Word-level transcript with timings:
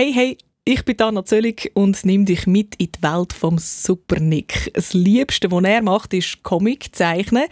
Hey, 0.00 0.12
hey, 0.12 0.38
ich 0.64 0.84
bin 0.84 1.00
Anna 1.00 1.24
Zöllig 1.24 1.72
und 1.74 2.04
nehme 2.04 2.24
dich 2.24 2.46
mit 2.46 2.76
in 2.76 2.92
die 2.92 3.02
Welt 3.02 3.32
vom 3.32 3.58
Super 3.58 4.20
Nick. 4.20 4.70
Das 4.72 4.94
Liebste, 4.94 5.50
was 5.50 5.64
er 5.64 5.82
macht, 5.82 6.14
ist 6.14 6.44
Comic 6.44 6.94
zeichnen. 6.94 7.46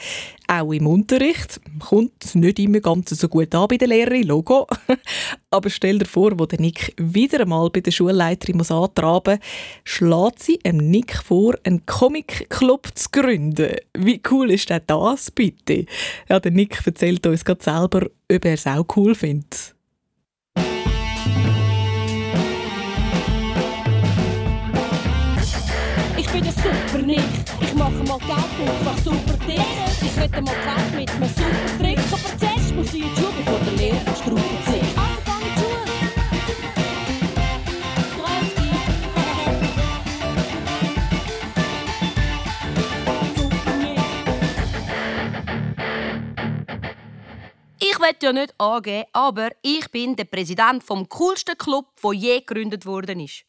Auch 0.47 0.71
im 0.71 0.87
Unterricht. 0.87 1.61
Kommt 1.81 2.37
nicht 2.37 2.61
immer 2.61 2.79
ganz 2.79 3.11
so 3.11 3.27
gut 3.27 3.53
an 3.53 3.67
bei 3.67 3.79
der 3.79 3.89
Lehrerin, 3.89 4.29
Logo. 4.29 4.69
Aber 5.51 5.71
stell 5.71 5.99
dir 5.99 6.07
vor, 6.07 6.39
wo 6.39 6.47
der 6.47 6.61
Nick 6.61 6.95
wieder 6.99 7.41
einmal 7.41 7.69
bei 7.71 7.81
der 7.81 7.91
Schulleiterin 7.91 8.59
muss 8.59 8.71
antraben 8.71 9.41
muss, 9.41 9.49
schlägt 9.83 10.41
sie 10.41 10.59
dem 10.59 10.77
Nick 10.77 11.17
vor, 11.17 11.57
einen 11.65 11.85
Comic-Club 11.85 12.91
zu 12.95 13.09
gründen. 13.11 13.75
Wie 13.99 14.23
cool 14.31 14.53
ist 14.53 14.71
denn 14.71 14.83
das, 14.87 15.33
bitte? 15.33 15.87
Ja, 16.29 16.39
der 16.39 16.53
Nick 16.53 16.81
erzählt 16.87 17.27
uns 17.27 17.45
gerade 17.45 17.65
selber, 17.65 18.07
ob 18.31 18.45
er 18.45 18.55
es 18.55 18.69
auch 18.69 18.87
cool 18.95 19.17
findet. 19.17 19.76
Nick. 27.07 27.21
Ich 27.61 27.73
mache 27.75 28.03
mal 28.03 28.19
Geld 28.19 28.69
und 28.69 28.85
mach 28.85 28.99
super 28.99 29.37
Dinge. 29.47 29.63
Ich 30.03 30.17
rette 30.21 30.43
mal 30.43 30.55
Geld 30.65 30.99
mit 30.99 31.11
einem 31.11 31.29
super 31.29 31.79
Trick. 31.79 31.99
Aber 31.99 32.39
zuerst 32.39 32.75
muss 32.75 32.93
ich 32.95 33.03
in 33.03 33.09
die 33.09 33.21
Schule, 33.21 33.33
bevor 33.39 33.61
der 33.61 33.73
Lehrer 33.75 34.17
Strauben 34.17 34.43
zieht. 34.67 34.99
Also. 34.99 35.17
Ich 47.79 48.01
will 48.01 48.17
ja 48.21 48.33
nicht 48.33 48.55
angeben, 48.59 49.05
aber 49.13 49.51
ich 49.63 49.89
bin 49.93 50.17
der 50.17 50.25
Präsident 50.25 50.83
vom 50.83 51.09
coolsten 51.09 51.57
Club, 51.57 51.87
der 52.03 52.13
je 52.13 52.41
gegründet 52.41 52.85
worden 52.85 53.21
ist. 53.21 53.45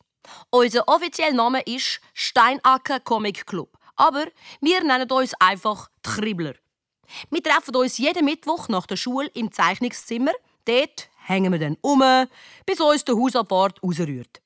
Unser 0.50 0.88
offizieller 0.88 1.34
Name 1.34 1.62
ist 1.62 2.02
Steinacker 2.14 3.00
Comic 3.00 3.46
Club. 3.46 3.78
Aber 3.96 4.26
wir 4.62 4.84
nennen 4.84 5.12
uns 5.12 5.34
einfach 5.40 5.90
die 6.06 6.10
Kribbler. 6.10 6.54
Wir 7.30 7.44
treffen 7.44 7.76
uns 7.76 7.98
jeden 7.98 8.26
Mittwoch 8.26 8.68
nach 8.70 8.86
der 8.86 8.98
Schule 8.98 9.28
im 9.34 9.52
Zeichnungszimmer. 9.52 10.32
Dort 10.66 11.10
hängen 11.26 11.52
wir 11.52 11.60
dann 11.60 11.78
um, 11.82 12.04
bis 12.66 12.80
uns 12.80 13.06
der 13.06 13.16
Hausabfahrt 13.16 13.82
rausrührt. 13.82 14.42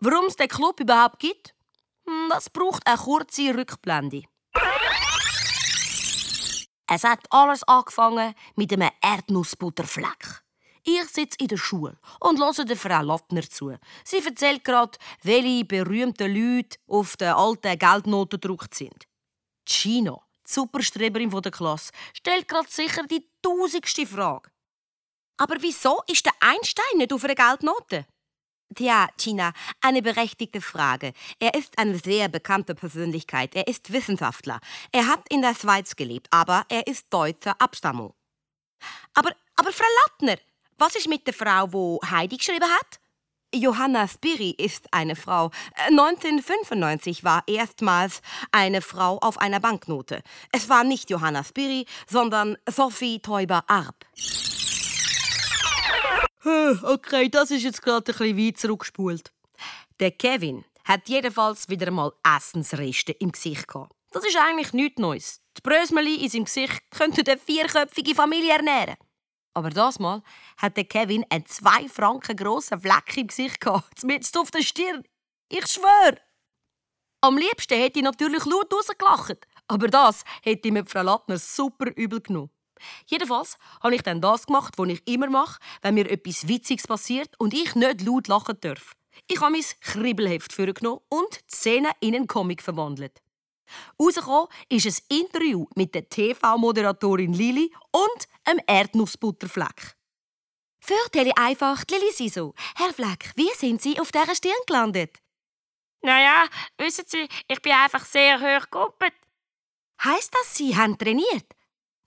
Warum 0.00 0.26
es 0.26 0.36
den 0.36 0.48
Club 0.48 0.80
überhaupt 0.80 1.18
gibt? 1.18 1.54
Hm, 2.06 2.28
das 2.30 2.50
braucht 2.50 2.86
eine 2.86 2.96
kurze 2.96 3.54
Rückblende. 3.56 4.24
Es 6.86 7.04
hat 7.04 7.20
alles 7.30 7.62
angefangen 7.64 8.34
mit 8.54 8.72
einem 8.72 8.90
Erdnussbutterfleck. 9.00 10.42
Ich 10.84 11.04
sitze 11.04 11.38
in 11.38 11.46
der 11.46 11.58
Schule 11.58 11.96
und 12.18 12.40
höre 12.40 12.64
der 12.64 12.76
Frau 12.76 13.02
Lattner 13.02 13.48
zu. 13.48 13.76
Sie 14.04 14.18
erzählt 14.18 14.64
gerade, 14.64 14.98
welche 15.22 15.64
berühmten 15.64 16.34
Leute 16.34 16.78
auf 16.88 17.16
den 17.16 17.28
alten 17.28 17.78
Geldnoten 17.78 18.40
gedruckt 18.40 18.74
sind. 18.74 19.06
China, 19.64 20.20
die 20.44 20.52
Superstreberin 20.52 21.30
der 21.30 21.52
Klasse, 21.52 21.92
stellt 22.12 22.48
gerade 22.48 22.68
sicher 22.68 23.04
die 23.06 23.28
tausendste 23.40 24.06
Frage. 24.06 24.50
Aber 25.36 25.56
wieso 25.60 26.02
ist 26.08 26.26
der 26.26 26.34
Einstein 26.40 26.98
nicht 26.98 27.12
auf 27.12 27.22
einer 27.24 27.36
Geldnote? 27.36 28.06
Tja, 28.74 29.08
China, 29.16 29.52
eine 29.82 30.02
berechtigte 30.02 30.60
Frage. 30.60 31.12
Er 31.38 31.54
ist 31.54 31.78
eine 31.78 31.98
sehr 31.98 32.28
bekannte 32.28 32.74
Persönlichkeit. 32.74 33.54
Er 33.54 33.68
ist 33.68 33.92
Wissenschaftler. 33.92 34.60
Er 34.90 35.06
hat 35.06 35.28
in 35.28 35.42
der 35.42 35.54
Schweiz 35.54 35.94
gelebt, 35.94 36.26
aber 36.30 36.64
er 36.68 36.86
ist 36.86 37.06
deutscher 37.10 37.60
Abstammung. 37.60 38.14
Aber, 39.14 39.30
aber 39.56 39.72
Frau 39.72 39.86
Lattner, 40.04 40.38
was 40.78 40.96
ist 40.96 41.08
mit 41.08 41.26
der 41.26 41.34
Frau, 41.34 41.72
wo 41.72 42.00
Heidi 42.08 42.36
geschrieben 42.36 42.68
hat? 42.68 43.00
Johanna 43.54 44.08
Spiri 44.08 44.54
ist 44.56 44.86
eine 44.92 45.14
Frau. 45.14 45.50
1995 45.88 47.22
war 47.22 47.42
erstmals 47.46 48.22
eine 48.50 48.80
Frau 48.80 49.18
auf 49.18 49.38
einer 49.38 49.60
Banknote. 49.60 50.22
Es 50.52 50.68
war 50.68 50.84
nicht 50.84 51.10
Johanna 51.10 51.44
Spiri, 51.44 51.86
sondern 52.08 52.56
Sophie 52.68 53.20
Teuber-Arp. 53.20 54.06
Okay, 56.44 57.28
das 57.28 57.50
ist 57.52 57.62
jetzt 57.62 57.82
gerade 57.82 58.10
ein 58.12 58.18
bisschen 58.18 58.38
weit 58.38 58.58
zurückgespult. 58.58 59.32
Der 60.00 60.10
Kevin 60.10 60.64
hat 60.84 61.08
jedenfalls 61.08 61.68
wieder 61.68 61.90
mal 61.92 62.12
Essensreste 62.24 63.12
im 63.12 63.30
Gesicht 63.30 63.68
gehabt. 63.68 63.92
Das 64.10 64.24
ist 64.24 64.36
eigentlich 64.36 64.72
nichts 64.72 64.98
Neues. 64.98 65.40
Die 65.56 65.60
Brösmeli 65.62 66.16
in 66.16 66.28
seinem 66.28 66.44
Gesicht 66.44 66.82
könnten 66.90 67.28
eine 67.28 67.38
vierköpfige 67.38 68.14
Familie 68.14 68.54
ernähren. 68.54 68.96
Aber 69.54 69.70
das 69.70 69.98
Mal 69.98 70.22
hat 70.56 70.76
der 70.76 70.84
Kevin 70.84 71.24
einen 71.28 71.46
zwei 71.46 71.88
Franken 71.88 72.36
grossen 72.36 72.80
Fleck 72.80 73.16
im 73.16 73.26
Gesicht 73.26 73.60
gehabt, 73.60 74.02
mitten 74.04 74.38
auf 74.38 74.50
der 74.50 74.62
Stirn. 74.62 75.04
Ich 75.48 75.66
schwöre! 75.66 76.18
Am 77.20 77.36
liebsten 77.36 77.78
hätte 77.78 78.00
ich 78.00 78.04
natürlich 78.04 78.44
laut 78.46 78.72
rausgelacht. 78.72 79.46
Aber 79.68 79.86
das 79.86 80.24
hätte 80.42 80.72
mir 80.72 80.84
Frau 80.86 81.02
Lattner 81.02 81.38
super 81.38 81.92
übel 81.96 82.20
genommen. 82.20 82.50
Jedenfalls 83.06 83.58
habe 83.80 83.94
ich 83.94 84.02
dann 84.02 84.20
das 84.20 84.46
gemacht, 84.46 84.74
was 84.76 84.88
ich 84.88 85.06
immer 85.06 85.30
mache, 85.30 85.60
wenn 85.82 85.94
mir 85.94 86.10
etwas 86.10 86.48
Witziges 86.48 86.86
passiert 86.86 87.38
und 87.38 87.54
ich 87.54 87.74
nicht 87.76 88.02
laut 88.02 88.26
lachen 88.26 88.58
darf. 88.60 88.94
Ich 89.28 89.40
habe 89.40 89.52
mein 89.52 89.64
Kribbelheft 89.80 90.52
vorgenommen 90.52 91.00
und 91.08 91.40
die 91.48 91.54
Szene 91.54 91.90
in 92.00 92.16
einen 92.16 92.26
Comic 92.26 92.60
verwandelt. 92.60 93.21
Rausgekommen 94.00 94.48
ist 94.68 94.86
ein 94.86 95.18
Interview 95.18 95.66
mit 95.74 95.94
der 95.94 96.08
TV-Moderatorin 96.08 97.32
Lili 97.32 97.72
und 97.90 98.28
einem 98.44 98.60
Erdnussbutterfleck. 98.66 99.96
Fürtele 100.80 101.32
einfach, 101.36 101.84
Lili 101.90 102.12
Siso. 102.12 102.54
Herr 102.74 102.92
Fleck, 102.92 103.32
wie 103.36 103.50
sind 103.56 103.80
Sie 103.80 104.00
auf 104.00 104.10
dieser 104.10 104.34
Stirn 104.34 104.52
gelandet? 104.66 105.18
Naja, 106.02 106.46
wissen 106.78 107.04
Sie, 107.06 107.28
ich 107.46 107.62
bin 107.62 107.72
einfach 107.72 108.04
sehr 108.04 108.40
hoch 108.40 108.62
gekuppelt. 108.62 109.14
Heißt 110.02 110.34
das, 110.34 110.56
Sie 110.56 110.76
haben 110.76 110.98
trainiert? 110.98 111.46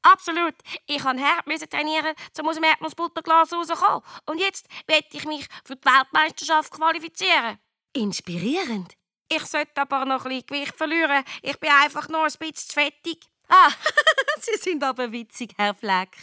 Absolut. 0.02 0.54
Ich 0.86 1.04
musste 1.04 1.22
hart 1.22 1.72
trainieren, 1.72 2.14
um 2.40 2.50
aus 2.50 2.56
dem 2.56 2.64
Erdnussbutterglas 2.66 3.54
rauszukommen. 3.54 4.02
Und 4.28 4.40
jetzt 4.40 4.68
werde 4.86 5.08
ich 5.12 5.26
mich 5.26 5.48
für 5.64 5.76
die 5.76 5.86
Weltmeisterschaft 5.86 6.72
qualifizieren. 6.72 7.58
Inspirierend. 7.94 8.96
Ich 9.28 9.46
sollte 9.46 9.82
aber 9.82 10.06
noch 10.06 10.26
ein 10.26 10.30
bisschen 10.30 10.46
Gewicht 10.48 10.76
verlieren. 10.76 11.24
Ich 11.42 11.60
bin 11.60 11.70
einfach 11.70 12.08
nur 12.10 12.24
ein 12.24 12.32
bisschen 12.38 12.56
zu 12.56 12.74
fettig. 12.74 13.26
Ah, 13.48 13.70
Sie 14.40 14.58
sind 14.60 14.84
aber 14.84 15.12
witzig, 15.12 15.54
Herr 15.58 15.74
Fleck. 15.74 16.16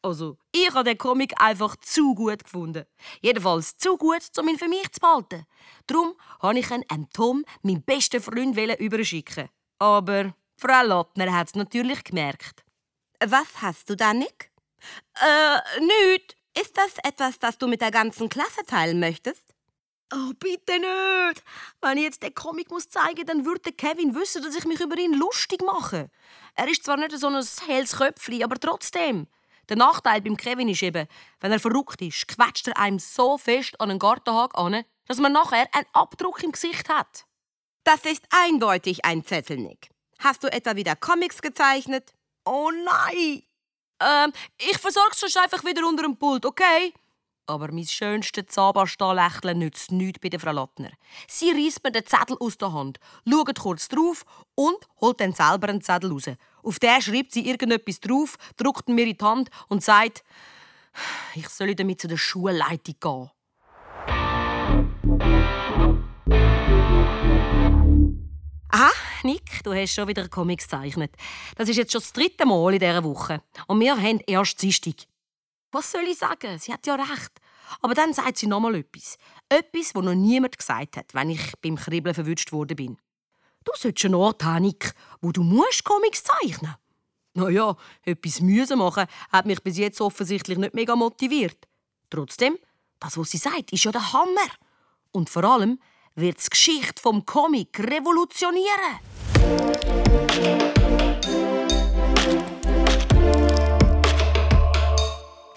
Also, 0.00 0.38
ich 0.52 0.72
habe 0.72 0.84
den 0.84 0.98
Comic 0.98 1.40
einfach 1.40 1.74
zu 1.76 2.14
gut 2.14 2.44
gefunden. 2.44 2.86
Jedenfalls 3.20 3.76
zu 3.78 3.96
gut, 3.96 4.22
um 4.38 4.48
ihn 4.48 4.58
für 4.58 4.68
mich 4.68 4.90
zu 4.92 5.00
behalten. 5.00 5.44
Darum 5.86 6.14
habe 6.40 6.58
ich 6.58 6.70
ihn 6.70 6.84
einem 6.88 7.10
Tom, 7.10 7.44
meinem 7.62 7.82
besten 7.82 8.22
Freund, 8.22 8.56
überschicken. 8.56 9.48
Aber 9.80 10.34
Frau 10.56 10.84
Lottner 10.84 11.32
hat 11.32 11.48
es 11.48 11.54
natürlich 11.54 12.04
gemerkt. 12.04 12.64
Was 13.24 13.60
hast 13.60 13.90
du 13.90 13.96
da, 13.96 14.14
Nick? 14.14 14.50
Äh, 15.14 15.80
nichts. 15.80 16.36
Ist 16.60 16.76
das 16.76 16.98
etwas, 17.04 17.38
das 17.38 17.58
du 17.58 17.68
mit 17.68 17.80
der 17.80 17.90
ganzen 17.90 18.28
Klasse 18.28 18.64
teilen 18.66 18.98
möchtest? 18.98 19.47
Oh, 20.10 20.32
bitte 20.38 20.78
nicht! 20.78 21.44
Wenn 21.82 21.98
ich 21.98 22.04
jetzt 22.04 22.22
den 22.22 22.34
Comic 22.34 22.70
muss 22.70 22.88
zeigen 22.88 23.26
dann 23.26 23.44
würde 23.44 23.72
Kevin 23.72 24.14
wissen, 24.14 24.42
dass 24.42 24.56
ich 24.56 24.64
mich 24.64 24.80
über 24.80 24.96
ihn 24.96 25.12
lustig 25.12 25.60
mache. 25.62 26.10
Er 26.54 26.68
ist 26.68 26.84
zwar 26.84 26.96
nicht 26.96 27.12
so 27.18 27.26
ein 27.26 27.44
helles 27.66 27.96
Köpfchen, 27.96 28.42
aber 28.42 28.58
trotzdem. 28.58 29.26
Der 29.68 29.76
Nachteil 29.76 30.22
beim 30.22 30.38
Kevin 30.38 30.70
ist 30.70 30.82
eben, 30.82 31.06
wenn 31.40 31.52
er 31.52 31.60
verrückt 31.60 32.00
ist, 32.00 32.26
quetscht 32.26 32.68
er 32.68 32.78
einem 32.78 32.98
so 32.98 33.36
fest 33.36 33.78
an 33.80 33.90
einen 33.90 33.98
Gartenhag 33.98 34.56
an, 34.56 34.82
dass 35.06 35.18
man 35.18 35.32
nachher 35.32 35.68
einen 35.74 35.86
Abdruck 35.92 36.42
im 36.42 36.52
Gesicht 36.52 36.88
hat. 36.88 37.26
Das 37.84 38.04
ist 38.04 38.24
eindeutig 38.30 39.04
ein 39.04 39.24
Zettelnick. 39.24 39.90
Hast 40.20 40.42
du 40.42 40.50
etwa 40.50 40.74
wieder 40.74 40.96
Comics 40.96 41.42
gezeichnet? 41.42 42.14
Oh 42.46 42.70
nein! 42.70 43.42
Ähm, 44.00 44.32
ich 44.56 44.78
versorg's 44.78 45.20
sonst 45.20 45.36
einfach 45.36 45.64
wieder 45.64 45.86
unter 45.86 46.04
dem 46.04 46.16
Pult, 46.16 46.46
okay? 46.46 46.94
Aber 47.48 47.72
mein 47.72 47.86
schönstes 47.86 48.44
Zahnpasta-Lächeln 48.48 49.58
nützt 49.58 49.90
nichts 49.90 50.20
bei 50.20 50.28
der 50.28 50.38
Frau 50.38 50.52
Lattner. 50.52 50.90
Sie 51.26 51.50
reißt 51.50 51.82
mir 51.82 51.92
den 51.92 52.04
Zettel 52.04 52.36
aus 52.40 52.58
der 52.58 52.74
Hand, 52.74 52.98
schaut 53.26 53.58
kurz 53.58 53.88
drauf 53.88 54.26
und 54.54 54.76
holt 55.00 55.18
dann 55.18 55.32
selber 55.32 55.70
einen 55.70 55.80
Zettel 55.80 56.12
raus. 56.12 56.28
Auf 56.62 56.78
den 56.78 57.00
schreibt 57.00 57.32
sie 57.32 57.48
irgendetwas 57.48 58.00
drauf, 58.00 58.36
drückt 58.58 58.90
mir 58.90 59.06
in 59.06 59.16
die 59.16 59.24
Hand 59.24 59.48
und 59.68 59.82
sagt, 59.82 60.24
ich 61.34 61.48
soll 61.48 61.74
damit 61.74 62.02
zu 62.02 62.08
der 62.08 62.18
Schulleitung 62.18 62.96
gehen. 63.00 63.30
Aha, 68.70 68.92
Nick, 69.22 69.64
du 69.64 69.72
hast 69.72 69.94
schon 69.94 70.06
wieder 70.06 70.28
Comics 70.28 70.68
gezeichnet. 70.68 71.12
Das 71.56 71.70
ist 71.70 71.78
jetzt 71.78 71.92
schon 71.92 72.02
das 72.02 72.12
dritte 72.12 72.44
Mal 72.44 72.74
in 72.74 72.80
dieser 72.80 73.02
Woche. 73.04 73.40
Und 73.66 73.80
wir 73.80 73.96
haben 73.96 74.20
erst 74.26 74.60
Dienstag. 74.60 75.06
Was 75.70 75.92
soll 75.92 76.04
ich 76.04 76.18
sagen? 76.18 76.58
Sie 76.58 76.72
hat 76.72 76.86
ja 76.86 76.94
recht. 76.94 77.40
Aber 77.80 77.94
dann 77.94 78.14
sagt 78.14 78.38
sie 78.38 78.46
noch 78.46 78.60
mal 78.60 78.74
etwas. 78.74 79.18
Etwas, 79.48 79.92
das 79.92 80.02
noch 80.02 80.14
niemand 80.14 80.56
gesagt 80.56 80.96
hat, 80.96 81.12
wenn 81.14 81.30
ich 81.30 81.52
beim 81.60 81.76
Kribbeln 81.76 82.14
verwünscht 82.14 82.52
worden 82.52 82.76
bin. 82.76 82.96
Du 83.64 83.72
solltest 83.74 84.06
einen 84.06 84.14
Ort 84.14 84.42
haben, 84.44 84.64
Nick, 84.64 84.94
wo 85.20 85.30
du 85.30 85.42
musst 85.42 85.84
Comics 85.84 86.24
zeichnen 86.24 86.74
Naja, 87.34 87.76
etwas 88.02 88.40
müssen 88.40 88.78
machen 88.78 89.06
hat 89.30 89.44
mich 89.44 89.62
bis 89.62 89.76
jetzt 89.76 90.00
offensichtlich 90.00 90.56
nicht 90.56 90.74
mega 90.74 90.96
motiviert. 90.96 91.68
Trotzdem, 92.08 92.56
Das, 93.00 93.16
was 93.16 93.30
sie 93.30 93.38
sagt, 93.38 93.72
ist 93.72 93.84
ja 93.84 93.92
der 93.92 94.12
Hammer. 94.12 94.50
Und 95.12 95.30
vor 95.30 95.44
allem 95.44 95.78
wird 96.14 96.44
die 96.44 96.50
Geschichte 96.50 97.00
vom 97.00 97.24
Comic 97.24 97.78
revolutionieren. 97.78 98.98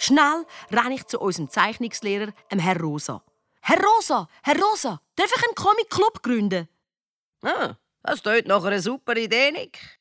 Schnell 0.02 0.48
renne 0.72 0.96
ich 0.96 1.06
zu 1.06 1.20
unserem 1.20 1.48
Zeichnungslehrer, 1.48 2.34
dem 2.52 2.58
Herr 2.58 2.80
Rosa. 2.80 3.24
Herr 3.62 3.80
Rosa, 3.80 4.28
Herr 4.42 4.60
Rosa, 4.60 5.00
darf 5.16 5.32
ich 5.32 5.44
einen 5.44 5.54
Comic-Club 5.54 6.24
gründen? 6.24 6.68
Ah, 7.44 7.76
das 8.02 8.24
tut 8.24 8.48
nach 8.48 8.64
einer 8.64 8.82
super 8.82 9.16
Idee, 9.16 9.52
Nick. 9.52 10.00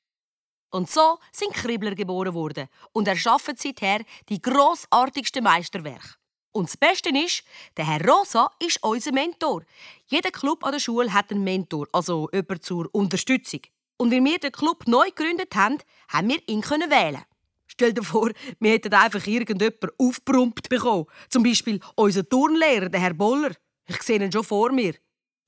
Und 0.70 0.88
so 0.88 1.19
sind 1.32 1.52
Kribbler 1.52 1.94
geboren 1.94 2.32
worden 2.32 2.69
und 2.93 3.08
erschaffen 3.08 3.56
seither 3.58 4.00
die 4.31 4.41
grossartigsten 4.41 5.44
Meisterwerke. 5.44 6.14
Und 6.52 6.70
das 6.70 6.79
Beste 6.79 7.11
ist, 7.11 7.44
der 7.76 7.87
Herr 7.87 8.02
Rosa 8.02 8.50
ist 8.58 8.82
unser 8.82 9.12
Mentor. 9.12 9.64
Jeder 10.06 10.31
Club 10.31 10.64
an 10.64 10.73
der 10.73 10.81
Schule 10.81 11.12
hat 11.12 11.31
einen 11.31 11.44
Mentor, 11.44 11.87
also 11.93 12.26
jemand 12.32 12.64
zur 12.64 12.88
Unterstützung. 12.94 13.61
Und 13.99 14.11
weil 14.11 14.25
wir 14.25 14.38
den 14.38 14.50
Club 14.50 14.87
neu 14.87 15.11
gegründet 15.11 15.55
haben, 15.55 15.76
haben 16.08 16.31
wir 16.31 16.41
ihn 16.49 16.62
wählen. 16.62 17.23
Stell 17.73 17.93
dir 17.93 18.03
vor, 18.03 18.31
wir 18.59 18.73
hätten 18.73 18.93
einfach 18.93 19.25
irgendjemanden 19.25 19.91
aufgebrummt 19.97 20.69
bekommen. 20.69 21.07
Zum 21.29 21.45
Beispiel 21.45 21.79
unser 21.95 22.29
Turnlehrer, 22.29 22.89
der 22.89 23.01
Herr 23.01 23.15
Boller. 23.15 23.53
Ich 23.87 24.03
sehe 24.03 24.21
ihn 24.21 24.33
schon 24.33 24.43
vor 24.43 24.73
mir. 24.73 24.95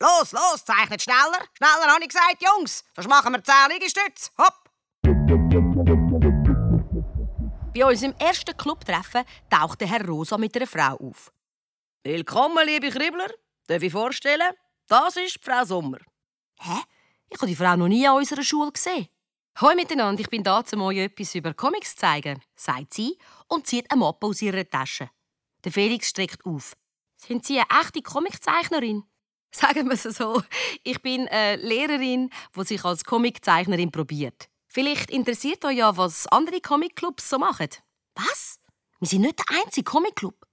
Los, 0.01 0.31
los, 0.31 0.65
zeichnet 0.65 1.03
schneller. 1.03 1.45
Schneller, 1.57 1.93
habe 1.93 2.03
ich 2.03 2.09
gesagt, 2.09 2.41
Jungs. 2.41 2.85
Sonst 2.95 3.09
machen 3.09 3.33
wir 3.33 3.43
10 3.43 3.55
Liegestütze. 3.71 4.31
Hopp. 4.39 4.71
Bei 7.75 7.87
unserem 7.87 8.15
ersten 8.19 8.57
Clubtreffen 8.57 9.25
tauchte 9.51 9.87
Herr 9.87 10.07
Rosa 10.07 10.39
mit 10.39 10.55
einer 10.57 10.67
Frau 10.69 10.97
auf. 10.99 11.33
Willkommen, 12.05 12.65
liebe 12.67 12.91
Kribbler. 12.91 13.31
Darf 13.67 13.83
ich 13.83 13.93
vorstellen? 13.93 14.53
Das 14.87 15.17
ist 15.17 15.41
Frau 15.43 15.65
Sommer. 15.65 15.99
Hä? 16.61 16.83
Ich 17.29 17.39
habe 17.39 17.47
die 17.47 17.57
Frau 17.57 17.75
noch 17.75 17.89
nie 17.89 18.07
an 18.07 18.17
unserer 18.17 18.45
Schule 18.45 18.71
gesehen. 18.71 19.09
Hoi 19.61 19.75
miteinander, 19.75 20.21
ich 20.21 20.31
bin 20.31 20.43
da, 20.43 20.65
um 20.73 20.83
euch 20.83 20.99
etwas 20.99 21.35
über 21.35 21.53
Comics 21.53 21.91
zu 21.91 21.97
zeigen, 21.99 22.43
sagt 22.57 22.95
sie 22.95 23.19
und 23.49 23.67
zieht 23.67 23.91
eine 23.91 24.01
Mappe 24.01 24.27
aus 24.27 24.41
ihrer 24.41 24.69
Tasche. 24.69 25.11
Der 25.65 25.73
Felix 25.73 26.09
streckt 26.09 26.45
auf. 26.47 26.73
Sind 27.17 27.45
Sie 27.45 27.59
eine 27.59 27.83
echte 27.83 28.03
Comiczeichnerin? 28.03 29.05
Sagen 29.55 29.87
wir 29.87 29.93
es 29.93 30.03
so. 30.03 30.43
Ich 30.83 31.03
bin 31.03 31.29
eine 31.29 31.57
Lehrerin, 31.63 32.31
die 32.57 32.65
sich 32.65 32.85
als 32.85 33.05
Comiczeichnerin 33.05 33.93
probiert. 33.93 34.49
Vielleicht 34.69 35.11
interessiert 35.11 35.65
euch 35.67 35.77
ja, 35.77 35.97
was 35.97 36.27
andere 36.29 36.61
Comicclubs 36.61 37.29
so 37.29 37.39
machen. 37.39 37.69
Was? 38.15 38.59
Wir 39.01 39.09
sind 39.09 39.21
nicht 39.21 39.39
der 39.39 39.59
einzige 39.63 39.85
Comicclub. 39.85 40.47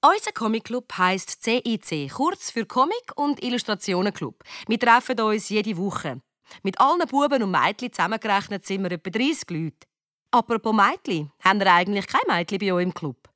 Unser 0.00 0.32
Comicclub 0.32 0.90
heisst 0.96 1.42
CIC, 1.42 2.10
kurz 2.10 2.50
für 2.50 2.64
Comic- 2.64 3.12
und 3.16 3.42
Illustrationenclub. 3.42 4.42
Wir 4.66 4.78
treffen 4.80 5.20
uns 5.20 5.50
jede 5.50 5.76
Woche. 5.76 6.22
Mit 6.62 6.80
allen 6.80 7.06
Buben 7.06 7.42
und 7.42 7.50
Mädchen 7.50 7.92
zusammengerechnet 7.92 8.66
sind 8.66 8.82
wir 8.82 8.92
etwa 8.92 9.10
30 9.10 9.50
Leute. 9.50 9.86
Apropos 10.30 10.74
Mädchen, 10.74 11.32
haben 11.40 11.60
wir 11.60 11.72
eigentlich 11.72 12.06
kein 12.06 12.20
Mädchen 12.28 12.58
bei 12.58 12.72
euch 12.72 12.82
im 12.82 12.94
Club? 12.94 13.28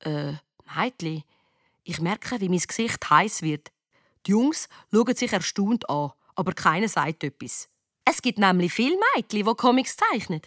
Äh, 0.00 0.34
Mädchen? 0.76 1.24
Ich 1.84 2.00
merke, 2.00 2.40
wie 2.40 2.48
mein 2.48 2.58
Gesicht 2.58 3.08
heiß 3.08 3.42
wird. 3.42 3.70
Die 4.26 4.32
Jungs 4.32 4.68
schauen 4.92 5.16
sich 5.16 5.32
erstaunt 5.32 5.88
an, 5.88 6.12
aber 6.34 6.52
keiner 6.52 6.88
sagt 6.88 7.24
etwas. 7.24 7.68
Es 8.04 8.20
gibt 8.20 8.38
nämlich 8.38 8.72
viele 8.72 8.96
Mädchen, 9.14 9.46
die 9.46 9.54
Comics 9.54 9.96
zeichnen. 9.96 10.42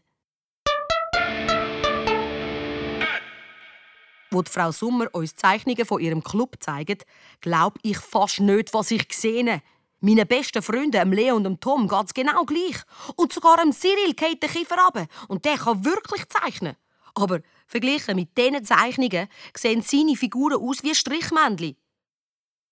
Wo 4.29 4.41
die 4.41 4.51
Frau 4.51 4.71
Sommer 4.71 5.13
uns 5.13 5.35
Zeichnungen 5.35 5.85
von 5.85 5.99
ihrem 5.99 6.23
Club 6.23 6.57
zeigt, 6.59 7.05
glaube 7.41 7.79
ich 7.83 7.97
fast 7.97 8.39
nicht, 8.39 8.73
was 8.73 8.91
ich 8.91 9.11
sehe. 9.11 9.61
Meinen 10.01 10.27
besten 10.27 10.63
Freunden, 10.63 10.91
dem 10.91 11.13
Leo 11.13 11.35
und 11.35 11.61
Tom, 11.61 11.87
geht 11.87 12.05
es 12.05 12.13
genau 12.13 12.43
gleich. 12.43 12.77
Und 13.15 13.31
sogar 13.31 13.57
dem 13.57 13.71
Cyril 13.71 14.13
geht 14.15 14.41
der 14.41 14.49
Kiefer 14.49 14.75
runter. 14.75 15.07
Und 15.27 15.45
der 15.45 15.57
kann 15.57 15.85
wirklich 15.85 16.27
zeichnen. 16.27 16.75
Aber 17.13 17.41
verglichen 17.67 18.15
mit 18.15 18.35
diesen 18.35 18.65
Zeichnungen 18.65 19.27
sehen 19.55 19.81
seine 19.83 20.15
Figuren 20.15 20.59
aus 20.59 20.81
wie 20.83 20.95
Strichmännchen. 20.95 21.77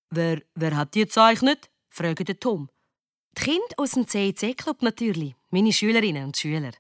Wer, 0.10 0.42
wer 0.56 0.76
hat 0.76 0.96
die 0.96 1.02
gezeichnet? 1.02 1.70
fragte 1.90 2.40
Tom. 2.40 2.70
Die 3.38 3.44
Kinder 3.44 3.76
aus 3.78 3.92
dem 3.92 4.08
CIC-Club 4.08 4.82
natürlich, 4.82 5.36
meine 5.52 5.72
Schülerinnen 5.72 6.26
und 6.26 6.38
Schüler. 6.38 6.72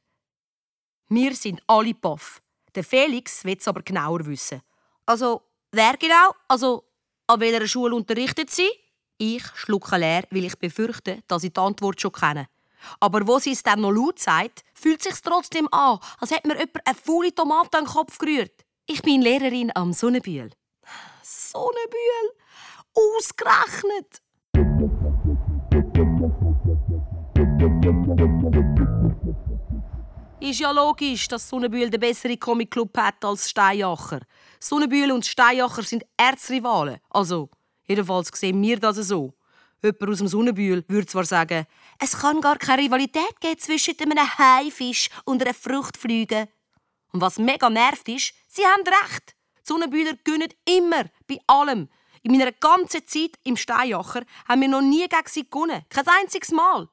Wir 1.09 1.35
sind 1.35 1.61
alle 1.67 1.93
paff. 1.93 2.41
Der 2.73 2.83
Felix 2.83 3.43
will 3.45 3.57
es 3.57 3.67
aber 3.67 3.81
genauer 3.83 4.25
wissen. 4.25 4.61
Also, 5.05 5.43
wer 5.71 5.95
genau? 5.97 6.33
Also, 6.47 6.85
an 7.27 7.39
welcher 7.39 7.67
Schule 7.67 7.95
unterrichtet 7.95 8.49
sie? 8.49 8.69
Ich 9.21 9.43
schlucke 9.53 9.97
leer, 9.97 10.23
weil 10.31 10.45
ich 10.45 10.57
befürchte, 10.57 11.21
dass 11.27 11.43
ich 11.43 11.51
die 11.51 11.59
Antwort 11.59 11.99
schon 11.99 12.13
kenne. 12.13 12.47
Aber 13.01 13.27
wo 13.27 13.37
sie 13.37 13.51
es 13.51 13.63
dann 13.63 13.81
noch 13.81 13.91
laut 13.91 14.17
sagt, 14.17 14.63
fühlt 14.73 15.03
sich 15.03 15.15
trotzdem 15.21 15.67
an, 15.73 15.99
als 16.19 16.31
hätte 16.31 16.47
mir 16.47 16.57
jemand 16.57 16.87
eine 16.87 16.95
faule 16.95 17.35
Tomate 17.35 17.79
an 17.79 17.83
den 17.83 17.91
Kopf 17.91 18.17
gerührt. 18.17 18.53
Ich 18.85 19.01
bin 19.01 19.21
Lehrerin 19.21 19.73
am 19.75 19.91
Sonnenbühl. 19.91 20.51
Sonnenbühl? 21.21 22.31
Ausgerechnet! 22.95 24.21
Ist 30.39 30.59
ja 30.61 30.71
logisch, 30.71 31.27
dass 31.27 31.49
Sonnenbühl 31.49 31.89
den 31.89 31.99
besseren 31.99 32.39
Comic-Club 32.39 32.97
hat 32.97 33.25
als 33.25 33.49
Steinjacher. 33.49 34.21
Sonnenbühl 34.61 35.11
und 35.11 35.25
Steinjacher 35.25 35.83
sind 35.83 36.05
Erzrivalen. 36.15 36.99
Also, 37.09 37.49
jedenfalls 37.89 38.29
sehen 38.33 38.61
wir 38.61 38.79
das 38.79 38.95
so. 38.97 39.33
Jemand 39.81 40.09
aus 40.09 40.17
dem 40.17 40.27
Sonnenbühl 40.27 40.83
würde 40.87 41.07
zwar 41.07 41.25
sagen, 41.25 41.65
es 41.99 42.17
kann 42.17 42.41
gar 42.41 42.57
keine 42.57 42.83
Rivalität 42.83 43.39
geben 43.39 43.57
zwischen 43.59 43.95
einem 43.99 44.37
Haifisch 44.37 45.09
und 45.25 45.41
einer 45.41 45.53
Fruchtfliege. 45.53 46.49
Und 47.11 47.21
was 47.21 47.39
mega 47.39 47.69
nervt 47.69 48.07
ist, 48.09 48.33
sie 48.47 48.65
haben 48.65 48.83
recht. 48.83 49.35
Die 49.59 49.67
Sonnenbühler 49.67 50.13
gewinnen 50.23 50.53
immer, 50.65 51.05
bei 51.27 51.39
allem. 51.47 51.89
In 52.21 52.33
meiner 52.33 52.51
ganzen 52.51 53.07
Zeit 53.07 53.31
im 53.43 53.55
Steinjacher 53.55 54.23
haben 54.47 54.61
wir 54.61 54.67
noch 54.67 54.81
nie 54.81 55.07
gegen 55.07 55.27
sie 55.27 55.49
gewonnen. 55.49 55.85
Kein 55.89 56.07
einziges 56.07 56.51
Mal. 56.51 56.89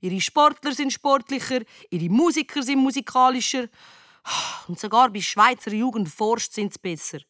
Ihre 0.00 0.20
Sportler 0.20 0.72
sind 0.72 0.92
sportlicher, 0.92 1.60
ihre 1.90 2.10
Musiker 2.10 2.62
sind 2.62 2.78
musikalischer. 2.78 3.68
Und 4.68 4.78
sogar 4.78 5.10
bei 5.10 5.20
Schweizer 5.20 5.72
Jugend 5.72 6.08
forscht 6.08 6.52
sind 6.52 6.72
sie 6.72 6.78
besser. 6.80 7.20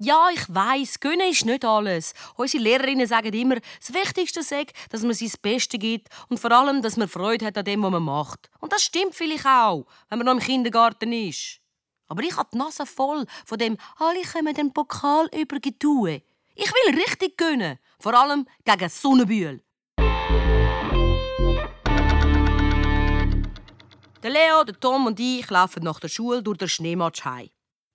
Ja, 0.00 0.28
ich 0.32 0.42
weiß, 0.48 1.00
gönnen 1.00 1.28
ist 1.28 1.44
nicht 1.44 1.64
alles. 1.64 2.14
Unsere 2.36 2.62
Lehrerinnen 2.62 3.08
sagen 3.08 3.32
immer, 3.32 3.56
das 3.56 3.92
Wichtigste 3.92 4.44
sei, 4.44 4.66
dass 4.90 5.02
man 5.02 5.12
sein 5.12 5.32
Bestes 5.42 5.80
gibt 5.80 6.06
und 6.28 6.38
vor 6.38 6.52
allem, 6.52 6.82
dass 6.82 6.96
man 6.96 7.08
Freude 7.08 7.46
hat 7.46 7.58
an 7.58 7.64
dem, 7.64 7.82
was 7.82 7.90
man 7.90 8.04
macht. 8.04 8.48
Und 8.60 8.72
das 8.72 8.84
stimmt 8.84 9.16
vielleicht 9.16 9.44
auch, 9.44 9.86
wenn 10.08 10.18
man 10.18 10.26
noch 10.26 10.34
im 10.34 10.38
Kindergarten 10.38 11.12
ist. 11.12 11.58
Aber 12.06 12.22
ich 12.22 12.36
habe 12.36 12.48
die 12.52 12.58
Nase 12.58 12.86
voll 12.86 13.26
von 13.44 13.58
dem 13.58 13.76
«Alle 13.96 14.22
kommen 14.22 14.54
den 14.54 14.72
Pokal 14.72 15.28
übergetue». 15.36 16.22
Ich 16.54 16.70
will 16.70 16.94
richtig 16.94 17.36
gönnen, 17.36 17.80
vor 17.98 18.14
allem 18.14 18.46
gegen 18.64 18.88
Sonnenbühl. 18.88 19.64
Der 24.22 24.30
Leo, 24.30 24.62
der 24.62 24.78
Tom 24.78 25.06
und 25.06 25.18
ich 25.18 25.50
laufen 25.50 25.82
nach 25.82 25.98
der 25.98 26.08
Schule 26.08 26.40
durch 26.40 26.58
den 26.58 26.68
Schneematsch 26.68 27.24
heim. 27.24 27.50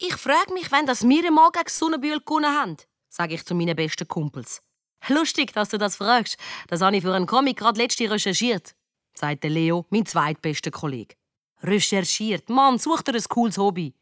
Ich 0.05 0.15
frage 0.15 0.53
mich, 0.53 0.69
wenn 0.69 0.85
das 0.85 1.07
wir 1.07 1.25
einmal 1.25 1.49
gegen 1.51 1.69
Sonnenbühl 1.69 2.19
gewonnen 2.19 2.53
haben, 2.53 2.75
sage 3.07 3.35
ich 3.35 3.45
zu 3.45 3.55
meinen 3.55 3.73
besten 3.73 4.05
Kumpels. 4.05 4.61
Lustig, 5.07 5.53
dass 5.53 5.69
du 5.69 5.77
das 5.77 5.95
fragst. 5.95 6.35
Das 6.67 6.81
habe 6.81 6.97
ich 6.97 7.03
für 7.03 7.13
einen 7.13 7.25
Comic 7.25 7.59
gerade 7.59 7.79
letzte 7.79 8.11
recherchiert, 8.11 8.75
sagt 9.13 9.45
Leo, 9.45 9.85
mein 9.91 10.05
zweitbester 10.05 10.71
Kollege. 10.71 11.15
Recherchiert? 11.61 12.49
Mann, 12.49 12.79
such 12.79 13.03
dir 13.03 13.13
ein 13.13 13.23
cooles 13.29 13.57
Hobby. 13.57 13.93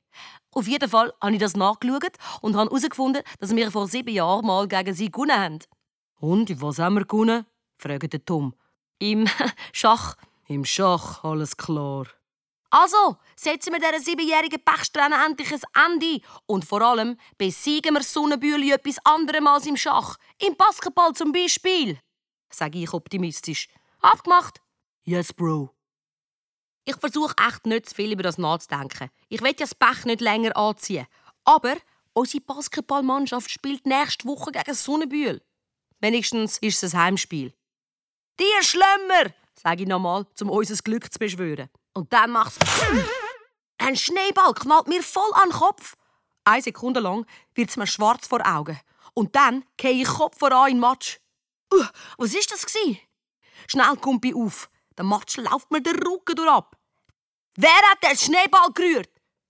Auf 0.50 0.68
jeden 0.68 0.90
Fall 0.90 1.14
habe 1.22 1.34
ich 1.34 1.40
das 1.40 1.56
nachgeschaut 1.56 2.18
und 2.42 2.56
habe 2.56 2.72
herausgefunden, 2.72 3.22
dass 3.40 3.56
wir 3.56 3.70
vor 3.70 3.88
sieben 3.88 4.16
Jahren 4.16 4.44
mal 4.44 4.68
gegen 4.68 4.96
sie 4.96 5.12
gewonnen 5.12 5.40
haben. 5.40 5.60
Und 6.20 6.60
was 6.64 6.80
haben 6.80 6.96
wir 6.96 7.06
gewonnen? 7.06 7.46
fragte 7.78 8.26
Tom. 8.26 8.56
Im 8.98 9.28
Schach. 9.72 10.16
Im 10.48 10.66
Schach, 10.66 11.24
alles 11.24 11.56
klar. 11.56 12.08
Also, 12.72 13.18
setzen 13.36 13.74
wir 13.74 13.80
dieser 13.80 14.00
siebenjährigen 14.00 14.64
Pechsträhne 14.64 15.24
endlich 15.26 15.52
ein 15.52 15.94
Ende. 15.94 16.22
Und 16.46 16.64
vor 16.64 16.82
allem 16.82 17.18
besiegen 17.38 17.94
wir 17.94 18.02
Sonnenbühli 18.02 18.72
etwas 18.72 18.98
anderem 19.04 19.46
als 19.48 19.66
im 19.66 19.76
Schach. 19.76 20.18
Im 20.40 20.56
Basketball 20.56 21.14
zum 21.14 21.34
Beispiel. 21.34 22.00
Sage 22.50 22.80
ich 22.80 22.94
optimistisch. 22.94 23.68
Abgemacht? 24.00 24.62
Yes, 25.04 25.34
Bro. 25.34 25.76
Ich 26.86 26.96
versuche 26.96 27.36
echt 27.46 27.66
nicht 27.66 27.90
zu 27.90 27.96
viel 27.96 28.14
über 28.14 28.24
das 28.24 28.38
nachzudenken. 28.38 29.10
Ich 29.28 29.42
will 29.42 29.50
ja 29.50 29.58
das 29.60 29.76
Pech 29.76 30.06
nicht 30.06 30.22
länger 30.22 30.56
anziehen. 30.56 31.08
Aber 31.44 31.76
unsere 32.14 32.42
Basketballmannschaft 32.42 33.52
spielt 33.52 33.86
nächste 33.86 34.28
Woche 34.28 34.52
gegen 34.54 34.74
Sonnenbühl. 34.74 35.42
Wenigstens 36.00 36.58
ist 36.60 36.84
es 36.84 36.94
ein 36.94 37.02
Heimspiel. 37.02 37.54
Die 38.40 38.64
Schlemmer! 38.64 39.34
sage 39.56 39.84
ich 39.84 39.90
nochmal, 39.90 40.26
um 40.40 40.50
unser 40.50 40.76
Glück 40.82 41.12
zu 41.12 41.20
beschwören. 41.20 41.70
Und 41.94 42.12
dann 42.14 42.32
macht's. 42.32 42.58
Ein 43.78 43.96
Schneeball 43.96 44.54
knallt 44.54 44.88
mir 44.88 45.02
voll 45.02 45.34
an 45.34 45.50
den 45.50 45.58
Kopf. 45.58 45.96
Eine 46.44 46.62
Sekunde 46.62 47.00
lang 47.00 47.26
wird 47.56 47.70
es 47.70 47.78
mir 47.78 47.88
schwarz 47.88 48.28
vor 48.28 48.46
Augen. 48.46 48.80
Und 49.14 49.36
dann 49.36 49.66
gehe 49.78 50.02
ich 50.02 50.08
Kopf 50.08 50.38
voran 50.38 50.70
in 50.70 50.78
den 50.78 50.82
Matsch. 50.82 51.18
Uh, 51.74 51.86
was 52.18 52.34
ist 52.34 52.52
das? 52.52 52.66
Schnell 53.68 53.96
kommt 53.98 54.26
ich 54.26 54.36
auf. 54.36 54.70
Der 54.98 55.06
Matsch 55.06 55.38
läuft 55.38 55.72
mir 55.72 55.82
den 55.82 55.96
Rücken 55.96 56.36
durch 56.36 56.50
ab. 56.50 56.78
Wer 57.56 57.82
hat 57.90 58.04
den 58.04 58.18
Schneeball 58.18 58.72
gerührt? 58.74 59.10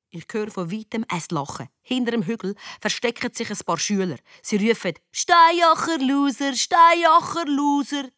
Ich 0.09 0.25
höre 0.31 0.51
von 0.51 0.71
weitem 0.71 1.05
ein 1.07 1.23
Lachen. 1.29 1.69
Hinter 1.81 2.11
dem 2.11 2.23
Hügel 2.23 2.55
verstecken 2.81 3.33
sich 3.33 3.49
ein 3.49 3.57
paar 3.65 3.77
Schüler. 3.77 4.17
Sie 4.41 4.57
rufen 4.57 4.93
«Steiacher 5.11 5.99
Loser, 5.99 6.53
Steiacher 6.53 7.45
Loser!» 7.45 8.09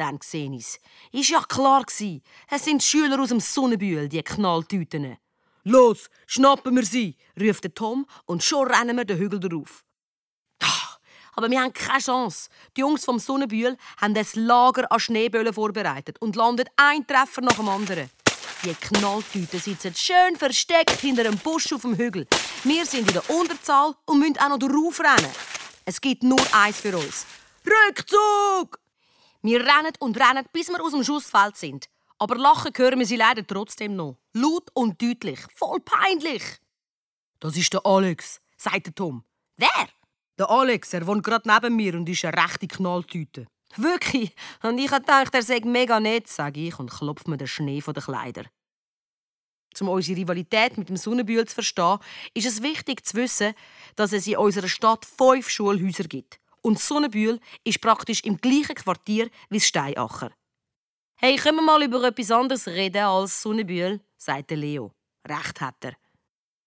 Dann 0.00 0.18
sehe 0.22 0.50
ich's. 0.50 0.78
Ist 1.12 1.28
ja 1.28 1.42
klar 1.42 1.84
gsi. 1.84 2.22
Es 2.48 2.64
sind 2.64 2.82
Schüler 2.82 3.20
aus 3.20 3.28
dem 3.28 3.38
Sonnenbühl, 3.38 4.08
die 4.08 4.22
Knalltüten. 4.22 5.18
«Los, 5.64 6.08
schnappen 6.26 6.74
wir 6.74 6.86
sie!» 6.86 7.18
ruft 7.38 7.66
Tom 7.74 8.06
und 8.24 8.42
schon 8.42 8.66
rennen 8.66 8.96
wir 8.96 9.04
den 9.04 9.18
Hügel 9.18 9.38
drauf. 9.38 9.84
Aber 11.34 11.50
wir 11.50 11.60
haben 11.60 11.74
keine 11.74 12.00
Chance. 12.00 12.48
Die 12.74 12.80
Jungs 12.80 13.04
vom 13.04 13.18
Sonnenbühl 13.18 13.76
haben 14.00 14.16
ein 14.16 14.26
Lager 14.36 14.90
an 14.90 15.00
Schneeböllen 15.00 15.52
vorbereitet 15.52 16.16
und 16.20 16.34
landen 16.34 16.64
ein 16.76 17.06
Treffer 17.06 17.42
nach 17.42 17.56
dem 17.56 17.68
anderen. 17.68 18.08
Die 18.64 18.72
Knalltüten 18.72 19.60
sitzen 19.60 19.94
schön 19.94 20.34
versteckt 20.34 20.98
hinter 20.98 21.26
einem 21.26 21.36
Busch 21.36 21.70
auf 21.74 21.82
dem 21.82 21.94
Hügel. 21.94 22.26
Wir 22.64 22.86
sind 22.86 23.06
in 23.06 23.12
der 23.12 23.28
Unterzahl 23.28 23.94
und 24.06 24.18
müssen 24.18 24.38
auch 24.38 24.48
noch 24.48 24.58
drauf 24.58 24.98
rennen. 24.98 25.30
Es 25.84 26.00
gibt 26.00 26.22
nur 26.22 26.40
eins 26.52 26.80
für 26.80 26.96
uns. 26.96 27.26
Rückzug! 27.66 28.80
Wir 29.42 29.60
rennen 29.60 29.92
und 30.00 30.18
rennen, 30.18 30.44
bis 30.52 30.68
wir 30.68 30.82
aus 30.82 30.92
dem 30.92 31.04
Schussfeld 31.04 31.56
sind. 31.56 31.86
Aber 32.18 32.36
lachen 32.36 32.72
hören 32.76 32.98
wir 32.98 33.06
sie 33.06 33.16
leider 33.16 33.46
trotzdem 33.46 33.96
noch. 33.96 34.18
Laut 34.34 34.68
und 34.74 35.00
deutlich. 35.00 35.40
Voll 35.54 35.80
peinlich. 35.80 36.42
Das 37.38 37.56
ist 37.56 37.72
der 37.72 37.86
Alex, 37.86 38.40
sagt 38.58 38.86
der 38.86 38.94
Tom. 38.94 39.24
Wer? 39.56 39.88
Der 40.38 40.50
Alex, 40.50 40.92
er 40.92 41.06
wohnt 41.06 41.24
gerade 41.24 41.48
neben 41.48 41.76
mir 41.76 41.94
und 41.94 42.08
ist 42.08 42.24
eine 42.24 42.36
rechte 42.36 42.66
Knalltüte. 42.66 43.46
Wirklich? 43.76 44.34
Und 44.62 44.78
ich 44.78 44.90
gedacht, 44.90 45.34
er 45.34 45.42
sei 45.42 45.60
mega 45.64 46.00
nett, 46.00 46.28
sage 46.28 46.60
ich 46.60 46.78
und 46.78 46.90
klopfe 46.90 47.30
mir 47.30 47.36
den 47.36 47.46
Schnee 47.46 47.80
von 47.80 47.94
den 47.94 48.02
Kleidern. 48.02 48.48
Um 49.80 49.88
unsere 49.88 50.18
Rivalität 50.18 50.76
mit 50.76 50.88
dem 50.88 50.96
Sonnenbühl 50.96 51.46
zu 51.46 51.54
verstehen, 51.54 51.98
ist 52.34 52.46
es 52.46 52.62
wichtig 52.62 53.06
zu 53.06 53.16
wissen, 53.16 53.54
dass 53.96 54.12
es 54.12 54.26
in 54.26 54.36
unserer 54.36 54.68
Stadt 54.68 55.06
fünf 55.06 55.48
Schulhäuser 55.48 56.04
gibt. 56.04 56.39
Und 56.62 56.78
Sonnenbühl 56.78 57.40
ist 57.64 57.80
praktisch 57.80 58.22
im 58.24 58.36
gleichen 58.36 58.74
Quartier 58.74 59.30
wie 59.48 59.60
Steinacher. 59.60 60.30
Hey, 61.16 61.36
können 61.36 61.58
wir 61.58 61.62
mal 61.62 61.82
über 61.82 62.02
etwas 62.04 62.30
anderes 62.30 62.66
reden 62.66 63.02
als 63.02 63.42
Sonnenbühl? 63.42 64.00
sagt 64.16 64.50
Leo. 64.50 64.92
Recht 65.28 65.60
hat 65.60 65.84
er. 65.84 65.92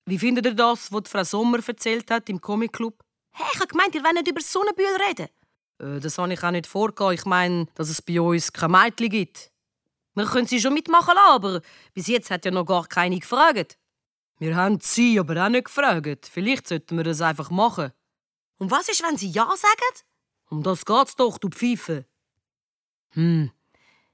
Wie 0.06 0.20
findet 0.20 0.46
ihr 0.46 0.54
das, 0.54 0.92
was 0.92 1.10
Frau 1.10 1.24
Sommer 1.24 1.60
erzählt 1.66 2.12
hat 2.12 2.30
im 2.30 2.42
Comic 2.42 2.74
Club? 2.74 3.04
Hey, 3.32 3.48
ich 3.54 3.60
habe 3.60 3.68
gemeint, 3.68 3.96
ihr 3.96 4.04
wollt 4.04 4.14
nicht 4.14 4.28
über 4.28 4.42
Sonnenbühl 4.42 4.86
reden. 5.08 5.28
Äh, 5.80 6.00
das 6.00 6.18
habe 6.18 6.34
ich 6.34 6.44
auch 6.44 6.52
nicht 6.52 6.68
vorgehen. 6.68 7.14
Ich 7.14 7.26
meine, 7.26 7.68
dass 7.76 7.90
es 7.90 8.02
bei 8.02 8.20
uns 8.20 8.52
kein 8.52 8.72
Mädchen 8.72 9.10
gibt. 9.10 9.52
Wir 10.16 10.26
können 10.26 10.46
sie 10.48 10.62
schon 10.62 10.74
mitmachen 10.74 11.16
lassen, 11.16 11.34
aber 11.34 11.62
bis 11.94 12.08
jetzt 12.08 12.30
hat 12.30 12.46
ja 12.46 12.52
noch 12.52 12.66
gar 12.66 12.86
keine 12.88 13.20
gefragt. 13.20 13.78
Wir 14.40 14.56
haben 14.56 14.80
sie 14.82 15.20
aber 15.20 15.44
auch 15.44 15.50
nicht 15.50 15.66
gefragt. 15.66 16.30
Vielleicht 16.32 16.68
sollten 16.68 16.98
wir 16.98 17.04
das 17.04 17.22
einfach 17.22 17.50
machen. 17.50 17.92
Und 18.58 18.72
was 18.72 18.90
ist, 18.90 19.04
wenn 19.04 19.18
sie 19.18 19.30
Ja 19.30 19.46
sagen? 19.56 20.06
Um 20.50 20.64
das 20.64 20.86
geht's 20.86 21.16
doch, 21.16 21.38
du 21.38 21.50
Pfeife. 21.50 22.06
Hm, 23.12 23.52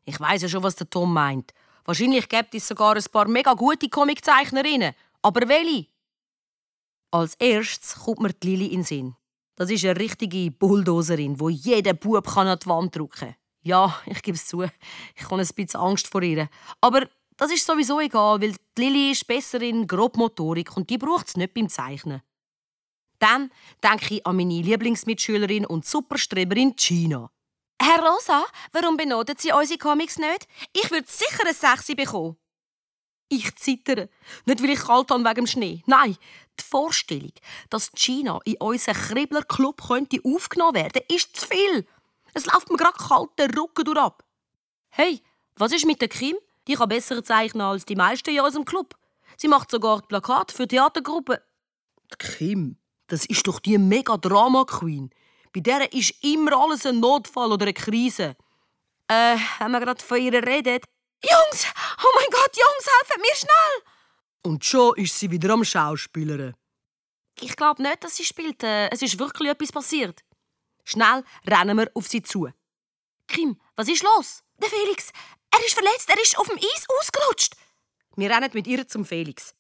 ich 0.06 0.20
weiß 0.20 0.42
ja 0.44 0.50
schon, 0.50 0.64
was 0.64 0.76
der 0.76 0.90
Tom 0.90 1.14
meint. 1.14 1.54
Wahrscheinlich 1.86 2.30
gibt 2.30 2.54
es 2.56 2.68
sogar 2.68 2.96
ein 2.96 3.04
paar 3.12 3.28
mega 3.28 3.54
gute 3.54 3.90
Comiczeichnerinnen. 3.90 4.94
Aber 5.22 5.48
welche? 5.48 5.88
Als 7.12 7.36
erstes 7.36 7.96
kommt 7.96 8.20
mir 8.20 8.34
die 8.34 8.48
Lili 8.48 8.66
in 8.68 8.80
den 8.80 8.84
Sinn. 8.84 9.16
Das 9.56 9.70
ist 9.70 9.84
eine 9.84 10.00
richtige 10.00 10.52
Bulldozerin, 10.52 11.40
wo 11.40 11.50
jeder 11.50 11.94
Bub 11.94 12.38
an 12.38 12.58
die 12.58 12.66
Wand 12.68 12.96
drücken 12.96 13.20
kann. 13.20 13.36
Ja, 13.62 14.00
ich 14.06 14.22
gebe 14.22 14.38
es 14.38 14.48
zu, 14.48 14.64
ich 14.64 15.24
habe 15.26 15.42
ein 15.42 15.48
bisschen 15.48 15.80
Angst 15.80 16.08
vor 16.08 16.22
ihr. 16.22 16.48
Aber 16.80 17.08
das 17.36 17.52
ist 17.52 17.66
sowieso 17.66 18.00
egal, 18.00 18.42
weil 18.42 18.56
die 18.78 18.82
Lili 18.82 19.12
ist 19.12 19.28
besser 19.28 19.62
in 19.62 19.88
Grobmotorik 19.88 20.76
und 20.78 20.90
die 20.90 20.98
braucht 20.98 21.28
es 21.28 21.38
nicht 21.38 21.54
beim 21.54 21.70
Zeichnen. 21.70 22.22
Dann 23.20 23.52
denke 23.84 24.16
ich 24.16 24.26
an 24.26 24.36
meine 24.38 24.62
Lieblingsmitschülerin 24.62 25.66
und 25.66 25.86
Superstreberin 25.86 26.76
Gina. 26.76 27.30
Herr 27.82 28.04
Rosa, 28.04 28.46
warum 28.72 28.98
benotet 28.98 29.40
Sie 29.40 29.52
unsere 29.52 29.78
Comics 29.78 30.18
nicht? 30.18 30.48
Ich 30.74 30.92
würde 30.92 31.08
sicher 31.08 31.44
eine 31.44 31.54
Sechse 31.54 31.96
bekommen. 31.96 32.38
Ich 33.30 33.56
zittere. 33.56 34.10
Nicht, 34.46 34.62
weil 34.62 34.72
ich 34.72 34.80
kalt 34.80 35.12
habe 35.12 35.24
wegen 35.24 35.36
dem 35.36 35.48
Schnee. 35.48 35.84
Nein, 35.86 36.18
die 36.60 36.64
Vorstellung, 36.64 37.32
dass 37.70 37.92
Gina 37.92 38.40
in 38.44 38.58
unseren 38.58 38.96
Kribbler-Club 38.96 39.88
könnte 39.88 40.20
aufgenommen 40.24 40.76
werden 40.76 41.02
ist 41.08 41.36
zu 41.38 41.48
viel. 41.48 41.86
Es 42.34 42.46
läuft 42.46 42.70
mir 42.70 42.78
gerade 42.78 42.98
kalt 42.98 43.30
den 43.38 43.52
Rücken 43.52 43.86
durch 43.86 43.98
ab. 43.98 44.24
Hey, 44.90 45.22
was 45.56 45.72
ist 45.72 45.86
mit 45.86 46.02
der 46.02 46.10
Kim? 46.10 46.36
Die 46.68 46.74
kann 46.74 46.90
besser 46.90 47.24
zeichnen 47.24 47.62
als 47.62 47.86
die 47.86 47.96
meisten 47.96 48.32
in 48.32 48.42
unserem 48.42 48.66
Club. 48.66 48.96
Sie 49.38 49.48
macht 49.48 49.72
sogar 49.72 50.02
Plakate 50.02 50.54
für 50.54 50.68
Theatergruppen. 50.68 51.38
Die 52.12 52.18
Kim, 52.18 52.78
das 53.10 53.26
ist 53.26 53.46
doch 53.48 53.60
die 53.60 53.78
Mega-Drama-Queen. 53.78 55.10
Bei 55.54 55.60
der 55.60 55.92
ist 55.94 56.14
immer 56.24 56.54
alles 56.62 56.86
ein 56.86 57.00
Notfall 57.00 57.52
oder 57.52 57.66
eine 57.66 57.74
Krise. 57.74 58.36
Äh, 59.08 59.38
haben 59.60 59.72
wir 59.72 59.80
gerade 59.80 60.04
von 60.04 60.22
ihr 60.22 60.34
redet? 60.46 60.86
Jungs! 61.24 61.66
Oh 62.04 62.12
mein 62.16 62.30
Gott, 62.32 62.56
Jungs, 62.56 62.88
helfen 63.00 63.22
mir 63.22 63.36
schnell! 63.36 63.84
Und 64.44 64.64
schon 64.64 64.96
ist 64.96 65.18
sie 65.20 65.30
wieder 65.32 65.52
am 65.54 65.66
Schauspielern. 65.66 66.56
Ich 67.42 67.56
glaube 67.56 67.82
nicht, 67.82 68.04
dass 68.04 68.16
sie 68.16 68.24
spielt. 68.26 68.64
Äh, 68.64 68.90
Es 68.90 69.02
ist 69.02 69.18
wirklich 69.20 69.50
etwas 69.50 69.72
passiert. 69.72 70.22
Schnell 70.86 71.24
rennen 71.48 71.78
wir 71.78 71.90
auf 71.94 72.08
sie 72.08 72.22
zu. 72.22 72.48
Kim, 73.28 73.60
was 73.76 73.88
ist 73.90 74.04
los? 74.04 74.44
Der 74.62 74.70
Felix, 74.70 75.12
er 75.52 75.60
ist 75.66 75.74
verletzt, 75.74 76.10
er 76.10 76.22
ist 76.22 76.38
auf 76.38 76.48
dem 76.48 76.58
Eis 76.58 76.86
ausgerutscht. 77.00 77.56
Wir 78.16 78.30
rennen 78.30 78.50
mit 78.54 78.68
ihr 78.68 78.88
zum 78.88 79.06
Felix. 79.06 79.54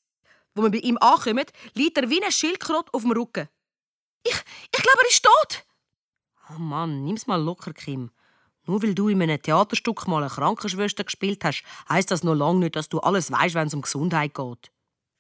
Wo 0.56 0.63
wir 0.63 0.72
bei 0.72 0.77
ihm 0.79 0.98
ankommen, 0.98 1.46
liegt 1.74 1.98
er 1.98 2.10
wie 2.10 2.24
ein 2.24 2.32
Schildkröte 2.32 2.94
auf 2.94 3.03
dem 3.03 3.12
Rücken. 3.12 3.48
Ich, 4.24 4.34
ich 4.34 4.82
glaube, 4.82 5.00
er 5.01 5.10
ist 5.10 5.24
tot. 5.24 5.65
Oh 6.50 6.60
Mann, 6.60 7.03
nimm's 7.03 7.27
mal 7.27 7.41
locker, 7.41 7.74
Kim. 7.74 8.12
Nur 8.65 8.84
weil 8.84 8.94
du 8.94 9.10
in 9.10 9.22
einem 9.22 9.41
Theaterstück 9.41 10.08
mal 10.08 10.22
eine 10.24 10.29
Krankenschwester 10.32 11.03
gespielt 11.03 11.44
hast, 11.44 11.63
heisst 11.88 12.12
das 12.12 12.24
noch 12.24 12.36
lange 12.36 12.60
nicht, 12.60 12.75
dass 12.75 12.89
du 12.89 13.00
alles 13.00 13.32
weißt, 13.32 13.56
wenn 13.56 13.68
es 13.68 13.74
um 13.74 13.82
Gesundheit 13.82 14.34
geht. 14.34 14.72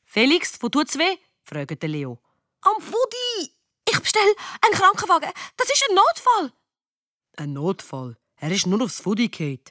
Felix, 0.03 0.57
wo 0.61 0.69
tut's 0.69 0.97
weh? 0.97 1.17
fragte 1.43 1.87
Leo. 1.87 2.19
Am 2.61 2.81
Fudi! 2.81 3.53
Ich 3.89 3.99
bestell 3.99 4.35
einen 4.61 4.75
Krankenwagen. 4.75 5.31
Das 5.57 5.69
ist 5.69 5.85
ein 5.89 5.95
Notfall. 5.95 6.53
Ein 7.37 7.53
Notfall. 7.53 8.17
Er 8.35 8.51
ist 8.51 8.67
nur 8.67 8.83
aufs 8.83 8.99
Fudi 9.01 9.29
gefallen. 9.29 9.61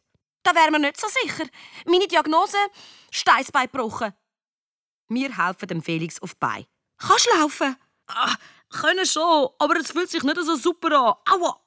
Da 0.42 0.54
wären 0.54 0.72
wir 0.72 0.78
nicht 0.78 1.00
so 1.00 1.06
sicher. 1.08 1.44
Meine 1.86 2.06
Diagnose: 2.06 2.56
Steißbein 3.10 3.68
gebrochen. 3.70 4.12
Wir 5.08 5.36
helfen 5.36 5.68
dem 5.68 5.82
Felix 5.82 6.20
auf 6.20 6.34
die 6.34 6.38
Beine. 6.40 6.66
Kannst 6.98 7.26
du 7.26 7.38
laufen? 7.38 7.76
Ah, 8.08 8.34
können 8.70 9.06
schon, 9.06 9.48
aber 9.58 9.76
es 9.76 9.92
fühlt 9.92 10.10
sich 10.10 10.22
nicht 10.22 10.36
so 10.36 10.56
super 10.56 10.92
an. 10.98 11.14
Aua! 11.34 11.60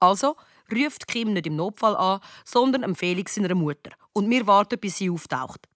Also 0.00 0.36
ruft 0.70 1.06
Kim 1.06 1.32
nicht 1.32 1.46
im 1.46 1.56
Notfall 1.56 1.96
an, 1.96 2.20
sondern 2.44 2.84
am 2.84 2.94
Felix 2.94 3.34
seiner 3.34 3.54
Mutter. 3.54 3.90
Und 4.12 4.28
wir 4.30 4.46
warten, 4.46 4.78
bis 4.78 4.98
sie 4.98 5.10
auftaucht. 5.10 5.68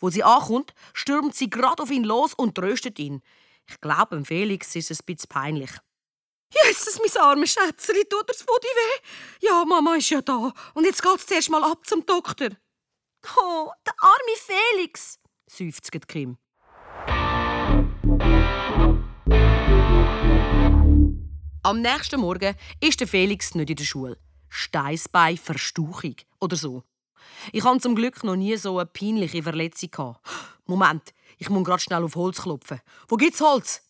Wo 0.00 0.10
sie 0.10 0.22
ankommt, 0.22 0.74
stürmt 0.92 1.34
sie 1.34 1.50
gerade 1.50 1.82
auf 1.82 1.90
ihn 1.90 2.04
los 2.04 2.34
und 2.34 2.54
tröstet 2.54 2.98
ihn. 2.98 3.22
Ich 3.68 3.80
glaube, 3.80 4.16
dem 4.16 4.24
Felix 4.24 4.74
ist 4.76 4.90
es 4.90 5.00
ein 5.00 5.06
bisschen 5.06 5.28
peinlich. 5.28 5.70
Jesus, 6.50 6.98
mein 6.98 7.22
armes 7.22 7.52
Schätzchen, 7.52 8.08
tut 8.08 8.28
das 8.28 8.42
Fudi 8.42 8.66
weh? 8.66 9.46
Ja, 9.46 9.64
Mama 9.64 9.96
ist 9.96 10.08
ja 10.10 10.22
da. 10.22 10.52
Und 10.74 10.84
jetzt 10.84 11.02
geht's 11.02 11.26
zuerst 11.26 11.50
mal 11.50 11.62
ab 11.62 11.86
zum 11.86 12.06
Doktor. 12.06 12.50
Oh, 13.36 13.70
der 13.84 13.94
arme 14.00 14.36
Felix, 14.36 15.17
seufzt 15.58 15.90
Kim. 16.06 16.36
Am 21.62 21.82
nächsten 21.82 22.20
Morgen 22.20 22.54
ist 22.80 23.00
der 23.00 23.08
Felix 23.08 23.54
nicht 23.54 23.70
in 23.70 23.76
der 23.76 23.84
Schule. 23.84 24.16
Steißbein 24.48 25.36
Verstauchung 25.36 26.16
oder 26.40 26.56
so. 26.56 26.84
Ich 27.52 27.64
hatte 27.64 27.80
zum 27.80 27.94
Glück 27.94 28.24
noch 28.24 28.36
nie 28.36 28.56
so 28.56 28.78
eine 28.78 28.86
peinliche 28.86 29.42
Verletzung. 29.42 30.16
Moment, 30.66 31.12
ich 31.36 31.50
muss 31.50 31.64
gerade 31.64 31.82
schnell 31.82 32.04
auf 32.04 32.16
Holz 32.16 32.40
klopfen. 32.40 32.80
Wo 33.08 33.16
gibt's 33.16 33.40
Holz? 33.40 33.82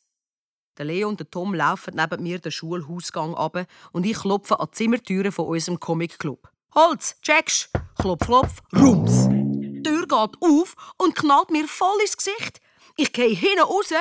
Der 0.77 0.87
Leo 0.87 1.09
und 1.09 1.21
der 1.21 1.31
Tom 1.31 1.55
laufen 1.55 1.95
neben 1.97 2.23
mir 2.23 2.39
den 2.39 2.53
Schulhausgang 2.53 3.35
ab 3.35 3.67
und 3.93 4.07
ich 4.07 4.19
klopfe 4.19 4.59
an 4.59 4.69
die 4.73 4.77
Zimmertüre 4.77 5.33
von 5.33 5.47
unserem 5.47 5.79
Comic-Club. 5.79 6.49
Holz, 6.75 7.17
checkst? 7.21 7.71
Klopf, 7.97 8.27
klopf, 8.27 8.63
rums. 8.75 9.29
Geht 10.09 10.37
auf 10.41 10.75
und 10.97 11.15
knallt 11.15 11.51
mir 11.51 11.69
voll 11.69 12.01
ins 12.01 12.17
Gesicht. 12.17 12.61
Ich 12.97 13.13
gehe 13.13 13.35
hinten 13.35 13.61
raus 13.61 13.93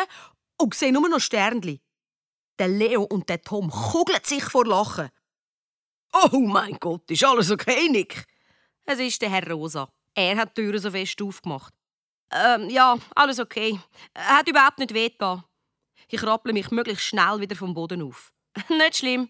und 0.57 0.73
sehe 0.73 0.91
nur 0.91 1.07
noch 1.07 1.19
Sternli. 1.19 1.81
Der 2.57 2.67
Leo 2.67 3.03
und 3.03 3.29
der 3.29 3.41
Tom 3.41 3.69
kugeln 3.69 4.19
sich 4.23 4.43
vor 4.43 4.65
Lachen. 4.65 5.09
Oh 6.13 6.39
mein 6.39 6.77
Gott, 6.79 7.09
ist 7.11 7.23
alles 7.23 7.51
okay, 7.51 7.89
Nick? 7.89 8.25
Es 8.85 8.99
ist 8.99 9.21
der 9.21 9.29
Herr 9.29 9.51
Rosa. 9.51 9.89
Er 10.15 10.37
hat 10.37 10.57
die 10.57 10.61
Türen 10.61 10.79
so 10.79 10.89
fest 10.89 11.21
aufgemacht. 11.21 11.73
Ähm, 12.31 12.69
ja, 12.69 12.97
alles 13.15 13.39
okay. 13.39 13.79
Er 14.13 14.37
hat 14.37 14.49
überhaupt 14.49 14.79
nicht 14.79 14.93
wehgetan. 14.93 15.43
Ich 16.09 16.23
rapple 16.23 16.53
mich 16.53 16.71
möglichst 16.71 17.05
schnell 17.05 17.39
wieder 17.39 17.55
vom 17.55 17.73
Boden 17.73 18.01
auf. 18.01 18.33
Nicht 18.69 18.97
schlimm. 18.97 19.29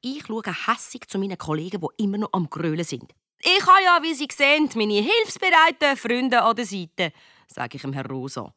Ich 0.00 0.26
schaue 0.26 0.42
hässig 0.66 1.08
zu 1.08 1.18
meinen 1.18 1.38
Kollegen, 1.38 1.80
die 1.80 2.02
immer 2.02 2.18
noch 2.18 2.32
am 2.32 2.48
Grölen 2.50 2.84
sind. 2.84 3.12
Ich 3.44 3.66
habe 3.66 3.82
ja, 3.82 3.98
wie 4.02 4.14
Sie 4.14 4.28
sehen, 4.32 4.70
meine 4.76 5.00
hilfsbereiten 5.00 5.96
Freunde 5.96 6.40
an 6.42 6.54
der 6.54 6.64
Seite, 6.64 7.12
sage 7.48 7.74
ich 7.74 7.82
dem 7.82 7.92
Herr 7.92 8.06
Rosa. 8.06 8.54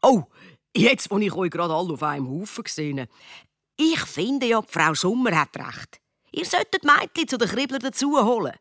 Oh, 0.00 0.22
jetzt, 0.74 1.10
wo 1.10 1.18
ich 1.18 1.34
euch 1.34 1.50
gerade 1.50 1.74
alle 1.74 1.92
auf 1.92 2.02
einem 2.02 2.30
Haufen 2.30 2.64
gesehen 2.64 3.08
Ich 3.76 4.00
finde 4.00 4.46
ja, 4.46 4.62
die 4.62 4.72
Frau 4.72 4.94
Sommer 4.94 5.38
hat 5.38 5.54
recht. 5.58 6.00
Ihr 6.32 6.46
solltet 6.46 6.82
Mädchen 6.82 7.28
zu 7.28 7.36
den 7.36 7.48
Kribbler 7.48 7.78
dazu 7.78 8.16
holen. 8.24 8.54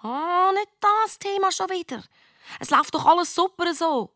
Ah, 0.00 0.50
nicht 0.54 0.70
das 0.80 1.18
Thema 1.18 1.52
schon 1.52 1.68
wieder. 1.68 2.02
Es 2.58 2.70
läuft 2.70 2.94
doch 2.94 3.04
alles 3.04 3.34
super 3.34 3.74
so. 3.74 4.14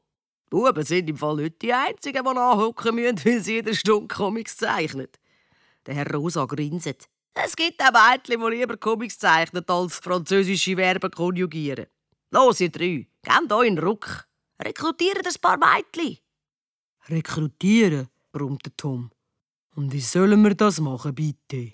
Buben 0.49 0.85
sind 0.85 1.11
im 1.11 1.19
Fall 1.19 1.37
nicht 1.37 1.61
die 1.61 1.75
Einzigen, 1.75 2.25
die 2.25 2.35
nachhocken 2.35 2.95
müssen, 2.95 3.23
weil 3.27 3.41
sie 3.41 3.55
jede 3.55 3.75
Stunde 3.75 4.15
Comics 4.15 4.57
zeichnen. 4.57 5.09
Der 5.85 5.95
Herr 5.95 6.11
Rosa 6.11 6.47
grinset. 6.47 7.07
Es 7.35 7.57
gibt 7.57 7.81
auch 7.83 7.93
Mädchen, 7.93 8.41
die 8.41 8.57
lieber 8.57 8.77
Comics 8.77 9.19
zeichnen, 9.19 9.65
als 9.67 9.99
französische 9.99 10.77
Verben 10.77 11.11
konjugieren. 11.11 11.87
Los, 12.31 12.61
ihr 12.61 12.71
drei, 12.71 13.09
gebt 13.23 13.53
euch 13.53 13.67
einen 13.67 13.79
Ruck. 13.79 14.27
Rekrutiert 14.63 15.27
ein 15.27 15.41
paar 15.41 15.59
Mädchen. 15.59 16.19
Rekrutieren, 17.09 18.09
brummte 18.33 18.75
Tom. 18.77 19.11
Und 19.75 19.93
wie 19.93 20.01
sollen 20.01 20.43
wir 20.43 20.55
das 20.55 20.81
machen, 20.81 21.15
bitte? 21.15 21.73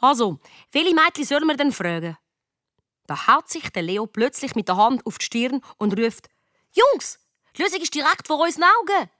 Also, 0.00 0.38
welche 0.72 0.94
Mädchen 0.94 1.24
sollen 1.24 1.46
wir 1.46 1.56
denn 1.56 1.72
fragen? 1.72 2.16
Da 3.06 3.26
haut 3.26 3.48
sich 3.48 3.68
der 3.70 3.82
Leo 3.82 4.06
plötzlich 4.06 4.54
mit 4.54 4.68
der 4.68 4.76
Hand 4.76 5.04
auf 5.04 5.18
die 5.18 5.24
Stirn 5.24 5.60
und 5.78 5.98
ruft: 5.98 6.28
Jungs, 6.72 7.18
die 7.56 7.62
Lösung 7.62 7.80
ist 7.80 7.94
direkt 7.94 8.26
vor 8.26 8.40
unseren 8.40 8.64
Augen. 8.64 9.10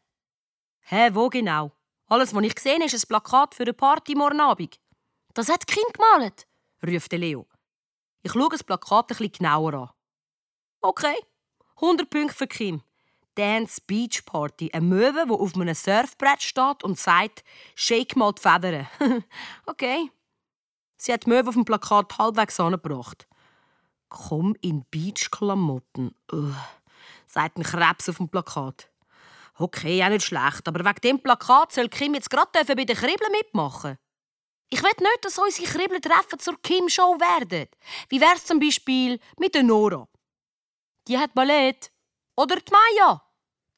Hä, 0.81 1.11
wo 1.13 1.29
genau? 1.29 1.73
Alles, 2.07 2.35
was 2.35 2.45
ich 2.45 2.55
gesehen 2.55 2.83
ist 2.83 2.95
ein 2.95 3.09
Plakat 3.09 3.55
für 3.55 3.65
eine 3.65 3.75
Party 3.75 4.15
morgen 4.15 4.41
Abend. 4.41 4.81
Das 5.35 5.49
hat 5.49 5.67
Kim 5.67 5.85
gemalt, 5.93 6.47
ruft 6.87 7.13
Leo. 7.13 7.47
Ich 8.23 8.33
schaue 8.33 8.49
das 8.49 8.65
Plakat 8.65 9.09
bisschen 9.09 9.33
genauer 9.33 9.75
an. 9.75 9.91
Okay, 10.81 11.17
100 11.77 12.09
Punkte 12.09 12.35
für 12.35 12.47
Kim. 12.47 12.83
Dance 13.35 13.81
Beach 13.87 14.25
Party. 14.25 14.71
Ein 14.73 14.89
Möwe, 14.89 15.25
der 15.27 15.31
auf 15.37 15.55
einem 15.55 15.75
Surfbrett 15.75 16.43
steht 16.43 16.83
und 16.83 16.99
sagt, 16.99 17.45
shake 17.75 18.17
mal 18.17 18.33
die 18.33 18.41
Federn. 18.41 18.87
okay. 19.67 20.11
Sie 21.00 21.14
hat 21.14 21.26
Möwe 21.26 21.49
auf 21.49 21.54
dem 21.54 21.64
Plakat 21.64 22.19
halbwegs 22.19 22.61
angebracht. 22.61 23.26
Komm 24.11 24.54
in 24.61 24.85
Beachklamotten, 24.90 26.14
sagt 27.26 27.57
ein 27.57 27.62
Krebs 27.62 28.11
auf 28.11 28.19
dem 28.19 28.28
Plakat. 28.28 28.90
Okay, 29.54 30.04
auch 30.04 30.11
nicht 30.11 30.26
schlecht, 30.26 30.69
aber 30.69 30.85
wegen 30.85 31.00
dem 31.02 31.23
Plakat 31.23 31.73
soll 31.73 31.88
Kim 31.88 32.12
jetzt 32.12 32.28
gerade 32.28 32.50
bei 32.52 32.85
den 32.85 32.97
Kribbeln 32.97 33.33
mitmachen. 33.33 33.97
Ich 34.69 34.83
will 34.83 34.90
nicht, 34.99 35.25
dass 35.25 35.38
unsere 35.38 35.69
Kribbeltreffen 35.69 36.38
zur 36.38 36.61
Kim-Show 36.61 37.19
werden. 37.19 37.69
Wie 38.11 38.21
wär's 38.21 38.45
zum 38.45 38.61
Beispiel 38.61 39.19
mit 39.38 39.54
der 39.54 39.62
Nora? 39.62 40.07
Die 41.09 41.16
hat 41.16 41.33
Ballett. 41.33 41.90
Oder 42.37 42.57
die 42.57 42.73
Maya. 42.73 43.23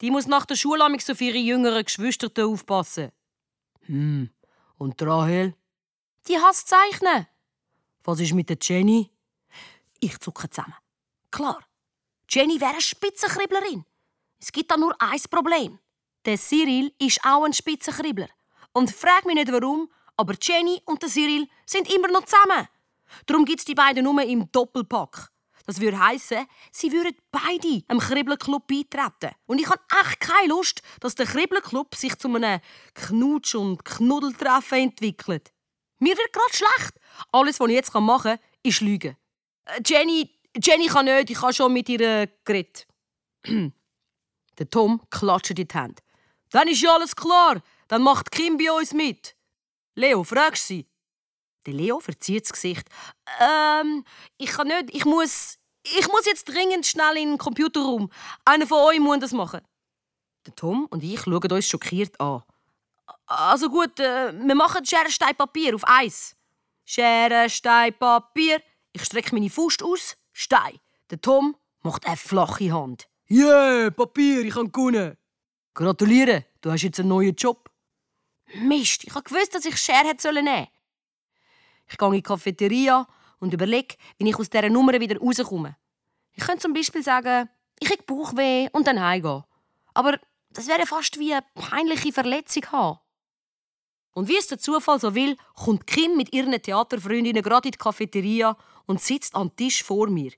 Die 0.01 0.11
muss 0.11 0.27
nach 0.27 0.45
der 0.45 0.55
Schule 0.55 0.85
auf 0.85 1.21
ihre 1.21 1.37
jüngeren 1.37 1.85
Geschwister 1.85 2.29
aufpassen. 2.45 3.11
Hm, 3.85 4.29
und 4.77 5.01
Rahel? 5.01 5.55
Die 6.27 6.37
hasst 6.37 6.69
Zeichnen. 6.69 7.27
Was 8.05 8.19
ist 8.21 8.33
mit 8.33 8.49
der 8.49 8.57
Jenny? 8.61 9.11
Ich 9.99 10.17
zucke 10.19 10.49
zusammen. 10.49 10.75
Klar, 11.31 11.59
Jenny 12.29 12.61
wäre 12.61 12.71
eine 12.71 12.81
Spitzenkribblerin. 12.81 13.83
Es 14.39 14.51
gibt 14.51 14.71
da 14.71 14.77
nur 14.77 14.95
ein 15.01 15.19
Problem. 15.29 15.79
Der 16.25 16.37
Cyril 16.37 16.93
ist 16.99 17.19
auch 17.25 17.43
ein 17.43 17.53
Spitzenkribbler. 17.53 18.29
Und 18.71 18.91
frag 18.91 19.25
mich 19.25 19.35
nicht 19.35 19.51
warum, 19.51 19.89
aber 20.15 20.35
Jenny 20.41 20.81
und 20.85 21.01
der 21.01 21.09
Cyril 21.09 21.47
sind 21.65 21.93
immer 21.93 22.07
noch 22.07 22.25
zusammen. 22.25 22.67
Darum 23.25 23.43
gibt 23.43 23.59
es 23.59 23.65
die 23.65 23.75
beiden 23.75 24.03
nur 24.05 24.21
im 24.23 24.49
Doppelpack. 24.51 25.29
Das 25.65 25.79
würde 25.79 25.99
heißen, 25.99 26.45
sie 26.71 26.91
würden 26.91 27.15
beide 27.31 27.83
am 27.87 27.99
Kribbelclub 27.99 28.67
beitreten. 28.67 29.35
Und 29.45 29.59
ich 29.59 29.69
habe 29.69 29.81
echt 30.01 30.19
keine 30.19 30.49
Lust, 30.49 30.81
dass 30.99 31.15
der 31.15 31.25
Kribbelclub 31.25 31.95
sich 31.95 32.17
zu 32.17 32.33
einem 32.33 32.59
Knutsch- 32.93 33.55
und 33.55 33.83
Knuddeltreffen 33.85 34.79
entwickelt. 34.79 35.52
Mir 36.03 36.17
wird 36.17 36.33
gerade 36.33 36.53
schlecht. 36.53 36.99
Alles, 37.31 37.61
was 37.61 37.69
ich 37.69 37.75
jetzt 37.75 37.93
machen 37.93 38.31
kann, 38.31 38.39
ist 38.61 38.81
lügen. 38.81 39.15
Äh, 39.63 39.81
Jenny, 39.85 40.29
Jenny 40.61 40.87
kann 40.87 41.05
nicht, 41.05 41.29
ich 41.29 41.41
habe 41.41 41.53
schon 41.53 41.71
mit 41.71 41.87
ihr 41.87 42.01
äh, 42.01 42.27
geredet. 42.43 42.85
Der 43.47 44.69
Tom 44.69 45.01
klatscht 45.09 45.51
in 45.51 45.55
die 45.55 45.67
Hand. 45.73 46.01
Dann 46.51 46.67
ist 46.67 46.81
ja 46.81 46.93
alles 46.93 47.15
klar. 47.15 47.61
Dann 47.87 48.01
macht 48.01 48.31
Kim 48.31 48.57
bei 48.57 48.69
uns 48.69 48.93
mit. 48.93 49.33
Leo, 49.95 50.25
fragst 50.25 50.67
sie. 50.67 50.85
Der 51.65 51.73
Leo 51.73 52.01
verzieht 52.01 52.43
das 52.43 52.51
Gesicht. 52.51 52.85
Ähm, 53.39 54.03
ich 54.37 54.51
kann 54.51 54.67
nicht, 54.67 54.93
ich 54.93 55.05
muss, 55.05 55.57
ich 55.83 56.07
muss 56.09 56.25
jetzt 56.25 56.49
dringend 56.49 56.85
schnell 56.85 57.15
in 57.15 57.29
den 57.29 57.37
Computerraum. 57.37 58.11
Einer 58.43 58.67
von 58.67 58.79
euch 58.79 58.99
muss 58.99 59.19
das 59.19 59.31
machen. 59.31 59.61
Der 60.45 60.53
Tom 60.53 60.85
und 60.87 61.01
ich 61.01 61.21
schauen 61.21 61.51
uns 61.51 61.65
schockiert 61.65 62.19
an. 62.19 62.43
Also 63.37 63.69
gut, 63.69 63.99
äh, 63.99 64.31
wir 64.33 64.55
machen 64.55 64.85
Schere, 64.85 65.09
Stein, 65.09 65.35
Papier 65.35 65.75
auf 65.75 65.83
Eis. 65.87 66.35
Schere, 66.85 67.49
Stein, 67.49 67.93
Papier. 67.93 68.61
Ich 68.91 69.03
strecke 69.03 69.33
meine 69.33 69.49
Faust 69.49 69.81
aus. 69.81 70.15
Stein. 70.31 70.79
Der 71.09 71.19
Tom 71.19 71.55
macht 71.81 72.05
eine 72.05 72.17
flache 72.17 72.71
Hand. 72.71 73.07
Yeah, 73.29 73.89
Papier, 73.89 74.41
ich 74.41 74.53
kann 74.53 74.71
gewonnen. 74.71 75.17
Gratuliere, 75.73 76.45
du 76.61 76.71
hast 76.71 76.83
jetzt 76.83 76.99
einen 76.99 77.09
neuen 77.09 77.35
Job. 77.35 77.69
Mist, 78.55 79.03
ich 79.05 79.15
habe 79.15 79.23
gewusst, 79.23 79.55
dass 79.55 79.65
ich 79.65 79.77
Schere 79.77 80.07
hätte 80.07 80.31
nehmen 80.31 80.45
sollen. 80.45 80.67
Ich 81.87 81.97
gehe 81.97 82.07
in 82.07 82.13
die 82.13 82.21
Cafeteria 82.21 83.07
und 83.39 83.53
überlege, 83.53 83.95
wie 84.17 84.29
ich 84.29 84.37
aus 84.37 84.49
dieser 84.49 84.69
Nummer 84.69 84.93
wieder 84.99 85.17
rauskomme. 85.19 85.75
Ich 86.33 86.43
könnte 86.45 86.61
zum 86.61 86.73
Beispiel 86.73 87.03
sagen, 87.03 87.49
ich 87.79 87.89
habe 87.89 88.03
Bauchweh 88.03 88.69
und 88.71 88.85
dann 88.85 89.01
heimgehen. 89.01 89.43
Aber 89.93 90.19
das 90.51 90.67
wäre 90.67 90.85
fast 90.85 91.17
wie 91.19 91.33
eine 91.33 91.45
peinliche 91.55 92.11
Verletzung 92.13 92.71
haben. 92.71 92.99
Und 94.13 94.27
wie 94.27 94.37
es 94.37 94.47
der 94.47 94.59
Zufall 94.59 94.99
so 94.99 95.15
will, 95.15 95.35
kommt 95.55 95.87
Kim 95.87 96.15
mit 96.15 96.33
ihren 96.33 96.51
Theaterfreundinnen 96.51 97.41
gerade 97.41 97.67
in 97.67 97.71
die 97.71 97.77
Cafeteria 97.77 98.55
und 98.85 99.01
sitzt 99.01 99.35
am 99.35 99.55
Tisch 99.55 99.83
vor 99.83 100.07
mir. 100.07 100.31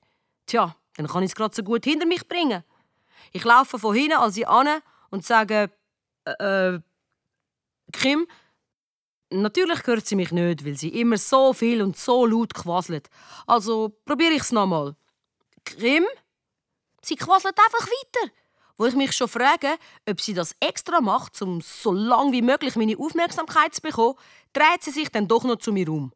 Tja, 0.46 0.76
dann 0.96 1.06
kann 1.06 1.22
ich 1.22 1.30
es 1.30 1.34
gerade 1.34 1.54
so 1.54 1.62
gut 1.62 1.84
hinter 1.84 2.06
mich 2.06 2.26
bringen. 2.26 2.64
Ich 3.32 3.44
laufe 3.44 3.78
von 3.78 3.94
hinten 3.94 4.16
an 4.16 4.30
sie 4.30 4.46
an 4.46 4.80
und 5.10 5.24
sage, 5.24 5.70
äh, 6.24 6.74
äh, 6.74 6.80
Kim, 7.92 8.26
natürlich 9.30 9.86
hört 9.86 10.06
sie 10.06 10.16
mich 10.16 10.32
nicht, 10.32 10.64
weil 10.64 10.76
sie 10.76 10.88
immer 10.88 11.18
so 11.18 11.52
viel 11.52 11.82
und 11.82 11.96
so 11.96 12.24
laut 12.24 12.54
quasselt. 12.54 13.10
Also 13.46 13.94
probiere 14.04 14.32
ich 14.32 14.42
es 14.42 14.52
nochmal. 14.52 14.96
Kim? 15.64 16.04
Sie 17.02 17.16
quasselt 17.16 17.58
einfach 17.58 17.86
weiter 17.86 18.32
wo 18.78 18.86
ich 18.86 18.94
mich 18.94 19.12
schon 19.12 19.28
frage, 19.28 19.76
ob 20.08 20.20
sie 20.20 20.34
das 20.34 20.54
extra 20.60 21.00
macht, 21.00 21.40
um 21.42 21.60
so 21.60 21.92
lange 21.92 22.32
wie 22.32 22.42
möglich 22.42 22.76
meine 22.76 22.98
Aufmerksamkeit 22.98 23.74
zu 23.74 23.80
bekommen, 23.80 24.16
dreht 24.52 24.82
sie 24.82 24.90
sich 24.90 25.08
dann 25.10 25.28
doch 25.28 25.44
noch 25.44 25.56
zu 25.56 25.72
mir 25.72 25.88
um. 25.88 26.12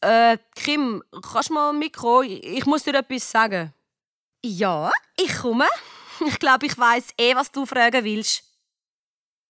Äh, 0.00 0.38
Kim, 0.54 1.02
kannst 1.22 1.50
du 1.50 1.54
mal 1.54 1.72
mitkommen? 1.72 2.28
Ich 2.28 2.66
muss 2.66 2.84
dir 2.84 2.94
etwas 2.94 3.30
sagen. 3.30 3.72
Ja, 4.44 4.92
ich 5.16 5.34
komme. 5.38 5.66
Ich 6.26 6.38
glaube, 6.38 6.66
ich 6.66 6.76
weiß 6.76 7.14
eh, 7.18 7.34
was 7.36 7.52
du 7.52 7.64
fragen 7.64 8.04
willst. 8.04 8.42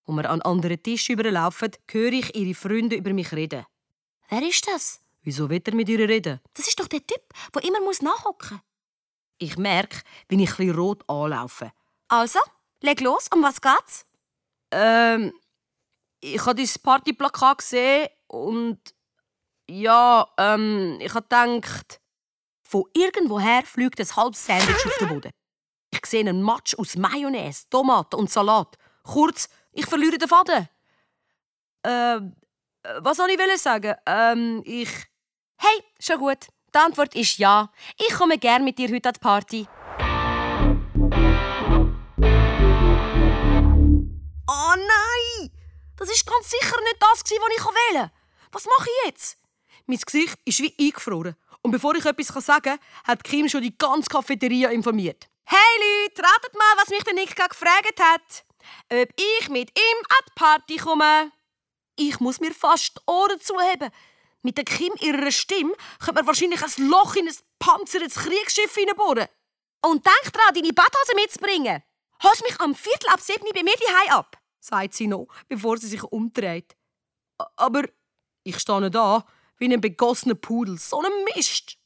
Als 0.06 0.16
wir 0.16 0.30
an 0.30 0.42
anderen 0.42 0.82
Tisch 0.82 1.08
überlaufen, 1.08 1.70
höre 1.90 2.12
ich 2.12 2.34
ihre 2.34 2.54
Freunde 2.54 2.96
über 2.96 3.12
mich 3.12 3.32
reden. 3.32 3.64
Wer 4.28 4.42
ist 4.42 4.66
das? 4.68 5.00
Wieso 5.22 5.48
will 5.48 5.62
er 5.64 5.74
mit 5.74 5.88
ihr 5.88 6.06
reden? 6.08 6.40
Das 6.54 6.68
ist 6.68 6.78
doch 6.78 6.88
der 6.88 7.06
Typ, 7.06 7.22
der 7.54 7.64
immer 7.64 7.80
nachhocken 7.80 8.56
muss. 8.56 8.62
Ich 9.38 9.56
merke, 9.56 10.00
wie 10.28 10.42
ich 10.42 10.58
ein 10.58 10.70
rot 10.70 11.08
anlaufe. 11.08 11.72
Also, 12.08 12.40
leg 12.80 13.00
los, 13.00 13.28
um 13.34 13.42
was 13.42 13.60
geht's? 13.60 14.06
Ähm, 14.70 15.32
ich 16.20 16.40
habe 16.44 16.54
dein 16.54 16.82
Partyplakat 16.82 17.58
gesehen 17.58 18.08
und 18.26 18.80
ja, 19.70 20.26
ähm, 20.38 20.98
ich 21.00 21.14
habe 21.14 21.22
gedacht, 21.22 22.00
von 22.62 22.84
irgendwoher 22.94 23.62
fliegt 23.62 24.00
ein 24.00 24.16
halbes 24.16 24.44
Sandwich 24.44 24.86
auf 24.86 24.96
den 24.98 25.08
Boden. 25.08 25.30
Ich 25.90 26.04
sehe 26.06 26.20
einen 26.20 26.42
Matsch 26.42 26.74
aus 26.78 26.96
Mayonnaise, 26.96 27.68
Tomaten 27.70 28.16
und 28.16 28.30
Salat. 28.30 28.76
Kurz, 29.02 29.48
ich 29.72 29.86
verliere 29.86 30.18
den 30.18 30.28
Faden. 30.28 30.68
Ähm, 31.84 32.36
was 32.98 33.16
soll 33.16 33.30
ich 33.30 33.60
sagen? 33.60 33.94
Ähm, 34.06 34.62
ich. 34.64 34.90
Hey, 35.56 35.84
schon 35.98 36.18
gut. 36.18 36.46
Die 36.74 36.78
Antwort 36.78 37.14
ist 37.14 37.38
ja. 37.38 37.70
Ich 37.96 38.14
komme 38.14 38.38
gern 38.38 38.64
mit 38.64 38.78
dir 38.78 38.88
heute 38.90 39.08
an 39.08 39.14
die 39.14 39.20
Party. 39.20 39.68
Das 45.98 46.08
ist 46.08 46.24
ganz 46.24 46.48
sicher 46.48 46.80
nicht 46.82 46.96
das, 47.00 47.22
was 47.22 47.30
ich 47.30 47.64
wählen 47.64 48.10
Was 48.52 48.64
mache 48.64 48.88
ich 48.88 49.06
jetzt? 49.06 49.36
Mein 49.86 49.98
Gesicht 49.98 50.38
ist 50.44 50.60
wie 50.60 50.74
eingefroren. 50.78 51.34
Und 51.62 51.72
bevor 51.72 51.94
ich 51.96 52.04
etwas 52.04 52.28
sagen 52.44 52.62
kann, 52.62 52.78
hat 53.04 53.24
Kim 53.24 53.48
schon 53.48 53.62
die 53.62 53.76
ganze 53.76 54.08
Cafeteria 54.08 54.70
informiert. 54.70 55.28
Hey 55.44 55.58
Leute, 56.04 56.22
ratet 56.22 56.54
mal, 56.54 56.76
was 56.76 56.88
mich 56.88 57.02
der 57.02 57.14
Nick 57.14 57.34
gerade 57.34 57.48
gefragt 57.48 58.00
hat. 58.00 58.44
Ob 58.92 59.08
ich 59.16 59.48
mit 59.48 59.70
ihm 59.76 59.98
an 60.08 60.24
die 60.28 60.32
Party 60.36 60.76
komme. 60.76 61.32
Ich 61.96 62.20
muss 62.20 62.38
mir 62.38 62.54
fast 62.54 62.96
die 62.96 63.00
Ohren 63.06 63.40
zuheben. 63.40 63.90
Mit 64.42 64.56
der 64.56 64.64
Kim 64.64 64.92
ihrer 65.00 65.32
Stimme 65.32 65.74
könnte 65.98 66.14
man 66.14 66.26
wahrscheinlich 66.26 66.62
ein 66.62 66.88
Loch 66.88 67.16
in 67.16 67.26
ein 67.26 67.34
panzertes 67.58 68.14
Kriegsschiff 68.14 68.74
hineinbohren. 68.74 69.26
Und 69.84 70.06
denk 70.06 70.32
dran, 70.32 70.54
deine 70.54 70.72
Badhose 70.72 71.14
mitzubringen. 71.16 71.82
Holst 72.22 72.42
mich 72.42 72.60
am 72.60 72.74
Viertel 72.74 73.08
ab 73.08 73.20
sieben 73.20 73.48
bei 73.52 73.62
mir 73.62 73.74
die 73.74 74.10
ab, 74.10 74.36
sagt 74.60 74.94
sie 74.94 75.06
noch, 75.06 75.26
bevor 75.48 75.78
sie 75.78 75.88
sich 75.88 76.02
umdreht. 76.02 76.76
Aber 77.56 77.84
ich 78.44 78.58
stehe 78.58 78.90
da 78.90 79.24
wie 79.58 79.72
ein 79.72 79.80
begossener 79.80 80.34
Pudel. 80.34 80.78
So 80.78 81.00
ein 81.00 81.12
Mist. 81.34 81.78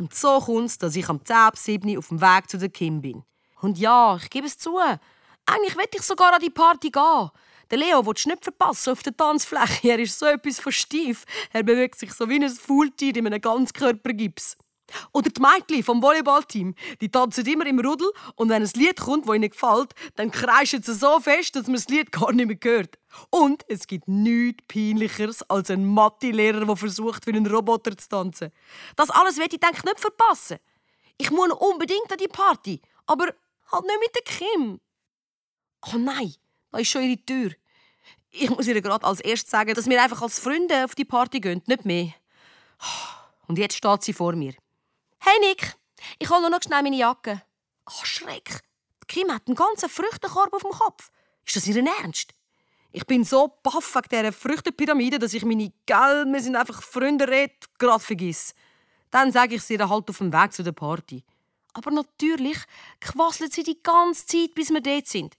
Und 0.00 0.14
so 0.14 0.40
kommt 0.40 0.66
es, 0.66 0.78
dass 0.78 0.96
ich 0.96 1.08
am 1.08 1.24
10 1.24 1.36
ab 1.36 1.58
7 1.58 1.98
auf 1.98 2.08
dem 2.08 2.20
Weg 2.20 2.48
zu 2.48 2.58
der 2.58 2.68
Kim 2.68 3.00
bin. 3.00 3.24
Und 3.60 3.78
ja, 3.78 4.16
ich 4.16 4.30
gebe 4.30 4.46
es 4.46 4.56
zu, 4.56 4.78
eigentlich 4.78 5.76
will 5.76 5.86
ich 5.92 6.02
sogar 6.02 6.32
an 6.32 6.40
die 6.40 6.50
Party 6.50 6.90
gehen. 6.90 7.30
Der 7.70 7.78
Leo 7.78 8.06
will 8.06 8.14
nicht 8.24 8.44
verpassen 8.44 8.92
auf 8.92 9.02
der 9.02 9.16
Tanzfläche. 9.16 9.88
Er 9.90 9.98
ist 9.98 10.18
so 10.18 10.26
etwas 10.26 10.60
von 10.60 10.72
steif. 10.72 11.24
Er 11.52 11.62
bewegt 11.62 11.98
sich 11.98 12.12
so 12.14 12.28
wie 12.28 12.42
ein 12.42 12.48
Faultier 12.48 13.14
in 13.16 13.26
einem 13.26 13.40
Ganzkörpergips. 13.40 14.56
Oder 15.12 15.30
die 15.30 15.40
Mädchen 15.40 15.82
vom 15.82 16.02
Volleyballteam, 16.02 16.74
die 17.00 17.10
tanzen 17.10 17.46
immer 17.46 17.66
im 17.66 17.80
Rudel 17.80 18.10
und 18.36 18.48
wenn 18.48 18.62
ein 18.62 18.70
Lied 18.74 19.00
kommt, 19.00 19.28
das 19.28 19.34
ihnen 19.34 19.50
gefällt, 19.50 19.92
dann 20.16 20.30
kreischen 20.30 20.82
sie 20.82 20.94
so 20.94 21.20
fest, 21.20 21.56
dass 21.56 21.66
man 21.66 21.76
das 21.76 21.88
Lied 21.88 22.12
gar 22.12 22.32
nicht 22.32 22.46
mehr 22.46 22.58
hört. 22.62 22.98
Und 23.30 23.64
es 23.68 23.86
gibt 23.86 24.08
nichts 24.08 24.64
Peinlicheres 24.68 25.42
als 25.50 25.70
ein 25.70 25.84
Mathe-Lehrer, 25.86 26.64
der 26.64 26.76
versucht, 26.76 27.26
wie 27.26 27.32
ein 27.32 27.46
Roboter 27.46 27.96
zu 27.96 28.08
tanzen. 28.08 28.50
Das 28.96 29.10
alles 29.10 29.36
will 29.36 29.48
ich 29.50 29.60
denke 29.60 29.84
nicht 29.84 30.00
verpassen. 30.00 30.58
Ich 31.16 31.30
muss 31.30 31.50
unbedingt 31.50 32.10
an 32.10 32.18
die 32.18 32.28
Party, 32.28 32.80
aber 33.06 33.26
halt 33.72 33.84
nicht 33.84 34.00
mit 34.00 34.14
der 34.14 34.22
Kim. 34.22 34.80
Oh 35.92 35.98
nein, 35.98 36.34
da 36.70 36.78
ist 36.78 36.88
schon 36.88 37.02
ihre 37.02 37.24
Tür. 37.24 37.50
Ich 38.30 38.50
muss 38.50 38.66
ihr 38.66 38.80
gerade 38.80 39.04
als 39.04 39.20
erstes 39.20 39.50
sagen, 39.50 39.74
dass 39.74 39.88
wir 39.88 40.02
einfach 40.02 40.22
als 40.22 40.38
Freunde 40.38 40.84
auf 40.84 40.94
die 40.94 41.04
Party 41.04 41.40
gehen, 41.40 41.62
nicht 41.66 41.84
mehr. 41.84 42.12
Und 43.46 43.58
jetzt 43.58 43.76
steht 43.76 44.02
sie 44.02 44.12
vor 44.12 44.34
mir. 44.34 44.54
Hey 45.20 45.38
Nick, 45.40 45.76
ich 46.18 46.30
hole 46.30 46.48
noch 46.48 46.62
schnell 46.62 46.82
meine 46.82 46.96
Jacke. 46.96 47.42
Ach, 47.84 48.04
Schreck. 48.04 48.60
Kim 49.08 49.32
hat 49.32 49.46
einen 49.46 49.56
ganzen 49.56 49.88
Früchtenkorb 49.88 50.52
auf 50.52 50.62
dem 50.62 50.70
Kopf. 50.70 51.10
Ist 51.44 51.56
das 51.56 51.66
ihr 51.66 51.82
Ernst? 52.02 52.34
Ich 52.92 53.06
bin 53.06 53.24
so 53.24 53.58
baff 53.62 53.94
wegen 53.94 54.08
dieser 54.10 54.32
Früchtepyramide, 54.32 55.18
dass 55.18 55.34
ich 55.34 55.44
meine 55.44 55.72
«Gell, 55.86 56.26
wir 56.26 56.40
sind 56.40 56.56
einfach 56.56 56.82
Freunde» 56.82 57.28
red, 57.28 57.52
gerade 57.78 58.02
vergiss. 58.02 58.54
Dann 59.10 59.32
sage 59.32 59.54
ich 59.54 59.62
sie 59.62 59.78
halt 59.78 60.08
auf 60.08 60.18
dem 60.18 60.32
Weg 60.32 60.52
zu 60.52 60.62
der 60.62 60.72
Party. 60.72 61.24
Aber 61.72 61.90
natürlich 61.90 62.58
quasselt 63.00 63.52
sie 63.52 63.62
die 63.62 63.82
ganze 63.82 64.26
Zeit, 64.26 64.54
bis 64.54 64.70
wir 64.70 64.80
dort 64.80 65.06
sind. 65.06 65.37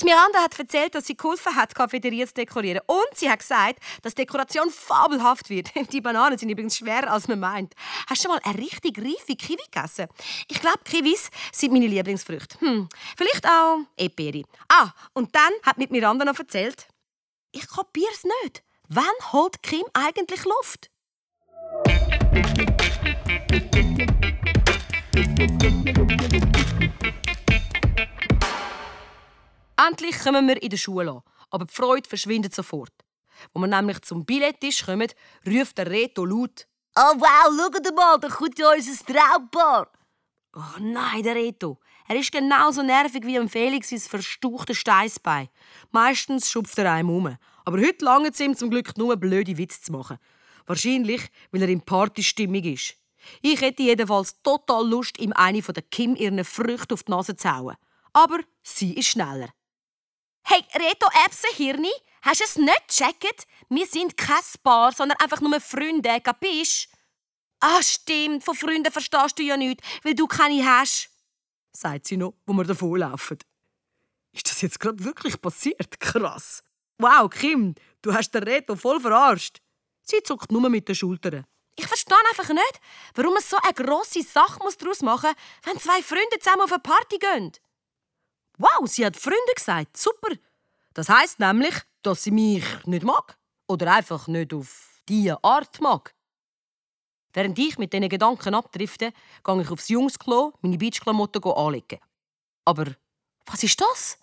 Die 0.00 0.04
Miranda 0.04 0.40
hat 0.42 0.58
erzählt, 0.58 0.94
dass 0.94 1.06
sie 1.06 1.16
geholfen 1.16 1.54
hat, 1.54 1.70
die 1.70 1.74
Cafeteria 1.74 2.26
zu 2.26 2.34
dekorieren. 2.34 2.80
Und 2.86 3.06
sie 3.14 3.30
hat 3.30 3.40
gesagt, 3.40 3.78
dass 4.02 4.14
die 4.14 4.22
Dekoration 4.22 4.70
fabelhaft 4.70 5.50
wird. 5.50 5.70
Die 5.92 6.00
Bananen 6.00 6.38
sind 6.38 6.48
übrigens 6.50 6.76
schwerer, 6.76 7.12
als 7.12 7.28
man 7.28 7.40
meint. 7.40 7.74
Hast 8.08 8.24
du 8.24 8.28
mal 8.28 8.40
eine 8.42 8.58
richtig 8.58 8.98
reife 8.98 9.36
Kiwi 9.36 9.62
gegessen? 9.70 10.06
Ich 10.48 10.60
glaube, 10.60 10.78
Kiwis 10.84 11.30
sind 11.52 11.72
meine 11.72 11.86
Lieblingsfrüchte. 11.86 12.58
Hm, 12.60 12.88
vielleicht 13.16 13.46
auch 13.46 13.78
Eperi. 13.96 14.44
Ah, 14.68 14.90
und 15.12 15.34
dann 15.34 15.52
hat 15.62 15.78
mit 15.78 15.90
Miranda 15.90 16.24
noch 16.24 16.38
erzählt, 16.38 16.86
ich 17.52 17.68
kapier's 17.68 18.24
nicht. 18.42 18.62
Wann 18.88 19.04
holt 19.32 19.62
Kim 19.62 19.84
eigentlich 19.92 20.44
Luft? 20.44 20.90
Endlich 29.86 30.18
kommen 30.18 30.48
wir 30.48 30.62
in 30.62 30.70
der 30.70 30.76
Schule 30.76 31.10
an, 31.10 31.22
aber 31.50 31.66
die 31.66 31.74
Freude 31.74 32.08
verschwindet 32.08 32.54
sofort. 32.54 32.92
Wo 33.52 33.60
wir 33.60 33.66
nämlich 33.66 34.00
zum 34.02 34.24
Billettisch 34.24 34.84
kommen, 34.84 35.08
ruft 35.46 35.78
der 35.78 35.90
Reto 35.90 36.24
laut. 36.24 36.66
«Oh 36.96 37.14
wow, 37.16 37.50
schaut 37.56 37.94
mal, 37.94 38.18
da 38.18 38.28
kommt 38.28 38.58
ja 38.58 38.72
unser 38.72 39.04
Traumpaar!» 39.04 39.88
Oh 40.54 40.78
nein, 40.80 41.22
der 41.22 41.34
Reto. 41.34 41.80
Er 42.06 42.16
ist 42.16 42.30
genauso 42.30 42.82
nervig 42.82 43.26
wie 43.26 43.38
am 43.38 43.48
Felix 43.48 43.88
sein 43.88 43.98
verstauchter 43.98 44.74
Steißbein. 44.74 45.48
Meistens 45.90 46.48
schupft 46.48 46.78
er 46.78 46.92
einem 46.92 47.10
um. 47.10 47.36
Aber 47.64 47.78
heute 47.78 48.04
lange 48.04 48.28
es 48.28 48.38
ihm 48.38 48.56
zum 48.56 48.70
Glück 48.70 48.96
nur 48.96 49.16
blöde 49.16 49.58
Witze 49.58 49.80
zu 49.82 49.92
machen. 49.92 50.18
Wahrscheinlich, 50.66 51.28
weil 51.50 51.62
er 51.62 51.68
in 51.68 51.80
Partystimmung 51.80 52.62
ist. 52.62 52.94
Ich 53.42 53.60
hätte 53.60 53.82
jedenfalls 53.82 54.40
total 54.42 54.88
Lust, 54.88 55.18
ihm 55.18 55.32
eine 55.32 55.62
von 55.62 55.74
der 55.74 55.82
Kim 55.82 56.14
ihren 56.14 56.44
Früchte 56.44 56.94
auf 56.94 57.02
die 57.02 57.10
Nase 57.10 57.36
zu 57.36 57.50
hauen. 57.50 57.76
Aber 58.12 58.38
sie 58.62 58.94
ist 58.94 59.08
schneller. 59.08 59.48
Hey, 60.46 60.62
Reto 60.74 61.06
Erbsen 61.24 61.54
Hirni, 61.56 61.90
hast 62.20 62.40
du 62.40 62.44
es 62.44 62.56
nicht 62.56 62.88
gecheckt? 62.88 63.46
Wir 63.70 63.86
sind 63.86 64.14
kein 64.14 64.42
Paar, 64.62 64.92
sondern 64.92 65.18
einfach 65.18 65.40
nur 65.40 65.58
Freunde, 65.58 66.20
kapisch? 66.20 66.86
Ah, 67.60 67.82
stimmt, 67.82 68.44
von 68.44 68.54
Freunden 68.54 68.92
verstehst 68.92 69.38
du 69.38 69.42
ja 69.42 69.56
nichts, 69.56 69.82
weil 70.02 70.14
du 70.14 70.26
keine 70.26 70.62
hast. 70.62 71.08
Sagt 71.72 72.08
sie 72.08 72.18
noch, 72.18 72.34
wo 72.44 72.52
wir 72.52 72.64
davonlaufen. 72.64 73.38
Ist 74.32 74.50
das 74.50 74.60
jetzt 74.60 74.78
gerade 74.78 75.02
wirklich 75.02 75.40
passiert? 75.40 75.98
Krass. 75.98 76.62
Wow, 76.98 77.30
Kim, 77.30 77.74
du 78.02 78.12
hast 78.12 78.32
den 78.32 78.42
Reto 78.42 78.76
voll 78.76 79.00
verarscht. 79.00 79.62
Sie 80.02 80.22
zuckt 80.22 80.52
nur 80.52 80.68
mit 80.68 80.86
den 80.86 80.94
Schultern. 80.94 81.46
Ich 81.76 81.86
verstehe 81.86 82.18
einfach 82.28 82.50
nicht, 82.50 82.80
warum 83.14 83.32
man 83.32 83.42
so 83.42 83.56
eine 83.62 83.72
grosse 83.72 84.22
Sache 84.22 84.58
daraus 84.78 85.00
machen 85.00 85.30
muss, 85.30 85.64
wenn 85.64 85.80
zwei 85.80 86.02
Freunde 86.02 86.38
zusammen 86.38 86.62
auf 86.62 86.72
eine 86.72 86.80
Party 86.80 87.18
gehen. 87.18 87.52
Wow, 88.58 88.86
sie 88.86 89.04
hat 89.04 89.16
Freunde 89.16 89.54
gesagt. 89.54 89.96
Super. 89.96 90.34
Das 90.92 91.08
heißt 91.08 91.40
nämlich, 91.40 91.74
dass 92.02 92.22
sie 92.22 92.30
mich 92.30 92.64
nicht 92.84 93.04
mag. 93.04 93.36
Oder 93.66 93.94
einfach 93.94 94.28
nicht 94.28 94.52
auf 94.54 95.00
diese 95.08 95.42
Art 95.42 95.80
mag. 95.80 96.14
Während 97.32 97.58
ich 97.58 97.78
mit 97.78 97.92
diesen 97.92 98.08
Gedanken 98.08 98.54
abdrifte, 98.54 99.12
gehe 99.42 99.62
ich 99.62 99.70
aufs 99.70 99.88
Jungsklo 99.88 100.52
meine 100.60 100.78
Beachklamotten 100.78 101.42
anlegen. 101.42 101.98
Aber 102.64 102.86
was 103.46 103.62
ist 103.62 103.80
das? 103.80 104.18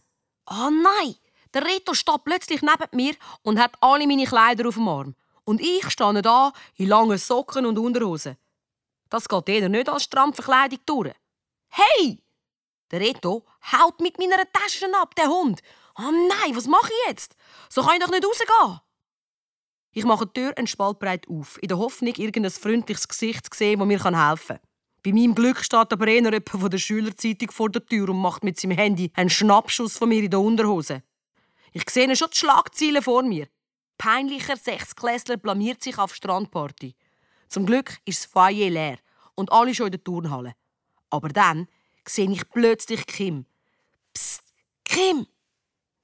Ah 0.46 0.68
oh 0.68 0.70
nein! 0.70 1.16
Der 1.54 1.66
Reto 1.66 1.94
steht 1.94 2.24
plötzlich 2.24 2.62
neben 2.62 2.88
mir 2.94 3.16
und 3.44 3.60
hat 3.60 3.76
alle 3.82 4.08
meine 4.08 4.26
Kleider 4.26 4.70
auf 4.70 4.76
dem 4.76 4.88
Arm. 4.88 5.16
Und 5.44 5.60
ich 5.60 5.90
stehe 5.90 6.22
da 6.22 6.54
in 6.76 6.88
langen 6.88 7.18
Socken 7.18 7.66
und 7.66 7.78
Unterhosen. 7.78 8.38
Das 9.10 9.28
geht 9.28 9.50
jeder 9.50 9.68
nicht 9.68 9.90
als 9.90 10.04
Strandverkleidung 10.04 10.80
durch. 10.86 11.14
Hey! 11.68 12.24
Der 12.92 13.00
Reto 13.00 13.46
haut 13.72 14.00
mit 14.02 14.20
meiner 14.20 14.44
Tasche 14.52 14.88
ab, 15.02 15.16
der 15.16 15.30
Hund. 15.30 15.62
Oh 15.98 16.12
nein, 16.12 16.56
was 16.56 16.68
mache 16.68 16.92
ich 16.92 17.10
jetzt? 17.10 17.36
So 17.70 17.82
kann 17.82 17.96
ich 17.96 18.04
doch 18.04 18.12
nicht 18.12 18.26
rausgehen. 18.26 18.82
Ich 19.94 20.06
mache 20.06 20.26
die 20.26 20.34
Tür 20.34 20.58
einen 20.58 20.68
Spalt 20.68 21.00
breit 21.00 21.28
auf, 21.30 21.62
in 21.62 21.68
der 21.68 21.78
Hoffnung, 21.78 22.14
irgendein 22.16 22.52
freundliches 22.52 23.08
Gesicht 23.08 23.54
zu 23.54 23.58
sehen, 23.58 23.80
das 23.80 23.88
mir 23.88 24.04
helfen 24.04 24.48
kann. 24.48 24.60
Bei 25.04 25.12
meinem 25.12 25.36
Glück 25.36 25.64
steht 25.64 25.92
aber 25.92 26.08
eher 26.08 26.22
jemand 26.22 26.50
von 26.50 26.70
der 26.70 26.78
Schülerzeitung 26.78 27.52
vor 27.52 27.70
der 27.70 27.86
Tür 27.86 28.10
und 28.10 28.22
macht 28.22 28.44
mit 28.44 28.60
seinem 28.60 28.78
Handy 28.78 29.12
einen 29.16 29.30
Schnappschuss 29.30 29.98
von 29.98 30.10
mir 30.10 30.24
in 30.24 30.30
der 30.30 30.40
Unterhose. 30.40 31.04
Ich 31.74 31.90
sehe 31.90 32.16
schon 32.16 32.30
die 32.32 32.38
Schlagzeilen 32.38 33.02
vor 33.02 33.24
mir. 33.24 33.48
Peinlicher 33.98 34.58
Sechsklässler 34.58 35.38
blamiert 35.38 35.84
sich 35.84 35.98
auf 35.98 36.16
Strandparty. 36.16 36.96
Zum 37.50 37.66
Glück 37.66 37.98
ist 38.06 38.24
das 38.24 38.32
Foyer 38.32 38.70
leer 38.70 38.98
und 39.36 39.52
alle 39.52 39.74
schon 39.74 39.88
in 39.88 39.92
der 39.94 40.04
Turnhalle. 40.04 40.54
Aber 41.10 41.30
dann 41.30 41.68
sehe 42.08 42.32
ich 42.32 42.50
plötzlich 42.50 43.06
Kim. 43.06 43.46
Psst, 44.14 44.44
Kim! 44.84 45.28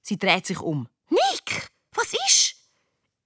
Sie 0.02 0.18
dreht 0.18 0.46
sich 0.46 0.60
um. 0.60 0.88
Nick, 1.10 1.70
was 1.92 2.14
ist? 2.28 2.56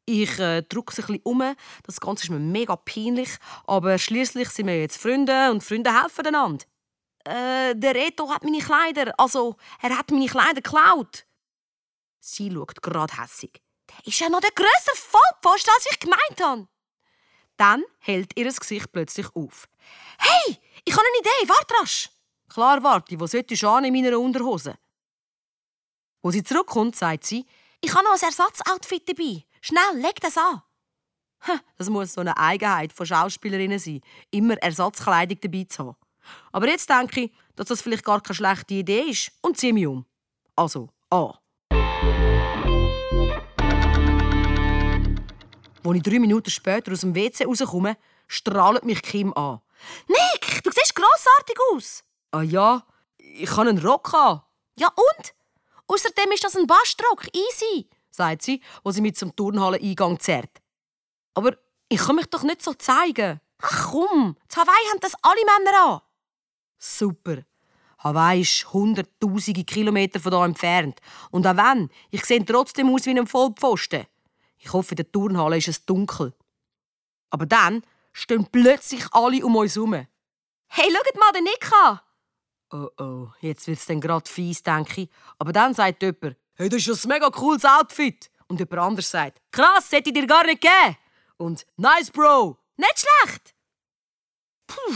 Ich 0.06 0.40
äh, 0.40 0.64
drücke 0.64 0.94
sich 0.94 1.08
ein 1.08 1.20
um. 1.24 1.56
Das 1.84 2.02
Ganze 2.02 2.24
ist 2.24 2.30
mir 2.30 2.40
mega 2.40 2.76
peinlich. 2.76 3.30
Aber 3.66 3.98
schließlich 3.98 4.50
sind 4.50 4.68
wir 4.68 4.80
jetzt 4.80 4.98
Freunde 4.98 5.52
und 5.52 5.64
Freunde 5.64 6.02
helfen 6.02 6.28
einander. 6.28 6.66
Äh, 7.24 7.76
der 7.76 7.96
Reto 7.96 8.30
hat 8.30 8.44
meine 8.44 8.60
Kleider, 8.60 9.14
also 9.18 9.56
er 9.82 9.96
hat 9.98 10.10
meine 10.10 10.26
Kleider 10.26 10.62
geklaut. 10.62 11.26
Sie 12.20 12.52
schaut 12.52 12.82
gerade 12.82 13.22
hässig. 13.22 13.62
Der 13.90 14.08
ist 14.08 14.20
ja 14.20 14.30
noch 14.30 14.42
der 14.42 14.52
grössere 14.52 14.96
Vollpfosten, 14.96 15.74
als 15.76 15.88
ich 15.92 16.00
gemeint 16.00 16.42
habe. 16.42 16.68
Dann 17.58 17.84
hält 18.00 18.38
ihr 18.38 18.52
Gesicht 18.52 18.92
plötzlich 18.92 19.28
auf. 19.36 19.68
Hey, 20.18 20.58
ich 20.84 20.94
habe 20.94 21.06
eine 21.06 21.20
Idee, 21.20 21.50
warte 21.50 21.74
rasch. 21.76 22.10
Klar, 22.54 22.84
warte, 22.84 23.18
wo 23.18 23.28
solltest 23.28 23.64
du 23.64 23.70
an 23.70 23.86
in 23.86 23.94
meiner 23.94 24.20
Unterhose? 24.20 24.78
Wo 26.22 26.32
sie 26.32 26.44
zurückkommt, 26.44 26.98
sagt 26.98 27.24
sie, 27.24 27.46
ich 27.80 27.94
habe 27.96 28.04
noch 28.04 28.12
ein 28.12 28.22
Ersatzoutfit 28.22 29.08
dabei. 29.08 29.46
Schnell, 29.62 30.02
leg 30.02 30.20
das 30.20 30.38
an. 30.38 30.62
Das 31.78 31.90
muss 31.90 32.14
so 32.14 32.20
eine 32.20 32.36
Eigenheit 32.38 32.92
von 32.92 33.06
Schauspielerinnen 33.06 33.80
sein, 33.80 34.02
immer 34.32 34.56
Ersatzkleidung 34.58 35.40
dabei 35.40 35.64
zu 35.64 35.86
haben. 35.86 35.98
Aber 36.52 36.68
jetzt 36.68 36.90
denke 36.90 37.22
ich, 37.22 37.32
dass 37.56 37.68
das 37.68 37.82
vielleicht 37.82 38.04
gar 38.04 38.22
keine 38.22 38.36
schlechte 38.36 38.74
Idee 38.74 39.04
ist 39.04 39.32
und 39.42 39.58
ziehe 39.58 39.72
mich 39.72 39.88
um. 39.88 40.06
Also, 40.54 40.90
A. 41.10 41.40
Als 45.84 45.96
ich 45.96 46.04
drei 46.04 46.20
Minuten 46.20 46.52
später 46.52 46.92
aus 46.92 47.00
dem 47.00 47.16
WC 47.16 47.46
rauskomme, 47.46 47.96
strahlt 48.28 48.84
mich 48.84 49.02
Kim 49.02 49.34
an. 49.36 49.62
Nick, 50.08 50.62
du 50.64 50.70
siehst 50.70 50.94
grossartig 50.94 51.58
aus. 51.74 52.04
Ah 52.32 52.41
ja, 52.44 52.86
ich 53.17 53.50
kann 53.50 53.67
einen 53.67 53.86
Rock 53.86 54.13
haben. 54.13 54.41
Ja 54.78 54.88
und? 54.88 55.34
Außerdem 55.88 56.32
ist 56.32 56.44
das 56.44 56.56
ein 56.56 56.67
Bastrock, 56.67 57.28
easy. 57.36 57.89
sagt 58.10 58.41
sie, 58.44 58.62
wo 58.84 58.91
sie 58.91 59.02
mit 59.02 59.17
zum 59.17 59.36
Turnhalleneingang 59.36 60.20
zerrt. 60.20 60.62
Aber 61.34 61.58
ich 61.89 62.00
kann 62.00 62.15
mich 62.15 62.28
doch 62.28 62.44
nicht 62.44 62.62
so 62.62 62.74
zeigen. 62.74 63.41
Ach 63.62 63.91
komm, 63.91 64.38
zu 64.48 64.62
Hawaii 64.62 64.89
haben 64.91 65.00
das 65.02 65.13
alle 65.22 65.41
Männer 65.46 65.94
an. 65.94 66.02
Super. 66.78 67.44
Hawaii 68.00 68.41
ist 68.41 68.74
hunderttausende 68.74 69.63
Kilometer 69.63 70.20
von 70.20 70.34
hier 70.34 70.46
entfernt. 70.46 71.00
Und 71.30 71.46
auch 71.46 71.58
wenn, 71.58 71.89
ich 72.10 72.26
sehe 72.26 72.44
trotzdem 72.44 72.94
aus 72.94 73.06
wie 73.06 73.12
ein 73.12 73.28
Vollpfosten. 73.28 74.08
Ich 74.58 74.74
hoffe, 74.74 74.91
in 74.91 74.98
der 74.98 75.12
Turnhalle 75.12 75.58
ist 75.58 75.67
es 75.67 75.86
dunkel. 75.86 76.34
Aber 77.30 77.46
dann 77.46 77.84
stehen 78.12 78.48
plötzlich 78.52 79.06
alle 79.12 79.46
um 79.46 79.56
uns 79.56 79.76
herum. 79.76 79.94
Hey, 79.94 80.91
schaut 80.91 81.20
mal 81.20 81.32
den 81.34 81.44
Nick 81.44 81.72
an. 81.84 82.00
Oh 82.74 82.90
oh, 82.98 83.28
jetzt 83.42 83.68
wird's 83.68 83.86
dann 83.86 84.00
grad 84.00 84.28
fies, 84.30 84.64
denke 84.64 85.02
ich. 85.02 85.10
Aber 85.40 85.52
dann 85.52 85.74
sagt 85.74 86.04
jemand, 86.04 86.38
hey, 86.56 86.70
das 86.70 86.88
ist 86.88 87.06
ein 87.06 87.10
mega 87.10 87.30
cooles 87.30 87.66
Outfit. 87.66 88.30
Und 88.48 88.60
jemand 88.60 88.80
anders 88.80 89.12
sagt, 89.12 89.42
krass, 89.52 89.92
hätte 89.92 90.10
ich 90.10 90.14
dir 90.14 90.28
gar 90.28 90.46
nicht 90.46 90.62
gegeben. 90.62 90.98
Und 91.38 91.66
nice, 91.78 92.12
Bro. 92.12 92.58
Nicht 92.78 93.06
schlecht. 93.24 93.56
Puh, 94.68 94.96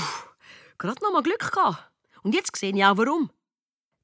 gerade 0.77 1.03
noch 1.03 1.11
mal 1.11 1.23
Glück 1.23 1.51
gehabt. 1.51 1.91
Und 2.23 2.33
jetzt 2.33 2.55
sehe 2.55 2.73
ich 2.73 2.85
auch 2.85 2.97
warum. 2.97 3.29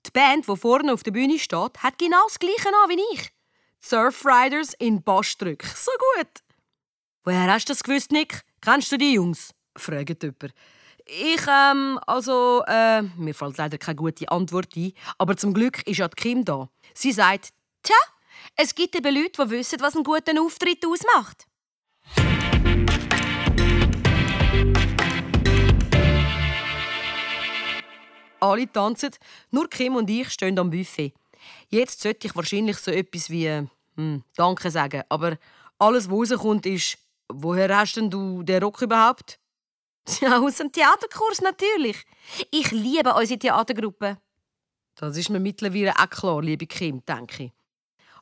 Die 0.06 0.12
Band, 0.12 0.48
die 0.48 0.58
vorne 0.58 0.94
auf 0.94 1.04
der 1.04 1.12
Bühne 1.12 1.40
steht, 1.40 1.78
hat 1.82 1.98
genau 1.98 2.24
das 2.28 2.40
gleiche 2.40 2.70
an 2.70 2.90
wie 2.90 3.16
ich. 3.16 3.32
Surfriders 3.80 4.74
in 4.80 5.02
Bassdrück. 5.02 5.64
So 5.64 5.92
gut. 6.16 6.30
Woher 7.24 7.52
hast 7.52 7.70
du 7.70 7.74
das 7.74 7.84
gewusst, 7.84 8.12
Nick? 8.12 8.42
Kennst 8.62 8.92
du 8.92 8.98
die 8.98 9.14
Jungs? 9.14 9.54
fragt 9.78 10.24
jemand. 10.24 10.54
Ich, 11.06 11.42
ähm, 11.48 12.00
also, 12.06 12.64
äh, 12.68 13.02
mir 13.02 13.34
fällt 13.34 13.58
leider 13.58 13.78
keine 13.78 13.96
gute 13.96 14.30
Antwort 14.30 14.76
ein, 14.76 14.94
aber 15.18 15.36
zum 15.36 15.54
Glück 15.54 15.86
ist 15.88 15.98
ja 15.98 16.08
Kim 16.08 16.46
da. 16.46 16.70
Sie 16.94 17.12
sagt, 17.12 17.50
Tja, 17.84 17.96
es 18.56 18.76
gibt 18.76 18.96
eben 18.96 19.16
Leute, 19.16 19.44
die 19.44 19.50
wissen, 19.52 19.80
was 19.82 19.96
einen 19.96 20.04
guten 20.04 20.38
Auftritt 20.40 20.86
ausmacht. 20.86 21.48
alle 28.42 28.72
tanzen, 28.72 29.12
nur 29.52 29.70
Kim 29.70 29.96
und 29.96 30.10
ich 30.10 30.30
stehen 30.32 30.58
am 30.60 30.70
Buffet. 30.70 31.14
Jetzt 31.70 32.02
sollte 32.02 32.28
ich 32.28 32.36
wahrscheinlich 32.36 32.78
so 32.78 32.92
etwas 32.92 33.30
wie 33.30 33.68
hm, 33.96 34.24
Danke 34.36 34.72
sagen, 34.72 35.04
aber 35.10 35.38
alles, 35.78 36.10
was 36.10 36.32
rauskommt, 36.32 36.66
ist 36.66 36.98
«Woher 37.32 37.78
hast 37.78 37.96
denn 37.96 38.10
du 38.10 38.44
den 38.44 38.62
Rock 38.64 38.82
überhaupt?» 38.82 39.41
Ja, 40.20 40.40
aus 40.40 40.58
dem 40.58 40.72
Theaterkurs 40.72 41.42
natürlich. 41.42 42.06
Ich 42.50 42.72
liebe 42.72 43.14
unsere 43.14 43.40
Theatergruppe. 43.40 44.18
Das 44.96 45.18
ist 45.18 45.30
mir 45.30 45.40
mittlerweile 45.40 45.94
auch 45.98 46.10
klar, 46.10 46.42
liebe 46.42 46.68
Kim, 46.68 47.06
denke 47.06 47.46
ich. 47.46 47.52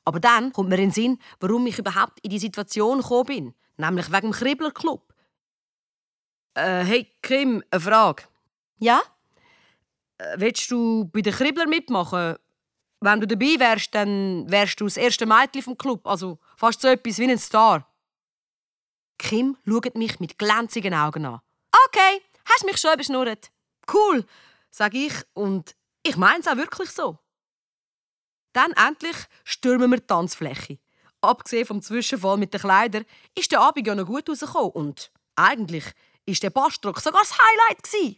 Aber 0.06 0.20
dann 0.20 0.52
kommt 0.54 0.70
mir 0.70 0.76
in 0.76 0.82
den 0.82 0.92
Sinn, 0.92 1.20
warum 1.40 1.68
ich 1.68 1.80
überhaupt 1.80 2.20
in 2.22 2.30
die 2.30 2.40
Situation 2.40 3.02
gekommen 3.02 3.26
bin. 3.26 3.56
Nämlich 3.78 4.12
wegen 4.12 4.32
dem 4.32 4.32
Kribblerclub. 4.32 5.14
Äh, 6.54 6.84
hey, 6.84 7.08
Kim, 7.22 7.64
eine 7.72 7.82
Frage. 7.82 8.24
Ja? 8.80 9.02
Äh, 10.18 10.36
willst 10.38 10.70
du 10.72 11.06
bei 11.06 11.22
den 11.22 11.34
Kribbler 11.34 11.68
mitmachen? 11.68 12.36
Wenn 13.02 13.22
du 13.22 13.28
dabei 13.28 13.56
wärst, 13.58 13.96
dann 13.96 14.50
wärst 14.50 14.82
du 14.82 14.86
das 14.86 14.98
erste 14.98 15.26
Mädchen 15.26 15.62
vom 15.62 15.78
Club. 15.78 16.06
Also 16.06 16.40
fast 16.58 16.82
so 16.82 16.88
etwas 16.90 17.18
wie 17.20 17.32
ein 17.32 17.38
Star. 17.38 17.88
Kim 19.18 19.58
schaut 19.66 19.96
mich 19.96 20.20
mit 20.20 20.38
glänzigen 20.38 20.94
Augen 20.94 21.26
an. 21.26 21.42
Okay, 21.92 22.22
hast 22.46 22.66
mich 22.66 22.78
schon 22.78 22.96
beschnurrt. 22.98 23.50
Cool, 23.92 24.24
sage 24.70 25.08
ich 25.08 25.14
und 25.34 25.76
ich 26.04 26.18
meine 26.18 26.42
es 26.42 26.48
auch 26.48 26.56
wirklich 26.56 26.92
so. 26.92 27.18
Dann 28.54 28.74
endlich 28.74 29.16
stürmen 29.44 29.90
wir 29.90 29.98
die 29.98 30.06
Tanzfläche. 30.06 30.78
Abgesehen 31.22 31.66
vom 31.66 31.82
Zwischenfall 31.82 32.38
mit 32.38 32.54
den 32.54 32.62
Kleidern 32.62 33.06
ist 33.36 33.52
der 33.52 33.62
Abend 33.62 33.88
ja 33.88 33.96
noch 33.96 34.06
gut 34.06 34.30
rausgekommen 34.30 34.72
und 34.72 35.12
eigentlich 35.36 35.86
ist 36.26 36.44
der 36.44 36.52
Bassdruck 36.52 37.00
sogar 37.00 37.22
das 37.22 37.34
Highlight 37.34 37.84
gewesen. 37.84 38.18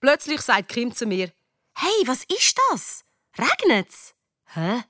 Plötzlich 0.00 0.40
sagt 0.40 0.68
Kim 0.70 0.94
zu 0.94 1.04
mir, 1.04 1.30
Hey, 1.74 2.06
was 2.06 2.24
ist 2.24 2.58
das? 2.70 3.04
Regnet's? 3.38 4.14
Hä? 4.54 4.82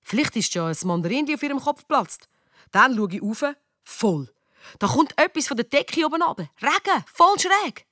Vielleicht 0.00 0.36
ist 0.36 0.54
ja 0.54 0.66
ein 0.66 0.76
Mandarin, 0.84 1.32
auf 1.32 1.42
ihrem 1.42 1.60
Kopf 1.60 1.86
platzt. 1.86 2.28
Dann 2.72 2.96
schaue 2.96 3.12
ich 3.12 3.22
rauf, 3.22 3.44
voll. 3.84 4.34
Da 4.78 4.86
kommt 4.86 5.18
etwas 5.18 5.48
von 5.48 5.56
der 5.56 5.66
Decke 5.66 6.04
oben 6.04 6.22
runter. 6.22 6.48
Regen, 6.60 7.04
voll 7.12 7.38
schräg. 7.38 7.86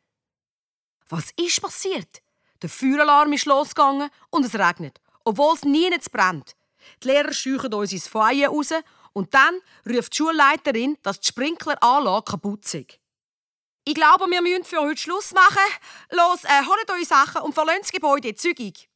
Was 1.09 1.31
ist 1.37 1.61
passiert? 1.61 2.23
Der 2.63 2.71
Feueralarm 2.71 3.33
ist 3.33 3.47
losgegangen 3.47 4.11
und 4.31 4.45
es 4.45 4.55
regnet, 4.55 5.01
obwohl 5.25 5.55
es 5.55 5.65
nie 5.65 5.91
brennt. 6.11 6.55
Die 7.03 7.09
Lehrer 7.09 7.33
scheuchen 7.33 7.75
uns 7.75 7.93
ins 7.93 8.09
Feuer 8.09 8.49
raus 8.49 8.73
und 9.13 9.35
dann 9.35 9.61
ruft 9.87 10.13
die 10.13 10.17
Schulleiterin, 10.17 10.97
dass 11.03 11.21
die 11.21 11.29
Sprinkleranlage 11.29 12.25
kaputt 12.25 12.73
ist. 12.75 12.99
Ich 13.85 13.95
glaube, 13.95 14.31
wir 14.31 14.41
müssen 14.43 14.65
für 14.65 14.81
heute 14.81 15.01
Schluss 15.01 15.33
machen. 15.33 15.59
Los, 16.11 16.45
äh, 16.45 16.65
holt 16.67 16.91
eure 16.91 17.05
Sachen 17.05 17.43
und 17.43 17.53
verlasst 17.53 17.83
das 17.83 17.93
Gebäude 17.93 18.35
zügig. 18.35 18.89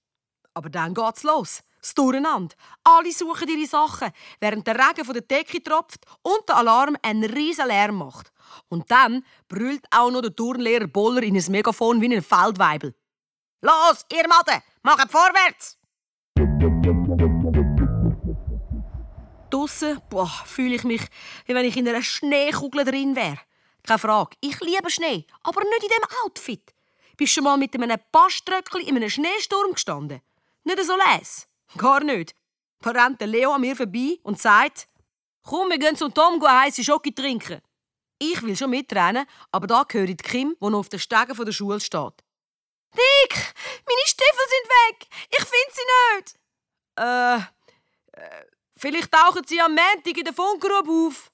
Aber 0.54 0.70
dann 0.70 0.94
geht's 0.94 1.24
los. 1.24 1.62
Das 1.80 1.94
Durcheinander. 1.94 2.54
Alle 2.84 3.12
suchen 3.12 3.48
ihre 3.48 3.66
Sachen, 3.66 4.10
während 4.40 4.66
der 4.66 4.74
Regen 4.74 5.04
von 5.04 5.14
der 5.14 5.22
Decke 5.22 5.62
tropft 5.62 6.04
und 6.22 6.48
der 6.48 6.56
Alarm 6.56 6.96
einen 7.02 7.24
riesen 7.24 7.66
Lärm 7.66 7.96
macht. 7.96 8.32
Und 8.68 8.90
dann 8.90 9.24
brüllt 9.48 9.84
auch 9.90 10.10
noch 10.10 10.22
der 10.22 10.34
Turnlehrer 10.34 10.86
Boller 10.86 11.22
in 11.22 11.36
ein 11.36 11.50
Megafon 11.50 12.00
wie 12.00 12.14
ein 12.14 12.22
Feldweibel. 12.22 12.94
Los, 13.60 14.04
ihr 14.12 14.28
Maden, 14.28 14.62
macht 14.82 15.10
vorwärts! 15.10 15.78
Draussen 19.50 20.00
fühle 20.44 20.74
ich 20.74 20.84
mich, 20.84 21.02
wie 21.46 21.54
wenn 21.54 21.64
ich 21.64 21.76
in 21.76 21.88
einer 21.88 22.02
Schneekugel 22.02 22.84
drin 22.84 23.16
wäre. 23.16 23.38
Keine 23.84 23.98
Frage, 23.98 24.36
ich 24.40 24.60
liebe 24.60 24.90
Schnee, 24.90 25.26
aber 25.44 25.60
nicht 25.60 25.82
in 25.82 25.88
diesem 25.88 26.24
Outfit. 26.24 26.74
Bist 27.16 27.32
du 27.32 27.34
schon 27.34 27.44
mal 27.44 27.56
mit 27.56 27.74
einem 27.74 27.98
Baströckli 28.12 28.82
in 28.82 28.96
einem 28.96 29.08
Schneesturm 29.08 29.72
gestanden? 29.72 30.20
Nicht 30.64 30.84
so 30.84 30.94
les. 30.96 31.46
Gar 31.76 32.04
nicht. 32.04 32.34
Da 32.80 32.90
rennt 32.90 33.20
der 33.20 33.28
Leo 33.28 33.52
an 33.52 33.60
mir 33.60 33.76
vorbei 33.76 34.18
und 34.22 34.40
sagt, 34.40 34.88
komm, 35.42 35.70
wir 35.70 35.78
gehen 35.78 35.96
zum 35.96 36.12
Tom 36.12 36.40
heiße 36.40 36.84
Schoki 36.84 37.14
trinken. 37.14 37.60
Ich 38.18 38.42
will 38.42 38.56
schon 38.56 38.70
mitrennen, 38.70 39.26
aber 39.52 39.66
da 39.66 39.84
höre 39.90 40.08
ich 40.08 40.18
Kim, 40.18 40.56
die 40.60 40.70
noch 40.70 40.78
auf 40.78 40.88
den 40.88 41.00
Stegen 41.00 41.36
der 41.36 41.52
Schule 41.52 41.80
steht. 41.80 42.24
Nick, 42.94 43.54
meine 43.86 44.06
Stiefel 44.06 44.46
sind 44.48 44.68
weg. 44.70 45.06
Ich 45.30 45.44
finde 45.44 45.72
sie 45.72 46.16
nicht. 46.16 46.34
Äh, 46.98 47.36
äh, 47.36 48.44
vielleicht 48.76 49.12
tauchen 49.12 49.42
sie 49.46 49.60
am 49.60 49.74
Montag 49.74 50.16
in 50.16 50.24
der 50.24 50.32
Funkgrube 50.32 50.90
auf. 50.90 51.30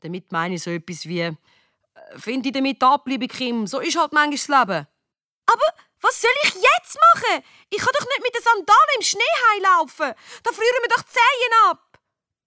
Damit 0.00 0.30
meine 0.30 0.54
ich 0.54 0.62
so 0.62 0.70
etwas 0.70 1.06
wie, 1.06 1.20
äh, 1.20 1.34
finde 2.16 2.48
ich 2.48 2.54
damit 2.54 2.82
ab, 2.82 3.06
liebe 3.06 3.26
Kim. 3.26 3.66
So 3.66 3.80
ist 3.80 3.98
halt 3.98 4.12
manchmal 4.12 4.36
das 4.36 4.68
Leben. 4.68 4.86
Aber 5.46 5.83
was 6.04 6.20
soll 6.20 6.30
ich 6.44 6.54
jetzt 6.54 6.98
machen? 7.14 7.42
Ich 7.70 7.78
kann 7.78 7.92
doch 7.98 8.06
nicht 8.06 8.22
mit 8.22 8.34
den 8.34 8.42
Sandalen 8.42 8.96
im 8.96 9.02
Schnee 9.02 9.34
heilaufen. 9.50 10.12
Da 10.42 10.52
frieren 10.52 10.82
mir 10.82 10.88
doch 10.88 11.02
die 11.02 11.12
Zehen 11.12 11.70
ab. 11.70 11.98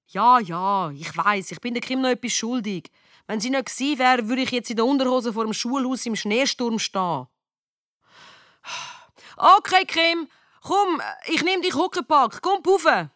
Ja, 0.10 0.40
ja, 0.40 0.92
ich 0.92 1.18
weiß, 1.18 1.52
ich 1.52 1.60
bin 1.60 1.74
der 1.74 1.82
Kim 1.82 2.02
noch 2.02 2.10
etwas 2.10 2.34
schuldig. 2.34 2.92
Wenn 3.26 3.42
sie 3.42 3.50
nicht 3.50 3.66
gewesen 3.66 4.00
wäre, 4.00 4.30
würde 4.30 4.44
ich 4.44 4.52
jetzt 4.52 4.70
in 4.70 4.78
der 4.78 4.86
Unterhose 4.86 5.34
vor 5.34 5.44
dem 5.44 5.54
Schulhaus 5.54 6.06
im 6.06 6.16
Schneesturm 6.16 6.80
stehen. 6.80 7.28
Okay, 9.36 9.86
Kim, 9.86 10.30
komm, 10.62 11.02
ich 11.26 11.44
nehme 11.44 11.62
dich 11.62 11.74
Huckepack. 11.74 12.42
Komm, 12.42 12.64
puffen. 12.64 13.12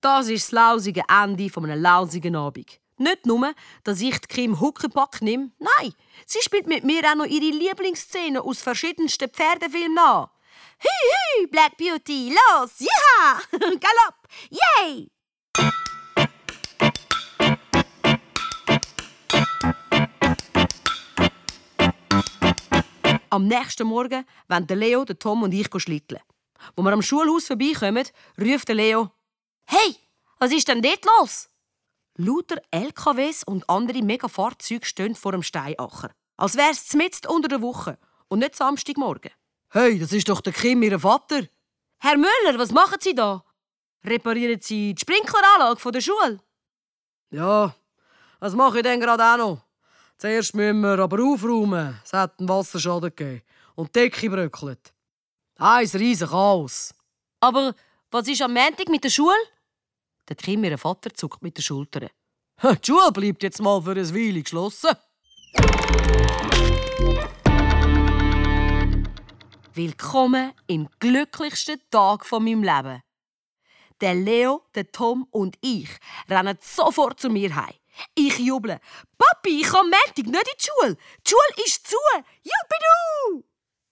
Das 0.00 0.28
ist 0.28 0.46
das 0.46 0.52
lausige 0.52 1.02
Ende 1.08 1.48
von 1.50 1.64
einem 1.64 1.80
lausigen 1.80 2.36
Abend. 2.36 2.80
Nicht 2.98 3.26
nur, 3.26 3.54
dass 3.84 4.00
ich 4.00 4.18
die 4.20 4.28
Kim 4.28 4.60
Huckepack 4.60 5.22
nehme, 5.22 5.50
nein, 5.58 5.94
sie 6.26 6.42
spielt 6.42 6.66
mit 6.66 6.84
mir 6.84 7.02
auch 7.10 7.14
noch 7.14 7.24
ihre 7.24 7.56
Lieblingsszenen 7.56 8.42
aus 8.42 8.60
verschiedensten 8.60 9.30
Pferdefilmen 9.30 9.94
nach. 9.94 10.30
Hü, 10.78 10.88
hü, 10.88 11.46
Black 11.48 11.76
Beauty, 11.78 12.30
los, 12.30 12.72
ja, 12.80 13.40
Galopp, 13.50 14.28
yay! 14.50 15.08
Am 23.30 23.48
nächsten 23.48 23.86
Morgen 23.86 24.24
wollen 24.48 24.66
Leo, 24.68 25.04
Tom 25.04 25.42
und 25.42 25.52
ich 25.52 25.68
schlitteln. 25.76 26.20
Wo 26.74 26.82
wir 26.82 26.92
am 26.92 27.02
Schulhaus 27.02 27.46
vorbeikommen, 27.46 28.06
ruft 28.40 28.68
Leo: 28.68 29.10
Hey, 29.66 29.96
was 30.38 30.52
ist 30.52 30.68
denn 30.68 30.82
dort 30.82 31.04
los? 31.04 31.48
Lauter 32.16 32.62
LKWs 32.70 33.44
und 33.44 33.68
andere 33.68 34.02
Megafahrzeuge 34.02 34.86
stehen 34.86 35.14
vor 35.14 35.32
dem 35.32 35.42
Steinacher. 35.42 36.10
Als 36.36 36.56
wär's 36.56 36.94
mitten 36.94 37.26
unter 37.28 37.48
der 37.48 37.60
Woche 37.60 37.98
und 38.28 38.38
nicht 38.38 38.56
Samstagmorgen. 38.56 39.32
Hey, 39.70 39.98
das 39.98 40.12
ist 40.12 40.28
doch 40.28 40.40
der 40.40 40.52
Kim, 40.52 40.82
ihr 40.82 40.98
Vater. 40.98 41.42
Herr 41.98 42.16
Müller, 42.16 42.58
was 42.58 42.72
machen 42.72 42.98
Sie 43.00 43.14
da? 43.14 43.44
Reparieren 44.04 44.60
Sie 44.60 44.94
die 44.94 45.00
Sprinkleranlage 45.00 45.80
von 45.80 45.92
der 45.92 46.00
Schule? 46.00 46.40
Ja, 47.30 47.74
das 48.40 48.54
mache 48.54 48.78
ich 48.78 48.84
dann 48.84 49.00
gerade 49.00 49.22
auch 49.22 49.36
noch. 49.36 49.66
Zuerst 50.18 50.54
müssen 50.54 50.80
wir 50.80 50.98
aber 50.98 51.22
aufräumen. 51.22 52.00
Es 52.04 52.12
hat 52.12 52.38
einen 52.38 52.48
Wasserschaden 52.48 53.10
gegeben. 53.14 53.42
Und 53.74 53.94
die 53.94 54.00
Decke 54.00 54.30
bröckelt. 54.30 54.94
Ein 55.58 55.86
riesen 55.86 56.28
Chaos. 56.28 56.94
Aber 57.40 57.74
was 58.10 58.28
ist 58.28 58.40
am 58.40 58.54
Montag 58.54 58.88
mit 58.88 59.04
der 59.04 59.10
Schule? 59.10 59.34
Der 60.28 60.34
Kim, 60.34 60.64
ihr 60.64 60.76
Vater, 60.76 61.14
zuckt 61.14 61.40
mit 61.42 61.56
den 61.56 61.62
Schultern. 61.62 62.08
Die 62.60 62.78
Schule 62.84 63.12
bleibt 63.12 63.44
jetzt 63.44 63.60
mal 63.60 63.80
für 63.80 63.92
ein 63.92 64.12
Weile 64.12 64.42
geschlossen. 64.42 64.90
Willkommen 69.72 70.52
im 70.66 70.88
glücklichsten 70.98 71.80
Tag 71.92 72.26
von 72.26 72.42
meinem 72.42 72.64
Leben. 72.64 73.02
Der 74.00 74.14
Leo, 74.14 74.62
der 74.74 74.90
Tom 74.90 75.28
und 75.30 75.58
ich 75.60 75.90
rennen 76.28 76.58
sofort 76.60 77.20
zu 77.20 77.30
mir 77.30 77.54
heim. 77.54 77.74
Ich 78.16 78.38
juble. 78.40 78.80
Papi, 79.16 79.60
ich 79.60 79.68
kann 79.68 79.86
Montag 79.86 80.16
nicht 80.16 80.26
in 80.26 80.32
die 80.32 80.64
Schule. 80.64 80.96
Die 81.24 81.30
Schule 81.30 81.64
ist 81.64 81.86
zu. 81.86 81.96
Jubidu! 82.42 83.44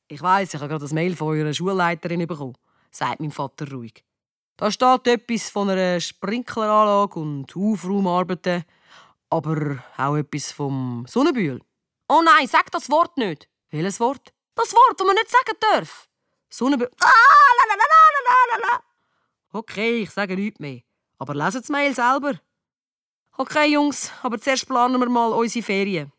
Ich 0.09 0.21
weiss, 0.21 0.53
ich 0.53 0.61
habe 0.61 0.69
gerade 0.69 0.85
das 0.85 0.93
Mail 0.93 1.15
von 1.15 1.29
eurer 1.29 1.55
Schulleiterin 1.55 2.27
bekommen, 2.27 2.59
sagt 2.91 3.21
mein 3.21 3.31
Vater 3.31 3.71
ruhig. 3.71 4.05
Da 4.57 4.71
steht 4.71 5.07
etwas 5.09 5.51
von 5.51 5.71
einer 5.71 6.01
Sprinkleranlage 6.01 7.19
und 7.19 7.57
Aufraumarbeiten, 7.57 8.65
aber 9.31 9.79
auch 9.97 10.17
etwas 10.17 10.53
vom 10.53 11.05
Sonnenbühl. 11.09 11.61
Oh 12.09 12.23
nein, 12.25 12.47
sag 12.47 12.71
das 12.71 12.89
Wort 12.89 13.17
nicht. 13.17 13.49
Welches 13.71 13.99
Wort? 13.99 14.33
Das 14.55 14.73
Wort, 14.73 15.01
das 15.01 15.07
man 15.07 15.17
nicht 15.17 15.31
sagen 15.31 15.59
darf. 15.61 16.09
Sonnenbühl. 16.51 16.91
Ah, 17.01 17.07
la, 17.59 17.75
la, 17.75 17.75
la, 17.75 17.87
la, 18.25 18.57
la, 18.59 18.69
la. 18.69 18.85
Okay, 19.53 20.03
ich 20.03 20.11
sage 20.11 20.37
nichts 20.37 20.61
mehr. 20.61 20.83
Aber 21.19 21.35
lesen 21.35 21.61
das 21.61 21.69
Mail 21.69 21.95
selber. 21.95 22.41
Okay, 23.37 23.73
Jungs, 23.73 24.13
aber 24.23 24.41
zuerst 24.41 24.69
planen 24.69 25.01
wir 25.01 25.09
mal 25.09 25.33
unsere 25.33 25.65
Ferien. 25.65 26.13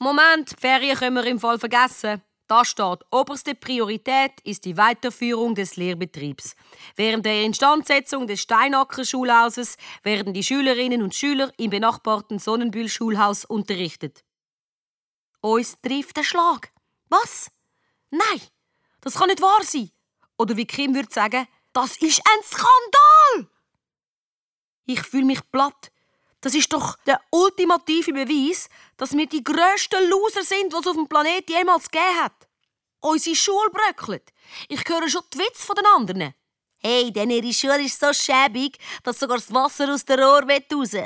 Moment, 0.00 0.50
die 0.50 0.60
Ferien 0.60 0.96
können 0.96 1.16
wir 1.16 1.26
im 1.26 1.38
Fall 1.38 1.60
vergessen. 1.60 2.20
Da 2.48 2.64
steht, 2.64 3.00
oberste 3.10 3.54
Priorität 3.54 4.40
ist 4.44 4.64
die 4.64 4.76
Weiterführung 4.76 5.54
des 5.54 5.76
Lehrbetriebs. 5.76 6.54
Während 6.96 7.24
der 7.24 7.44
Instandsetzung 7.44 8.26
des 8.26 8.40
Steinacker 8.40 9.04
Schulhauses 9.04 9.76
werden 10.02 10.34
die 10.34 10.42
Schülerinnen 10.42 11.02
und 11.02 11.14
Schüler 11.14 11.52
im 11.56 11.70
benachbarten 11.70 12.38
Sonnenbühl 12.38 12.88
Schulhaus 12.88 13.44
unterrichtet. 13.44 14.24
Uns 15.40 15.80
trifft 15.80 16.16
der 16.16 16.24
Schlag. 16.24 16.72
Was? 17.08 17.50
Nein, 18.10 18.40
das 19.00 19.14
kann 19.14 19.28
nicht 19.28 19.40
wahr 19.40 19.62
sein. 19.62 19.90
Oder 20.38 20.56
wie 20.56 20.66
Kim 20.66 20.94
würde 20.94 21.12
sagen, 21.12 21.46
das 21.72 21.96
ist 21.98 22.20
ein 22.20 22.44
Skandal! 22.44 23.50
Ich 24.84 25.00
fühle 25.02 25.24
mich 25.24 25.40
platt. 25.50 25.90
Das 26.42 26.54
ist 26.54 26.72
doch 26.72 26.96
der 27.06 27.20
ultimative 27.30 28.12
Beweis, 28.12 28.68
dass 28.96 29.16
wir 29.16 29.26
die 29.26 29.44
grössten 29.44 30.08
Loser 30.10 30.42
sind, 30.42 30.72
die 30.72 30.76
es 30.76 30.86
auf 30.86 30.96
dem 30.96 31.06
Planeten 31.06 31.52
jemals 31.52 31.88
gegeben 31.88 32.20
hat. 32.20 32.48
Unsere 33.00 33.36
Schule 33.36 33.70
bröckelt. 33.70 34.32
Ich 34.68 34.82
höre 34.88 35.08
schon 35.08 35.22
die 35.32 35.38
Witze 35.38 35.64
von 35.64 35.76
den 35.76 35.86
anderen. 35.86 36.34
Hey, 36.78 37.12
denn 37.12 37.30
ihre 37.30 37.52
Schule 37.52 37.84
ist 37.84 38.00
so 38.00 38.12
schäbig, 38.12 38.76
dass 39.04 39.20
sogar 39.20 39.36
das 39.36 39.54
Wasser 39.54 39.94
aus 39.94 40.04
der 40.04 40.18
Rohr 40.18 40.42
raus. 40.42 40.96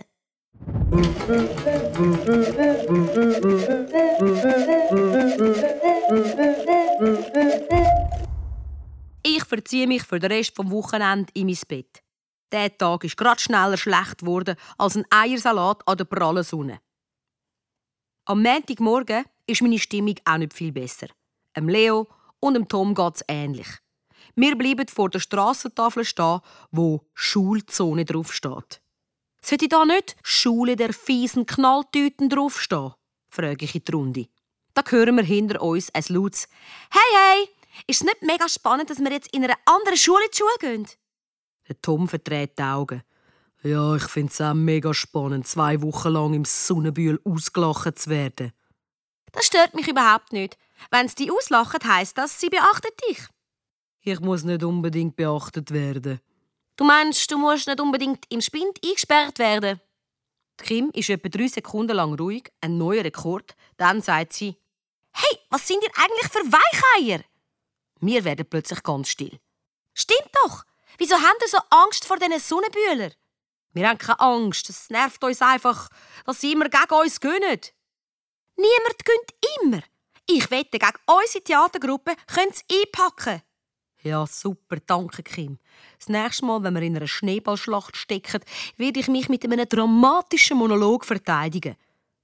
Ich 9.22 9.44
verziehe 9.44 9.86
mich 9.86 10.02
für 10.02 10.18
den 10.18 10.32
Rest 10.32 10.56
vom 10.56 10.70
Wochenende 10.70 11.30
in 11.34 11.46
mein 11.46 11.58
Bett. 11.68 12.05
Der 12.52 12.76
Tag 12.76 13.04
ist 13.04 13.16
grad 13.16 13.40
schneller 13.40 13.76
schlecht 13.76 14.18
geworden 14.18 14.56
als 14.78 14.96
ein 14.96 15.04
Eiersalat 15.10 15.86
an 15.86 15.96
der 15.96 16.04
prallen 16.04 16.44
Sonne. 16.44 16.80
Am 18.24 18.42
Montagmorgen 18.42 19.24
ist 19.46 19.62
meine 19.62 19.78
Stimmung 19.78 20.16
auch 20.24 20.38
nicht 20.38 20.54
viel 20.54 20.72
besser. 20.72 21.08
Dem 21.56 21.68
Leo 21.68 22.08
und 22.40 22.54
dem 22.54 22.68
Tom 22.68 22.94
geht's 22.94 23.24
ähnlich. 23.28 23.68
Wir 24.34 24.56
bleiben 24.56 24.86
vor 24.88 25.08
der 25.08 25.20
Strassentafel 25.20 26.04
stehen, 26.04 26.40
wo 26.70 27.06
Schulzone 27.14 28.04
draufsteht. 28.04 28.80
Sollte 29.40 29.68
da 29.68 29.84
nicht 29.84 30.16
Schule 30.22 30.76
der 30.76 30.92
fiesen 30.92 31.46
Knalltüten 31.46 32.28
draufstehen? 32.28 32.94
frage 33.28 33.64
ich 33.64 33.74
in 33.74 33.84
die 33.84 33.92
Runde. 33.92 34.28
Da 34.74 34.82
hören 34.88 35.16
wir 35.16 35.24
hinter 35.24 35.62
uns 35.62 35.94
ein 35.94 36.04
lautes 36.08 36.48
Hey, 36.90 37.00
hey! 37.14 37.48
Ist 37.86 38.00
es 38.00 38.04
nicht 38.04 38.22
mega 38.22 38.48
spannend, 38.48 38.90
dass 38.90 38.98
wir 38.98 39.12
jetzt 39.12 39.32
in 39.34 39.44
einer 39.44 39.56
anderen 39.64 39.96
Schule 39.96 40.24
die 40.32 40.38
Schule 40.38 40.56
gehen? 40.60 40.86
Der 41.68 41.80
Tom 41.80 42.08
verdreht 42.08 42.58
die 42.58 42.62
Augen. 42.62 43.02
Ja, 43.62 43.96
ich 43.96 44.04
finde 44.04 44.32
es 44.32 44.40
auch 44.40 44.54
mega 44.54 44.94
spannend, 44.94 45.46
zwei 45.48 45.80
Wochen 45.82 46.10
lang 46.10 46.34
im 46.34 46.44
Sonnenbühl 46.44 47.20
ausgelacht 47.24 47.98
zu 47.98 48.10
werden. 48.10 48.52
Das 49.32 49.46
stört 49.46 49.74
mich 49.74 49.88
überhaupt 49.88 50.32
nicht. 50.32 50.56
Wenn 50.90 51.08
sie 51.08 51.16
dich 51.16 51.32
auslachen, 51.32 51.80
heisst 51.84 52.16
das, 52.18 52.38
sie 52.38 52.48
beachtet 52.48 52.94
dich. 53.08 53.26
Ich 54.02 54.20
muss 54.20 54.44
nicht 54.44 54.62
unbedingt 54.62 55.16
beachtet 55.16 55.72
werden. 55.72 56.20
Du 56.76 56.84
meinst, 56.84 57.30
du 57.30 57.38
musst 57.38 57.66
nicht 57.66 57.80
unbedingt 57.80 58.24
im 58.28 58.40
Spind 58.40 58.78
eingesperrt 58.84 59.38
werden? 59.38 59.80
Die 60.60 60.64
Kim 60.64 60.90
ist 60.94 61.10
etwa 61.10 61.28
drei 61.28 61.48
Sekunden 61.48 61.96
lang 61.96 62.14
ruhig, 62.14 62.52
ein 62.60 62.78
neuer 62.78 63.04
Rekord. 63.04 63.56
Dann 63.76 64.00
sagt 64.00 64.32
sie: 64.32 64.56
Hey, 65.12 65.38
was 65.50 65.66
sind 65.66 65.82
ihr 65.82 65.90
eigentlich 65.96 66.30
für 66.30 66.52
Weicheier? 66.52 67.24
Wir 68.00 68.24
werden 68.24 68.46
plötzlich 68.48 68.82
ganz 68.82 69.08
still. 69.08 69.38
Stimmt 69.94 70.30
doch! 70.44 70.64
Wieso 70.98 71.16
haben 71.16 71.38
ihr 71.42 71.48
so 71.48 71.58
Angst 71.70 72.04
vor 72.04 72.18
diesen 72.18 72.38
Sonnenbühler? 72.38 73.10
Wir 73.72 73.88
haben 73.88 73.98
keine 73.98 74.20
Angst. 74.20 74.70
Es 74.70 74.88
nervt 74.88 75.22
uns 75.22 75.42
einfach, 75.42 75.88
dass 76.24 76.40
sie 76.40 76.52
immer 76.52 76.68
gegen 76.68 76.94
uns 76.94 77.20
gönnen. 77.20 77.60
Niemand 78.56 79.04
gönnt 79.04 79.62
immer. 79.62 79.82
Ich 80.26 80.50
wette, 80.50 80.78
gegen 80.78 80.98
unsere 81.06 81.44
Theatergruppe 81.44 82.14
können 82.26 82.52
sie 82.52 82.82
einpacken. 82.82 83.42
Ja, 84.02 84.26
super, 84.26 84.76
danke, 84.86 85.22
Kim. 85.22 85.58
Das 85.98 86.08
nächste 86.08 86.46
Mal, 86.46 86.62
wenn 86.62 86.74
wir 86.74 86.82
in 86.82 86.96
einer 86.96 87.06
Schneeballschlacht 87.06 87.96
stecken, 87.96 88.40
werde 88.76 89.00
ich 89.00 89.08
mich 89.08 89.28
mit 89.28 89.44
einem 89.44 89.68
dramatischen 89.68 90.56
Monolog 90.56 91.04
verteidigen. 91.04 91.76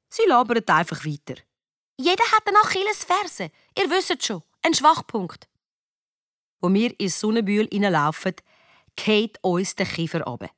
Sie 0.09 0.23
labern 0.27 0.63
einfach 0.67 1.05
weiter. 1.05 1.41
Jeder 1.99 2.25
hat 2.33 2.47
eine 2.47 2.59
Achillesferse. 2.59 3.51
Ihr 3.79 3.91
wisst 3.91 4.25
schon, 4.25 4.43
ein 4.63 4.75
Schwachpunkt. 4.75 5.49
Wo 6.61 6.73
wir 6.73 6.99
ins 7.01 7.21
Sonnenbühl 7.21 7.69
hineinlaufen, 7.71 8.35
geht 8.97 9.39
uns 9.43 9.75
der 9.75 9.87
Kiefer 9.87 10.27
ab. 10.27 10.51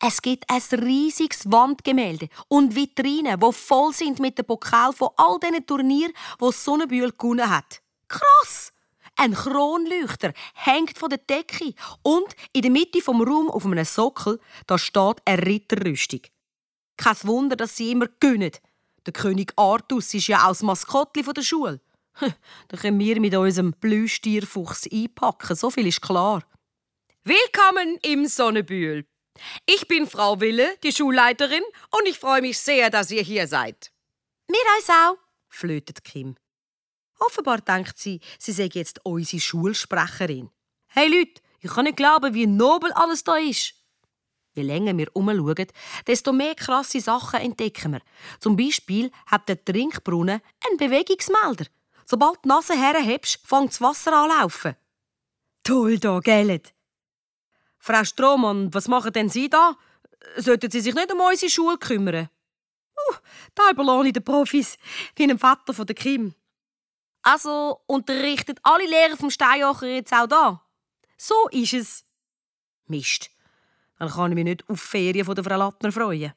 Es 0.00 0.22
gibt 0.22 0.44
ein 0.48 0.62
riesiges 0.80 1.50
Wandgemälde 1.50 2.28
und 2.48 2.74
Vitrinen, 2.74 3.40
wo 3.40 3.52
voll 3.52 3.92
sind 3.92 4.18
mit 4.18 4.38
dem 4.38 4.46
Pokal 4.46 4.92
von 4.92 5.10
all 5.16 5.38
diesen 5.40 5.66
Turnieren, 5.66 6.12
wo 6.38 6.46
das 6.46 6.64
Sonnenbühl 6.64 7.12
gewonnen 7.12 7.48
hat. 7.48 7.80
Krass! 8.08 8.72
Ein 9.16 9.34
Kronleuchter 9.34 10.32
hängt 10.54 10.98
von 10.98 11.10
der 11.10 11.18
Decke 11.18 11.74
und 12.02 12.26
in 12.52 12.62
der 12.62 12.70
Mitte 12.70 13.02
vom 13.02 13.22
Raum 13.22 13.50
auf 13.50 13.66
einem 13.66 13.84
Sockel 13.84 14.40
da 14.66 14.78
steht 14.78 15.16
eine 15.24 15.46
Ritterrüstung. 15.46 16.20
Kein 16.96 17.16
Wunder, 17.24 17.56
dass 17.56 17.76
sie 17.76 17.92
immer 17.92 18.06
gönnen. 18.20 18.52
Der 19.04 19.12
König 19.12 19.52
Artus 19.56 20.14
ist 20.14 20.28
ja 20.28 20.44
auch 20.44 20.48
das 20.48 20.62
Maskottli 20.62 21.22
der 21.22 21.42
Schule. 21.42 21.80
Da 22.68 22.76
können 22.76 22.98
wir 22.98 23.20
mit 23.20 23.34
unserem 23.34 23.72
Blüstierfuchs 23.72 24.86
einpacken, 24.90 25.56
so 25.56 25.70
viel 25.70 25.86
ist 25.86 26.02
klar. 26.02 26.42
Willkommen 27.24 28.00
im 28.02 28.26
Sonnenbühl. 28.26 29.06
Ich 29.64 29.86
bin 29.86 30.08
Frau 30.08 30.40
Wille, 30.40 30.76
die 30.82 30.90
Schulleiterin, 30.90 31.62
und 31.92 32.08
ich 32.08 32.18
freue 32.18 32.40
mich 32.40 32.58
sehr, 32.58 32.90
dass 32.90 33.12
ihr 33.12 33.22
hier 33.22 33.46
seid. 33.46 33.92
Wir 34.48 34.58
uns 34.76 34.90
auch, 34.90 35.18
flötet 35.48 36.02
Kim. 36.02 36.34
Offenbar 37.20 37.60
denkt 37.60 37.96
sie, 37.96 38.18
sie 38.40 38.50
sei 38.50 38.68
jetzt 38.72 38.98
unsere 39.04 39.40
Schulsprecherin. 39.40 40.50
Hey 40.88 41.06
Leute, 41.06 41.40
ich 41.60 41.70
kann 41.70 41.84
nicht 41.84 41.96
glauben, 41.96 42.34
wie 42.34 42.48
nobel 42.48 42.90
alles 42.92 43.22
da 43.22 43.36
ist. 43.36 43.74
Je 44.54 44.64
länger 44.64 44.98
wir 44.98 45.14
umschauen, 45.14 45.68
desto 46.08 46.32
mehr 46.32 46.56
krasse 46.56 47.00
Sachen 47.00 47.38
entdecken 47.38 47.92
wir. 47.92 48.02
Zum 48.40 48.56
Beispiel 48.56 49.12
hat 49.26 49.48
der 49.48 49.64
Trinkbrunnen 49.64 50.40
einen 50.66 50.76
Bewegungsmelder. 50.76 51.66
Sobald 52.04 52.44
die 52.44 52.48
Nase 52.48 52.74
herhebst, 52.76 53.38
fängt 53.46 53.70
das 53.70 53.80
Wasser 53.80 54.12
an 54.12 54.28
laufen. 54.28 54.74
Toll 55.62 56.00
da, 56.00 56.18
gell? 56.18 56.60
Frau 57.84 58.04
Strohmann, 58.04 58.72
was 58.72 58.86
machen 58.86 59.12
denn 59.12 59.28
Sie 59.28 59.50
da? 59.50 59.76
Sollten 60.36 60.70
Sie 60.70 60.80
sich 60.80 60.94
nicht 60.94 61.12
um 61.12 61.20
unsere 61.20 61.50
Schule 61.50 61.76
kümmern? 61.78 62.28
Uh, 62.96 63.14
da 63.56 63.70
überlasse 63.70 64.06
ich 64.06 64.12
den 64.12 64.22
Profis, 64.22 64.78
wie 65.16 65.24
einem 65.24 65.36
Vater 65.36 65.74
von 65.74 65.84
der 65.84 65.96
Kim. 65.96 66.32
Also 67.22 67.80
unterrichtet 67.86 68.60
alle 68.62 68.86
Lehrer 68.88 69.16
vom 69.16 69.30
Steinacher 69.30 69.88
jetzt 69.88 70.12
auch 70.12 70.28
da? 70.28 70.64
So 71.16 71.48
ist 71.50 71.72
es. 71.72 72.04
Mist. 72.86 73.30
Dann 73.98 74.10
kann 74.10 74.30
ich 74.30 74.36
mich 74.36 74.44
nicht 74.44 74.68
auf 74.68 74.80
Ferien 74.80 75.24
von 75.24 75.34
der 75.34 75.42
Frau 75.42 75.56
Lattner 75.56 75.90
freuen. 75.90 76.34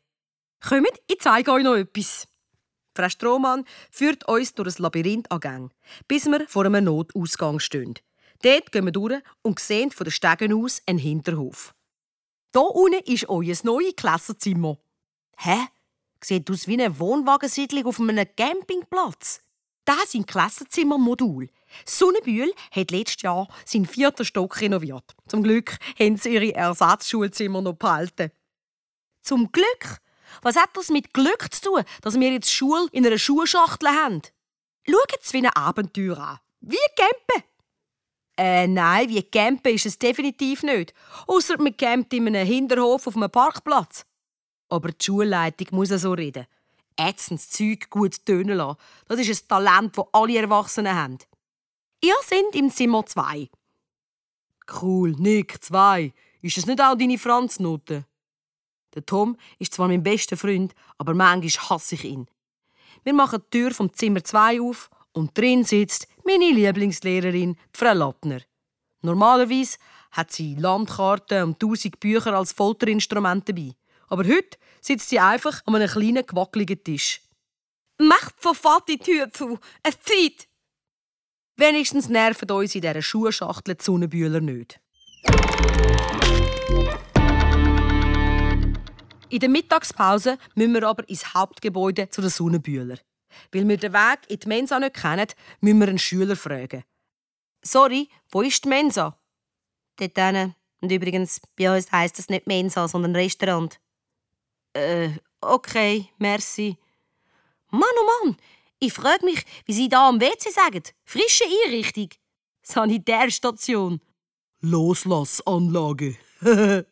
Kommt, 0.68 1.00
ich 1.06 1.20
zeige 1.20 1.52
euch 1.52 1.64
noch 1.64 1.76
etwas. 1.76 2.28
Frau 2.96 3.08
Strohmann 3.08 3.66
führt 3.91 4.28
uns 4.28 4.56
durch 4.56 4.80
ein 4.80 4.82
Labyrinth 4.82 5.32
an 5.32 5.39
Gang, 5.39 5.74
bis 6.08 6.26
wir 6.26 6.48
vor 6.48 6.66
einem 6.66 6.86
Notausgang 6.86 7.60
stehen. 7.60 8.00
Dort 8.42 8.72
gehen 8.72 8.86
wir 8.86 8.92
durch 8.92 9.22
und 9.42 9.60
sehen 9.60 9.92
von 9.92 10.06
den 10.06 10.12
Stegen 10.12 10.54
aus 10.54 10.82
einen 10.86 11.00
Hinterhof. 11.00 11.74
Hier 12.54 12.64
unten 12.64 13.04
ist 13.12 13.28
euer 13.28 13.56
neues 13.64 13.96
Klassenzimmer. 13.96 14.78
Hä? 15.38 15.68
Sieht 16.24 16.50
aus 16.50 16.68
wie 16.68 16.74
eine 16.74 17.00
Wohnwagensiedlung 17.00 17.86
auf 17.86 18.00
einem 18.00 18.26
Campingplatz. 18.36 19.42
Das 19.86 20.12
sind 20.12 20.26
Klassenzimmermodul. 20.26 21.50
Sonnenbühl 21.86 22.52
hat 22.72 22.92
letztes 22.92 23.22
Jahr 23.22 23.48
seinen 23.66 23.86
vierten 23.86 24.26
Stock 24.26 24.60
renoviert. 24.60 25.16
Zum 25.28 25.44
Glück 25.44 25.78
haben 26.00 26.18
sie 26.18 26.34
ihre 26.34 26.56
Ersatzschulzimmer 26.56 27.62
noch 27.62 27.74
behalten. 27.74 28.32
Zum 29.22 29.52
Glück? 29.52 30.00
Was 30.42 30.56
hat 30.56 30.70
das 30.74 30.90
mit 30.90 31.14
Glück 31.14 31.54
zu 31.54 31.62
tun, 31.62 31.84
dass 32.02 32.20
wir 32.20 32.32
jetzt 32.32 32.52
Schule 32.52 32.88
in 32.92 33.06
einer 33.06 33.18
Schuhschachtel 33.18 33.90
haben? 33.90 34.22
Schaut 34.88 35.20
es 35.22 35.34
wie 35.34 35.46
ein 35.46 35.48
Abenteuer 35.48 36.18
an. 36.18 36.40
Wie 36.62 36.78
campen. 36.96 37.44
Äh, 38.38 38.68
nein, 38.68 39.10
wie 39.10 39.24
campen 39.24 39.74
ist 39.74 39.86
es 39.86 39.98
definitiv 39.98 40.64
nicht. 40.64 40.94
Außer 41.28 41.58
man 41.58 41.76
campt 41.78 42.14
in 42.14 42.28
einem 42.28 42.46
Hinterhof 42.46 43.08
auf 43.08 43.16
einem 43.16 43.30
Parkplatz. 43.30 44.06
Aber 44.70 44.90
die 44.90 45.04
Schulleitung 45.04 45.68
muss 45.72 45.90
so 45.90 46.12
reden. 46.12 46.46
Ätzendes 46.98 47.50
Zeug 47.50 47.90
gut 47.90 48.26
tönen 48.26 48.58
lassen. 48.58 48.78
Das 49.08 49.20
ist 49.20 49.44
ein 49.44 49.48
Talent, 49.48 49.98
das 49.98 50.06
alle 50.12 50.38
Erwachsenen 50.38 50.96
haben. 50.96 51.18
Ihr 52.02 52.16
seid 52.24 52.56
im 52.56 52.70
Zimmer 52.70 53.06
2. 53.06 53.50
Cool, 54.82 55.12
Nick, 55.18 55.64
2. 55.64 56.14
Ist 56.42 56.58
das 56.58 56.66
nicht 56.66 56.82
auch 56.82 56.96
deine 56.96 57.18
Franznote? 57.18 58.06
Der 58.94 59.06
Tom 59.06 59.38
ist 59.60 59.74
zwar 59.74 59.88
mein 59.88 60.04
bester 60.04 60.38
Freund, 60.38 60.74
aber 60.98 61.14
manchmal 61.14 61.70
hasse 61.70 61.96
ich 61.96 62.06
ihn. 62.06 62.28
Wir 63.04 63.14
machen 63.14 63.42
die 63.46 63.58
Tür 63.58 63.72
vom 63.72 63.94
Zimmer 63.94 64.24
2 64.24 64.62
auf 64.62 64.90
und 65.16 65.38
drin 65.38 65.63
sitzt 65.63 66.07
meine 66.24 66.51
Lieblingslehrerin, 66.51 67.55
Frau 67.74 67.93
Lappner. 67.93 68.41
Normalerweise 69.01 69.78
hat 70.11 70.32
sie 70.32 70.55
Landkarten 70.55 71.43
und 71.43 71.59
tausend 71.59 71.99
Bücher 71.99 72.34
als 72.34 72.51
Folterinstrument 72.51 73.47
dabei. 73.47 73.72
Aber 74.07 74.24
heute 74.24 74.57
sitzt 74.82 75.09
sie 75.09 75.20
einfach 75.20 75.61
an 75.66 75.76
einem 75.76 75.89
kleinen, 75.89 76.26
gewackeligen 76.26 76.84
Tisch. 76.84 77.22
Macht 77.97 78.36
verfahrt 78.39 78.89
die 78.89 78.97
Tür 78.97 79.32
zu. 79.32 79.57
Es 79.84 79.99
zieht. 80.01 80.47
Wenigstens 81.55 82.09
nerven 82.09 82.51
uns 82.51 82.76
in 82.76 82.82
dieser 82.82 83.01
Schuhschachtel 83.01 83.76
die 83.76 83.84
Sonnenbühler 83.84 84.41
nicht. 84.41 84.80
In 89.30 89.39
der 89.39 89.49
Mittagspause 89.49 90.38
müssen 90.55 90.74
wir 90.74 90.88
aber 90.88 91.07
ins 91.07 91.34
Hauptgebäude 91.34 92.09
zu 92.09 92.22
den 92.22 92.30
Sonnenbühler. 92.30 92.97
Weil 93.52 93.68
wir 93.68 93.78
den 93.78 93.94
Weg 93.94 94.20
in 94.28 94.40
die 94.40 94.48
Mensa 94.48 94.80
nicht 94.80 94.96
kennen, 94.96 95.28
müssen 95.62 95.80
wir 95.80 95.88
einen 95.88 96.00
Schüler 96.00 96.36
fragen. 96.36 96.84
Sorry, 97.62 98.10
wo 98.30 98.42
ist 98.42 98.64
die 98.64 98.70
Mensa? 98.70 99.18
Dort 99.98 100.18
hinten. 100.18 100.56
Und 100.82 100.92
übrigens, 100.92 101.42
bei 101.56 101.76
uns 101.76 101.92
heisst 101.92 102.20
das 102.20 102.30
nicht 102.30 102.48
Mensa, 102.48 102.88
sondern 102.88 103.16
Restaurant. 103.16 103.80
Äh, 104.74 105.10
okay, 105.42 106.10
merci. 106.18 106.78
Mann, 107.72 107.84
oh 108.00 108.26
Mann, 108.26 108.38
ich 108.80 108.94
frage 108.94 109.26
mich, 109.26 109.44
wie 109.66 109.74
Sie 109.74 109.90
da 109.90 110.10
am 110.10 110.22
WC 110.22 110.52
sagen. 110.52 110.84
Frische 111.04 111.46
Einrichtung. 111.66 112.10
Sanitärstation. 112.62 114.02
Loslassanlage. 114.62 116.18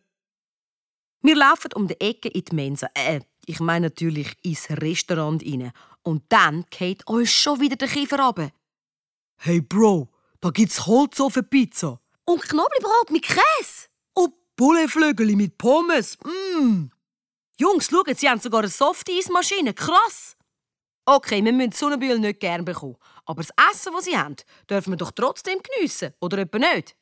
Wir 1.22 1.36
laufen 1.36 1.72
um 1.76 1.88
die 1.88 2.00
Ecke 2.02 2.30
in 2.30 2.46
die 2.46 2.56
Mensa. 2.56 2.88
Äh, 2.94 3.22
ich 3.46 3.60
meine 3.60 3.88
natürlich 3.88 4.34
ins 4.44 4.70
Restaurant 4.70 5.44
rein. 5.44 5.72
Und 6.04 6.24
dann 6.30 6.66
geht 6.70 7.08
uns 7.08 7.32
schon 7.32 7.60
wieder 7.60 7.76
der 7.76 7.88
Kiefer 7.88 8.20
runter. 8.20 8.51
Hey 9.38 9.62
Bro, 9.62 10.10
da 10.41 10.49
gibt's 10.49 10.86
Holzofenpizza. 10.86 11.99
Und 12.26 12.41
Knoblauchbrot 12.43 13.12
mit 13.12 13.24
Käse. 13.24 13.88
Und 14.14 14.34
Bulleflügel 14.56 15.36
mit 15.36 15.58
Pommes. 15.58 16.18
Mm. 16.24 16.86
Jungs, 17.58 17.89
schaut, 17.89 18.18
sie 18.18 18.30
haben 18.30 18.39
sogar 18.39 18.62
eine 18.62 18.70
Softeismaschine. 18.70 19.74
Krass! 19.74 20.36
Okay, 21.06 21.43
wir 21.43 21.51
müssen 21.51 21.74
Sonnenbühl 21.74 22.18
nicht 22.20 22.39
gern 22.39 22.64
bekommen. 22.64 22.95
Aber 23.26 23.43
das 23.43 23.51
Essen, 23.72 23.93
das 23.93 24.06
sie 24.06 24.18
haben, 24.18 24.36
dürfen 24.70 24.93
wir 24.93 24.97
doch 24.97 25.12
trotzdem 25.12 25.60
geniessen, 25.62 26.14
oder 26.22 26.38
etwa 26.38 26.60
nicht? 26.60 26.95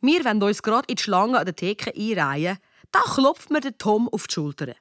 Wir 0.00 0.24
wollen 0.24 0.42
uns 0.42 0.62
gerade 0.62 0.86
in 0.88 0.96
die 0.96 1.02
Schlange 1.02 1.38
an 1.38 1.44
der 1.44 1.56
Theke 1.56 1.92
einreihen. 1.94 2.58
Da 2.90 3.00
klopft 3.00 3.50
mir 3.50 3.60
der 3.60 3.78
Tom 3.78 4.08
auf 4.08 4.26
die 4.26 4.34
Schulter. 4.34 4.74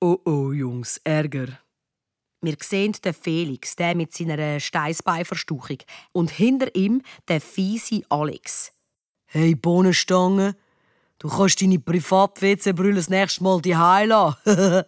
Oh 0.00 0.18
oh, 0.24 0.52
Jungs, 0.52 0.98
Ärger. 1.04 1.58
Wir 2.42 2.56
sehen 2.60 2.96
den 3.04 3.12
Felix, 3.12 3.76
der 3.76 3.94
mit 3.94 4.14
seiner 4.14 4.58
Steißbeinverstauchung. 4.58 5.78
Und 6.12 6.30
hinter 6.30 6.74
ihm 6.74 7.02
der 7.28 7.40
fiese 7.40 8.02
Alex. 8.08 8.72
Hey, 9.26 9.54
Bohnenstange, 9.54 10.56
du 11.18 11.28
kannst 11.28 11.60
deine 11.60 11.78
Privat-WC-Brille 11.78 12.94
das 12.94 13.10
nächste 13.10 13.44
Mal 13.44 13.60
die 13.60 13.72
lassen. 13.72 14.36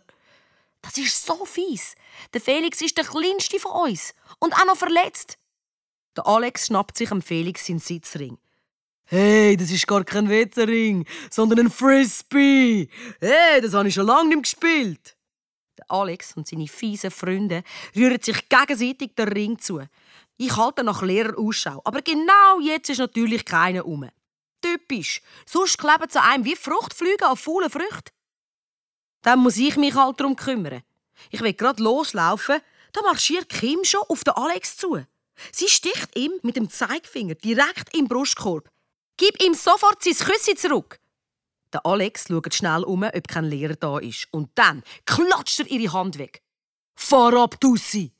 das 0.83 0.97
ist 0.97 1.27
so 1.27 1.45
fies. 1.45 1.95
Der 2.33 2.41
Felix 2.41 2.81
ist 2.81 2.97
der 2.97 3.05
kleinste 3.05 3.61
von 3.61 3.91
uns 3.91 4.15
und 4.39 4.55
auch 4.55 4.65
noch 4.65 4.77
verletzt. 4.77 5.37
Der 6.17 6.27
Alex 6.27 6.67
schnappt 6.67 6.97
sich 6.97 7.11
am 7.11 7.23
Felix 7.23 7.67
seinen 7.67 7.79
Sitzring. 7.79 8.39
Hey, 9.05 9.59
das 9.59 9.71
ist 9.71 9.87
gar 9.87 10.05
kein 10.05 10.31
WC-Ring, 10.31 11.05
sondern 11.31 11.61
ein 11.61 11.71
Frisbee. 11.71 12.89
Hey, 13.21 13.61
das 13.61 13.75
habe 13.75 13.89
ich 13.89 13.95
schon 13.95 14.07
lange 14.07 14.31
nicht 14.31 14.45
gespielt. 14.45 15.17
Alex 15.93 16.37
und 16.37 16.49
seine 16.49 16.67
fiesen 16.67 17.11
Freunde 17.11 17.63
rühren 17.95 18.21
sich 18.21 18.49
gegenseitig 18.49 19.15
den 19.15 19.29
Ring 19.29 19.59
zu. 19.59 19.83
Ich 20.37 20.57
halte 20.57 20.83
nach 20.83 21.03
Lehrer 21.03 21.39
Ausschau, 21.39 21.81
aber 21.85 22.03
genau 22.03 22.61
jetzt 22.61 22.91
ist 22.91 22.99
natürlich 22.99 23.45
keiner 23.45 23.87
um. 23.87 24.09
Typisch. 24.61 25.21
Sonst 25.47 25.79
kleben 25.79 26.09
sie 26.09 26.21
einem 26.21 26.45
wie 26.45 26.57
Fruchtflüge 26.57 27.29
auf 27.29 27.41
faulen 27.41 27.71
Früchten. 27.71 28.11
Dann 29.23 29.41
muss 29.41 29.57
ich 29.57 29.77
mich 29.77 29.95
halt 29.95 30.19
darum 30.19 30.37
kümmern. 30.37 30.83
Ich 31.31 31.41
will 31.41 31.53
gerade 31.53 31.83
loslaufen, 31.83 32.61
da 32.93 33.03
marschiert 33.03 33.49
Kim 33.49 33.85
schon 33.85 34.03
auf 34.09 34.25
den 34.25 34.35
Alex 34.35 34.77
zu. 34.77 35.05
Sie 35.51 35.69
sticht 35.69 36.17
ihm 36.17 36.33
mit 36.43 36.57
dem 36.57 36.69
Zeigefinger 36.69 37.35
direkt 37.35 37.95
im 37.97 38.09
Brustkorb. 38.09 38.69
Gib 39.17 39.43
ihm 39.43 39.55
sofort 39.55 40.03
sein 40.03 40.15
Küssi 40.15 40.55
zurück. 40.55 40.99
Der 41.73 41.87
Alex 41.87 42.27
schaut 42.29 42.55
schnell 42.55 42.85
um, 42.85 43.03
ob 43.03 43.29
kein 43.29 43.45
Lehrer 43.45 43.75
da 43.75 43.99
ist. 43.99 44.29
Und 44.31 44.51
dann 44.55 44.83
klatscht 45.07 45.61
er 45.61 45.71
ihre 45.71 45.93
Hand 45.93 46.19
weg. 46.19 46.43
Fahr 46.95 47.35
ab, 47.35 47.61
Tussi! 47.61 48.13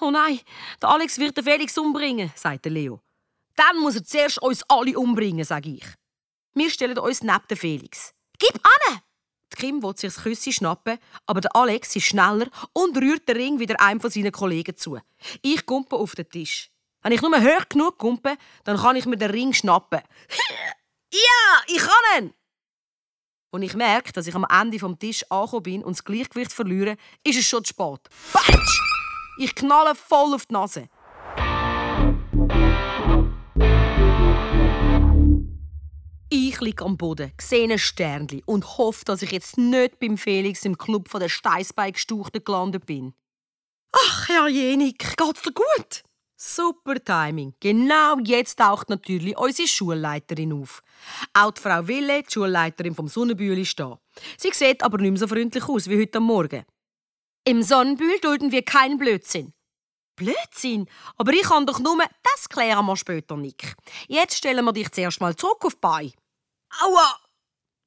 Oh 0.00 0.10
nein, 0.10 0.40
der 0.80 0.88
Alex 0.88 1.18
wird 1.18 1.36
den 1.36 1.44
Felix 1.44 1.76
umbringen, 1.76 2.32
sagt 2.34 2.66
Leo. 2.66 3.00
Dann 3.54 3.78
muss 3.78 3.96
er 3.96 4.04
zuerst 4.04 4.40
uns 4.40 4.62
alle 4.68 4.98
umbringen, 4.98 5.44
sage 5.44 5.70
ich. 5.70 5.84
Wir 6.54 6.70
stellen 6.70 6.98
uns 6.98 7.22
neben 7.22 7.46
den 7.48 7.56
Felix. 7.56 8.14
Gib 8.38 8.54
an! 8.64 9.00
Die 9.52 9.56
Kim 9.56 9.82
will 9.82 9.94
sich 9.96 10.12
das 10.12 10.22
Küssi 10.22 10.52
schnappen, 10.52 10.98
aber 11.26 11.42
der 11.42 11.54
Alex 11.54 11.94
ist 11.94 12.06
schneller 12.06 12.48
und 12.72 12.96
rührt 12.96 13.28
den 13.28 13.36
Ring 13.36 13.58
wieder 13.58 13.78
einem 13.80 14.00
von 14.00 14.10
seinen 14.10 14.32
Kollegen 14.32 14.76
zu. 14.76 14.98
Ich 15.42 15.66
kumpe 15.66 15.96
auf 15.96 16.14
den 16.14 16.28
Tisch. 16.28 16.70
Wenn 17.02 17.12
ich 17.12 17.20
nur 17.20 17.38
hoch 17.38 17.68
genug 17.68 17.98
kumpe, 17.98 18.36
dann 18.64 18.78
kann 18.78 18.96
ich 18.96 19.06
mir 19.06 19.18
den 19.18 19.30
Ring 19.30 19.52
schnappen. 19.52 20.00
ja, 21.12 21.62
ich 21.66 21.78
kann 21.78 22.24
ihn! 22.24 22.34
Und 23.54 23.60
ich 23.60 23.74
merke, 23.74 24.12
dass 24.12 24.26
ich 24.26 24.34
am 24.34 24.46
Ende 24.50 24.78
vom 24.78 24.98
Tisch 24.98 25.30
angekommen 25.30 25.62
bin 25.62 25.84
und 25.84 25.92
das 25.92 26.04
Gleichgewicht 26.04 26.54
verliere, 26.54 26.96
ist 27.22 27.38
es 27.38 27.44
schon 27.44 27.62
zu 27.62 27.74
spät. 27.74 28.00
Batsch! 28.32 28.80
Ich 29.38 29.54
knalle 29.54 29.94
voll 29.94 30.34
auf 30.34 30.46
die 30.46 30.54
Nase. 30.54 30.88
Ich 36.30 36.60
liege 36.62 36.82
am 36.82 36.96
Boden, 36.96 37.32
sehe 37.38 37.70
ein 37.70 37.78
Sternli 37.78 38.42
und 38.46 38.78
hoffe, 38.78 39.04
dass 39.04 39.20
ich 39.20 39.32
jetzt 39.32 39.58
nicht 39.58 40.00
beim 40.00 40.16
Felix 40.16 40.64
im 40.64 40.78
Club 40.78 41.10
von 41.10 41.20
der 41.20 41.28
Steißbeigestauchten 41.28 42.42
gelandet 42.42 42.86
bin. 42.86 43.12
Ach, 43.92 44.28
Herr 44.28 44.48
Jenik, 44.48 45.14
geht's 45.18 45.42
dir 45.42 45.52
gut? 45.52 46.02
Super 46.44 46.96
Timing. 46.96 47.54
Genau 47.60 48.18
jetzt 48.24 48.58
taucht 48.58 48.90
natürlich 48.90 49.36
unsere 49.38 49.68
Schulleiterin 49.68 50.52
auf. 50.52 50.82
Auch 51.34 51.52
die 51.52 51.60
Frau 51.60 51.86
Wille, 51.86 52.24
die 52.24 52.32
Schulleiterin 52.32 52.96
vom 52.96 53.06
Sonnenbühl, 53.06 53.56
ist 53.60 53.78
da. 53.78 54.00
Sie 54.36 54.50
sieht 54.52 54.82
aber 54.82 54.98
nicht 54.98 55.12
mehr 55.12 55.20
so 55.20 55.28
freundlich 55.28 55.68
aus 55.68 55.88
wie 55.88 56.00
heute 56.00 56.18
Morgen. 56.18 56.64
Im 57.44 57.62
Sonnenbühl 57.62 58.18
dulden 58.18 58.50
wir 58.50 58.64
keinen 58.64 58.98
Blödsinn. 58.98 59.54
Blödsinn? 60.16 60.88
Aber 61.16 61.32
ich 61.32 61.42
kann 61.42 61.64
doch 61.64 61.78
nur... 61.78 61.96
Das 62.24 62.48
klären 62.48 62.86
wir 62.86 62.96
später, 62.96 63.36
Nick. 63.36 63.76
Jetzt 64.08 64.36
stellen 64.36 64.64
wir 64.64 64.72
dich 64.72 64.90
zuerst 64.90 65.20
mal 65.20 65.36
zurück 65.36 65.64
auf 65.64 65.74
die 65.74 65.80
Beine. 65.80 66.12
Aua! 66.80 67.20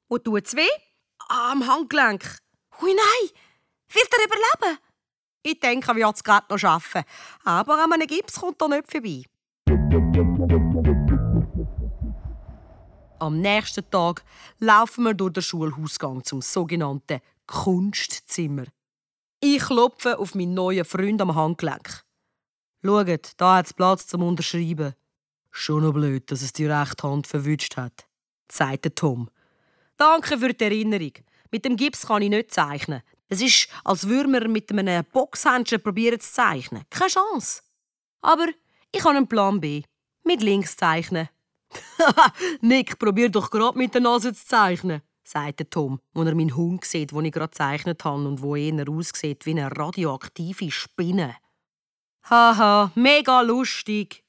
Wo 0.08 0.16
tut's 0.16 0.56
weh? 0.56 0.66
Am 1.28 1.66
Handgelenk. 1.66 2.38
Hui, 2.80 2.94
nein! 2.94 3.30
Wird 3.92 4.08
er 4.12 4.24
überleben? 4.24 4.78
Ich 5.48 5.60
denke, 5.60 5.92
er 5.92 5.94
wird 5.94 6.16
es 6.16 6.24
gerade 6.24 6.46
noch 6.50 6.58
schaffen. 6.58 7.04
Aber 7.44 7.80
an 7.84 7.92
einem 7.92 8.08
Gips 8.08 8.40
kommt 8.40 8.60
er 8.60 8.68
nicht 8.68 8.90
vorbei. 8.90 9.22
Am 13.20 13.40
nächsten 13.40 13.88
Tag 13.88 14.24
laufen 14.58 15.04
wir 15.04 15.14
durch 15.14 15.34
den 15.34 15.44
Schulhausgang 15.44 16.24
zum 16.24 16.42
sogenannten 16.42 17.20
Kunstzimmer. 17.46 18.64
Ich 19.38 19.62
klopfe 19.62 20.18
auf 20.18 20.34
meinen 20.34 20.54
neuen 20.54 20.84
Freund 20.84 21.22
am 21.22 21.36
Handgelenk. 21.36 22.02
Schaut, 22.84 23.32
da 23.36 23.60
es 23.60 23.72
Platz 23.72 24.08
zum 24.08 24.24
Unterschreiben. 24.24 24.94
Schon 25.52 25.84
noch 25.84 25.92
blöd, 25.92 26.28
dass 26.28 26.42
es 26.42 26.54
die 26.54 26.66
rechte 26.66 27.08
Hand 27.08 27.28
verwünscht 27.28 27.76
hat, 27.76 28.08
sagte 28.50 28.92
Tom. 28.92 29.30
Danke 29.96 30.38
für 30.38 30.52
die 30.52 30.64
Erinnerung. 30.64 31.12
Mit 31.52 31.64
dem 31.64 31.76
Gips 31.76 32.04
kann 32.04 32.22
ich 32.22 32.30
nicht 32.30 32.52
zeichnen. 32.52 33.02
Es 33.28 33.40
ist, 33.40 33.68
als 33.84 34.08
würde 34.08 34.28
man 34.28 34.52
mit 34.52 34.70
einem 34.70 35.04
Boxhändchen 35.12 35.82
probieren 35.82 36.20
zu 36.20 36.32
zeichnen. 36.32 36.84
Keine 36.90 37.10
Chance. 37.10 37.62
Aber 38.20 38.46
ich 38.92 39.04
habe 39.04 39.16
einen 39.16 39.28
Plan 39.28 39.60
B. 39.60 39.82
Mit 40.22 40.42
links 40.42 40.76
zeichnen. 40.76 41.28
Nick, 42.60 42.98
probier 42.98 43.28
doch 43.28 43.50
gerade 43.50 43.78
mit 43.78 43.94
der 43.94 44.00
Nase 44.00 44.32
zu 44.32 44.46
zeichnen, 44.46 45.02
sagte 45.24 45.68
Tom, 45.68 46.00
als 46.14 46.28
er 46.28 46.34
meinen 46.34 46.56
Hund 46.56 46.84
sieht, 46.84 47.12
den 47.12 47.24
ich 47.24 47.32
gerade 47.32 47.50
gezeichnet 47.50 48.04
habe 48.04 48.26
und 48.26 48.42
wo 48.42 48.56
eher 48.56 48.88
aussieht 48.88 49.46
wie 49.46 49.50
eine 49.50 49.70
radioaktive 49.76 50.70
Spinne. 50.70 51.36
Haha, 52.28 52.90
mega 52.94 53.40
lustig. 53.42 54.24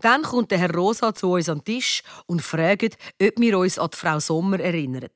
Dann 0.00 0.22
kommt 0.22 0.50
der 0.50 0.58
Herr 0.58 0.74
Rosa 0.74 1.14
zu 1.14 1.32
uns 1.32 1.48
am 1.48 1.64
Tisch 1.64 2.02
und 2.26 2.42
fragt, 2.42 2.98
ob 3.20 3.38
wir 3.38 3.58
uns 3.58 3.78
an 3.78 3.90
die 3.92 3.96
Frau 3.96 4.20
Sommer 4.20 4.60
erinnern. 4.60 5.10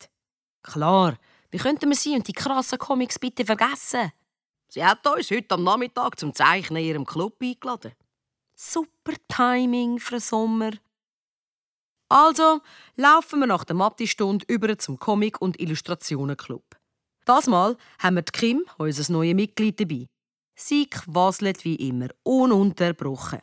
Klar, 0.63 1.19
wie 1.51 1.59
könnten 1.59 1.89
wir 1.89 1.97
sie 1.97 2.15
und 2.15 2.27
die 2.29 2.33
krassen 2.33 2.79
Comics 2.79 3.19
bitte 3.19 3.45
vergessen? 3.45 4.13
Sie 4.69 4.85
hat 4.85 5.05
uns 5.07 5.31
heute 5.31 5.55
am 5.55 5.65
Nachmittag 5.65 6.19
zum 6.19 6.33
Zeichnen 6.33 6.83
in 6.83 6.89
ihrem 6.89 7.05
Club 7.05 7.37
eingeladen. 7.43 7.93
Super 8.55 9.15
Timing, 9.29 9.99
Frau 9.99 10.19
Sommer. 10.19 10.73
Also 12.09 12.61
laufen 12.97 13.41
wir 13.41 13.47
nach 13.47 13.65
der 13.65 13.77
Mathe-Stunde 13.77 14.45
über 14.49 14.77
zum 14.79 14.99
Comic- 14.99 15.41
und 15.41 15.61
Illustrationenclub. 15.61 16.65
Das 17.25 17.47
Mal 17.47 17.77
haben 17.99 18.17
wir 18.17 18.23
die 18.23 18.33
Kim, 18.33 18.65
unser 18.79 19.13
neues 19.13 19.35
Mitglied, 19.35 19.81
dabei. 19.81 20.07
Sie 20.61 20.89
quasselt 20.89 21.65
wie 21.65 21.77
immer, 21.77 22.09
ununterbrochen. 22.23 23.41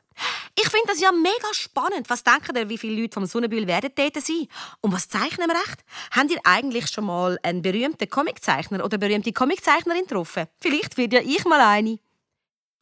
Ich 0.56 0.70
finde 0.70 0.88
das 0.88 1.02
ja 1.02 1.12
mega 1.12 1.52
spannend. 1.52 2.10
Was 2.10 2.24
denken 2.24 2.56
ihr, 2.56 2.70
wie 2.70 2.78
viele 2.78 3.02
Leute 3.02 3.16
vom 3.16 3.26
Sonnenbühl 3.26 3.66
werden 3.66 3.92
dort 3.96 4.16
sein? 4.22 4.48
Und 4.82 4.92
was 4.92 5.10
zeichnen 5.10 5.50
wir 5.50 5.56
echt? 5.56 5.84
Habt 6.12 6.32
ihr 6.32 6.40
eigentlich 6.44 6.88
schon 6.88 7.06
mal 7.06 7.40
einen 7.42 7.64
berühmten 7.64 8.08
Comiczeichner 8.08 8.86
oder 8.86 9.00
berühmte 9.00 9.34
Comiczeichnerin 9.34 10.04
getroffen? 10.04 10.46
Vielleicht 10.60 10.98
wird 10.98 11.14
ja 11.14 11.22
ich 11.22 11.44
mal 11.46 11.60
eine. 11.60 12.00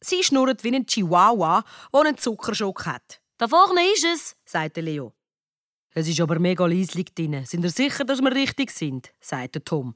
Sie 0.00 0.22
schnurrt 0.22 0.64
wie 0.64 0.74
ein 0.74 0.86
Chihuahua, 0.86 1.64
der 1.92 2.00
einen 2.00 2.18
Zuckerschock 2.18 2.84
hat. 2.84 3.20
Da 3.38 3.48
vorne 3.48 3.80
ist 3.94 4.04
es, 4.04 4.36
sagte 4.44 4.82
Leo. 4.82 5.12
Es 5.94 6.08
ist 6.08 6.20
aber 6.20 6.38
mega 6.38 6.66
leislich 6.66 7.14
drin. 7.14 7.44
Sind 7.46 7.64
ihr 7.64 7.70
sicher, 7.70 8.04
dass 8.04 8.20
wir 8.20 8.34
richtig 8.34 8.70
sind? 8.70 9.12
sagte 9.18 9.64
Tom. 9.64 9.94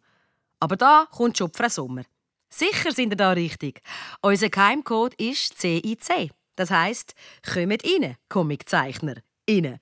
Aber 0.58 0.76
da 0.76 1.06
kommt 1.10 1.36
schon 1.36 1.52
Frau 1.52 1.68
Sommer. 1.68 2.04
Sicher 2.52 2.92
sind 2.92 3.12
ihr 3.12 3.16
da 3.16 3.30
richtig. 3.30 3.80
Unser 4.22 4.50
Geheimcode 4.50 5.14
ist 5.14 5.58
CIC. 5.58 6.30
Das 6.56 6.70
heisst, 6.70 7.14
kommt 7.42 7.84
rein, 7.84 8.16
Comiczeichner, 8.28 9.16
rein. 9.48 9.80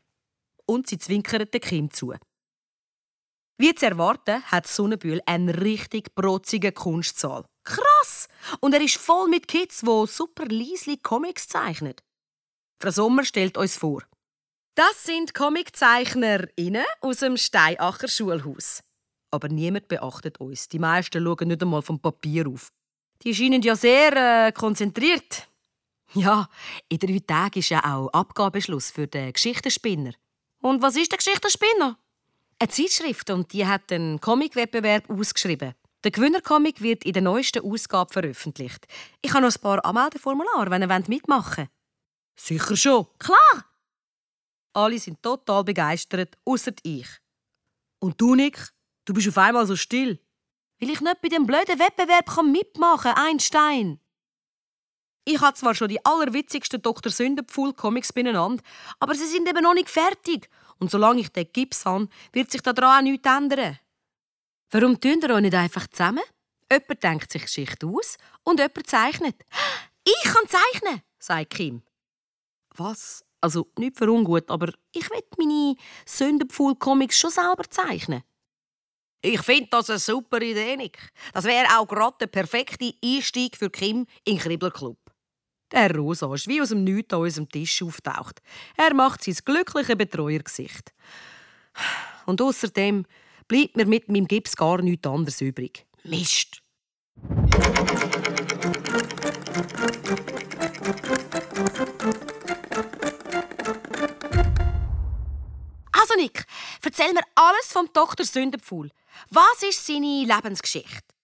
Und 0.66 0.86
sie 0.86 0.98
zwinkert 0.98 1.52
den 1.52 1.60
Kim 1.60 1.90
zu. 1.90 2.14
Wie 3.56 3.74
zu 3.74 3.86
erwarten, 3.86 4.42
hat 4.44 4.68
Sonnenbühl 4.68 5.20
einen 5.26 5.48
richtig 5.48 6.14
protzigen 6.14 6.74
Kunstsaal. 6.74 7.44
Krass! 7.64 8.28
Und 8.60 8.74
er 8.74 8.80
ist 8.80 8.96
voll 8.96 9.28
mit 9.28 9.48
Kids, 9.48 9.80
die 9.80 10.06
super 10.06 10.46
leislich 10.46 11.02
Comics 11.02 11.48
zeichnen. 11.48 11.94
Frau 12.80 12.90
Sommer 12.90 13.24
stellt 13.24 13.56
uns 13.56 13.76
vor. 13.76 14.02
Das 14.76 15.02
sind 15.02 15.34
ComiczeichnerInnen 15.34 16.84
aus 17.00 17.18
dem 17.18 17.36
Steinacher 17.36 18.06
Schulhaus. 18.06 18.84
Aber 19.30 19.48
niemand 19.48 19.88
beachtet 19.88 20.40
uns. 20.40 20.68
Die 20.68 20.78
meisten 20.78 21.22
schauen 21.22 21.48
nicht 21.48 21.62
einmal 21.62 21.82
vom 21.82 22.00
Papier 22.00 22.48
auf. 22.48 22.72
Die 23.22 23.34
scheinen 23.34 23.62
ja 23.62 23.76
sehr 23.76 24.46
äh, 24.46 24.52
konzentriert. 24.52 25.48
Ja, 26.14 26.48
in 26.88 26.98
drei 26.98 27.18
Tagen 27.18 27.58
ist 27.58 27.68
ja 27.68 27.84
auch 27.84 28.08
Abgabeschluss 28.08 28.90
für 28.90 29.06
den 29.06 29.32
Geschichtenspinner. 29.32 30.12
Und 30.62 30.80
was 30.80 30.96
ist 30.96 31.12
der 31.12 31.18
Geschichtenspinner? 31.18 31.98
Eine 32.58 32.68
Zeitschrift 32.68 33.30
und 33.30 33.52
die 33.52 33.66
hat 33.66 33.92
einen 33.92 34.20
Comicwettbewerb 34.20 35.10
ausgeschrieben. 35.10 35.74
Der 36.04 36.10
Gewinnercomic 36.10 36.80
wird 36.80 37.04
in 37.04 37.12
der 37.12 37.22
neuesten 37.22 37.64
Ausgabe 37.64 38.12
veröffentlicht. 38.12 38.86
Ich 39.20 39.32
habe 39.32 39.44
noch 39.44 39.54
ein 39.54 39.60
paar 39.60 39.84
Anmeldeformulare, 39.84 40.70
wenn 40.70 40.82
ihr 40.82 41.04
mitmachen 41.08 41.64
wollt. 41.64 41.70
Sicher 42.36 42.76
schon. 42.76 43.06
Klar! 43.18 43.64
Alle 44.72 44.98
sind 44.98 45.22
total 45.22 45.64
begeistert, 45.64 46.36
außer 46.44 46.72
ich. 46.82 47.08
Und 47.98 48.20
du, 48.20 48.34
Nick? 48.34 48.72
Du 49.08 49.14
bist 49.14 49.26
auf 49.26 49.38
einmal 49.38 49.66
so 49.66 49.74
still. 49.74 50.20
Weil 50.78 50.90
ich 50.90 51.00
nicht 51.00 51.22
bei 51.22 51.30
dem 51.30 51.46
blöden 51.46 51.78
Wettbewerb 51.78 52.42
mitmachen 52.42 53.14
kann, 53.14 53.26
Einstein. 53.26 54.00
Ich 55.24 55.40
habe 55.40 55.56
zwar 55.56 55.74
schon 55.74 55.88
die 55.88 56.04
allerwitzigsten 56.04 56.82
Dr. 56.82 57.10
Sündenpfuhl 57.10 57.72
Comics 57.72 58.12
beieinander, 58.12 58.62
aber 59.00 59.14
sie 59.14 59.24
sind 59.24 59.48
eben 59.48 59.62
noch 59.62 59.72
nicht 59.72 59.88
fertig. 59.88 60.50
Und 60.78 60.90
solange 60.90 61.22
ich 61.22 61.30
den 61.30 61.50
Gips 61.50 61.86
habe, 61.86 62.08
wird 62.32 62.50
sich 62.50 62.60
daran 62.60 62.98
auch 62.98 63.02
nichts 63.02 63.26
ändern. 63.26 63.78
Warum 64.72 65.00
tun 65.00 65.20
ihr 65.22 65.30
euch 65.30 65.40
nicht 65.40 65.54
einfach 65.54 65.86
zusammen? 65.86 66.24
Jemand 66.70 67.02
denkt 67.02 67.32
sich 67.32 67.42
Geschichte 67.44 67.86
aus 67.86 68.18
und 68.44 68.60
jemand 68.60 68.86
zeichnet. 68.86 69.36
Ich 70.04 70.32
kann 70.32 70.48
zeichnen, 70.48 71.02
sagt 71.18 71.50
Kim. 71.50 71.82
Was? 72.76 73.24
Also 73.42 73.70
nicht 73.78 73.98
für 73.98 74.10
ungut, 74.10 74.50
aber 74.50 74.72
ich 74.92 75.10
will 75.10 75.22
meine 75.36 75.76
Sündenpfuhl-Comics 76.06 77.18
schon 77.18 77.30
selber 77.30 77.64
zeichnen. 77.68 78.22
Ich 79.20 79.42
finde 79.42 79.68
das 79.70 79.90
eine 79.90 79.98
super 79.98 80.40
Idee, 80.40 80.76
Nick. 80.76 80.98
Das 81.32 81.44
wäre 81.44 81.66
auch 81.76 81.88
gerade 81.88 82.16
der 82.20 82.26
perfekte 82.28 82.94
Einstieg 83.04 83.56
für 83.56 83.68
Kim 83.68 84.06
in 84.24 84.36
den 84.36 84.38
Kribblerclub. 84.38 84.96
Der 85.72 85.94
Rosa 85.94 86.32
ist 86.32 86.46
wie 86.46 86.62
aus 86.62 86.68
dem 86.68 86.84
Nichts 86.84 87.12
an 87.12 87.20
unserem 87.22 87.48
Tisch 87.48 87.82
auftaucht. 87.82 88.40
Er 88.76 88.94
macht 88.94 89.24
sein 89.24 89.36
glückliche 89.44 89.96
Betreuergesicht. 89.96 90.94
Und 92.26 92.40
außerdem 92.40 93.06
bleibt 93.48 93.76
mir 93.76 93.86
mit 93.86 94.08
meinem 94.08 94.28
Gips 94.28 94.56
gar 94.56 94.80
nichts 94.82 95.06
anderes 95.06 95.40
übrig. 95.40 95.84
Mist! 96.04 96.62
Also 105.92 106.14
Nick, 106.16 106.44
erzähl 106.84 107.12
mir 107.12 107.24
alles 107.34 107.72
vom 107.72 107.88
Dr. 107.92 108.24
Sündenpfuhl. 108.24 108.90
Was 109.30 109.62
ist 109.62 109.86
seine 109.86 110.24
Lebensgeschichte? 110.24 111.14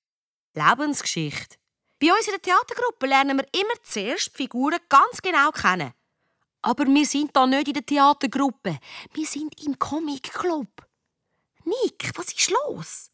Lebensgeschichte? 0.55 1.57
Bei 2.01 2.12
uns 2.12 2.26
in 2.26 2.32
der 2.32 2.43
Theatergruppe 2.43 3.07
lernen 3.07 3.39
wir 3.39 3.61
immer 3.61 3.82
zuerst 3.82 4.28
die 4.28 4.43
Figuren 4.43 4.78
ganz 4.89 5.22
genau 5.22 5.51
kennen. 5.51 5.93
Aber 6.62 6.87
wir 6.87 7.07
sind 7.07 7.35
da 7.35 7.47
nicht 7.47 7.68
in 7.68 7.74
der 7.74 7.87
Theatergruppe. 7.87 8.78
Wir 9.12 9.26
sind 9.26 9.61
im 9.64 9.78
Comic-Club. 9.78 10.68
Nick, 11.64 12.11
was 12.16 12.32
ist 12.32 12.51
los? 12.51 13.11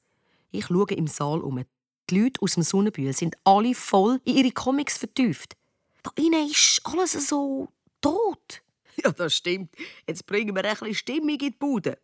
Ich 0.51 0.67
schaue 0.67 0.93
im 0.93 1.07
Saal 1.07 1.41
um. 1.41 1.65
Die 2.09 2.19
Leute 2.19 2.43
aus 2.43 2.55
dem 2.55 2.63
Sonnenbühl 2.63 3.13
sind 3.13 3.37
alle 3.45 3.75
voll 3.75 4.21
in 4.25 4.37
ihre 4.37 4.51
Comics 4.51 4.99
vertieft. 4.99 5.57
Da 6.03 6.11
innen 6.17 6.49
ist 6.49 6.81
alles 6.85 7.13
so 7.29 7.69
tot. 8.01 8.63
Ja, 9.03 9.13
das 9.13 9.35
stimmt. 9.35 9.75
Jetzt 10.07 10.27
bringen 10.27 10.55
wir 10.55 10.65
ein 10.65 10.77
bisschen 10.77 10.95
Stimmung 10.95 11.31
in 11.31 11.39
die 11.39 11.51
Bude. 11.51 11.99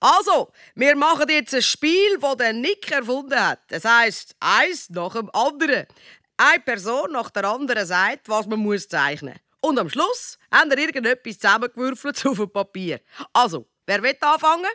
Also, 0.00 0.52
wir 0.74 0.96
machen 0.96 1.28
jetzt 1.28 1.54
ein 1.54 1.62
Spiel, 1.62 2.18
das 2.18 2.36
der 2.36 2.52
Nick 2.52 2.90
erfunden 2.90 3.38
hat. 3.38 3.60
Das 3.68 3.84
heisst, 3.84 4.36
eins 4.40 4.90
nach 4.90 5.14
dem 5.14 5.30
anderen. 5.34 5.86
Eine 6.36 6.60
Person 6.60 7.12
nach 7.12 7.30
der 7.30 7.44
anderen 7.44 7.86
sagt, 7.86 8.28
was 8.28 8.46
man 8.46 8.58
muss 8.58 8.88
zeichnen 8.88 9.32
muss. 9.32 9.70
Und 9.70 9.78
am 9.78 9.88
Schluss 9.88 10.38
haben 10.52 10.70
wir 10.70 10.78
irgendetwas 10.78 11.38
zusammengewürfelt 11.38 12.24
auf 12.26 12.36
dem 12.36 12.52
Papier. 12.52 13.00
Also, 13.32 13.66
wer 13.86 14.02
will 14.02 14.16
anfangen? 14.20 14.70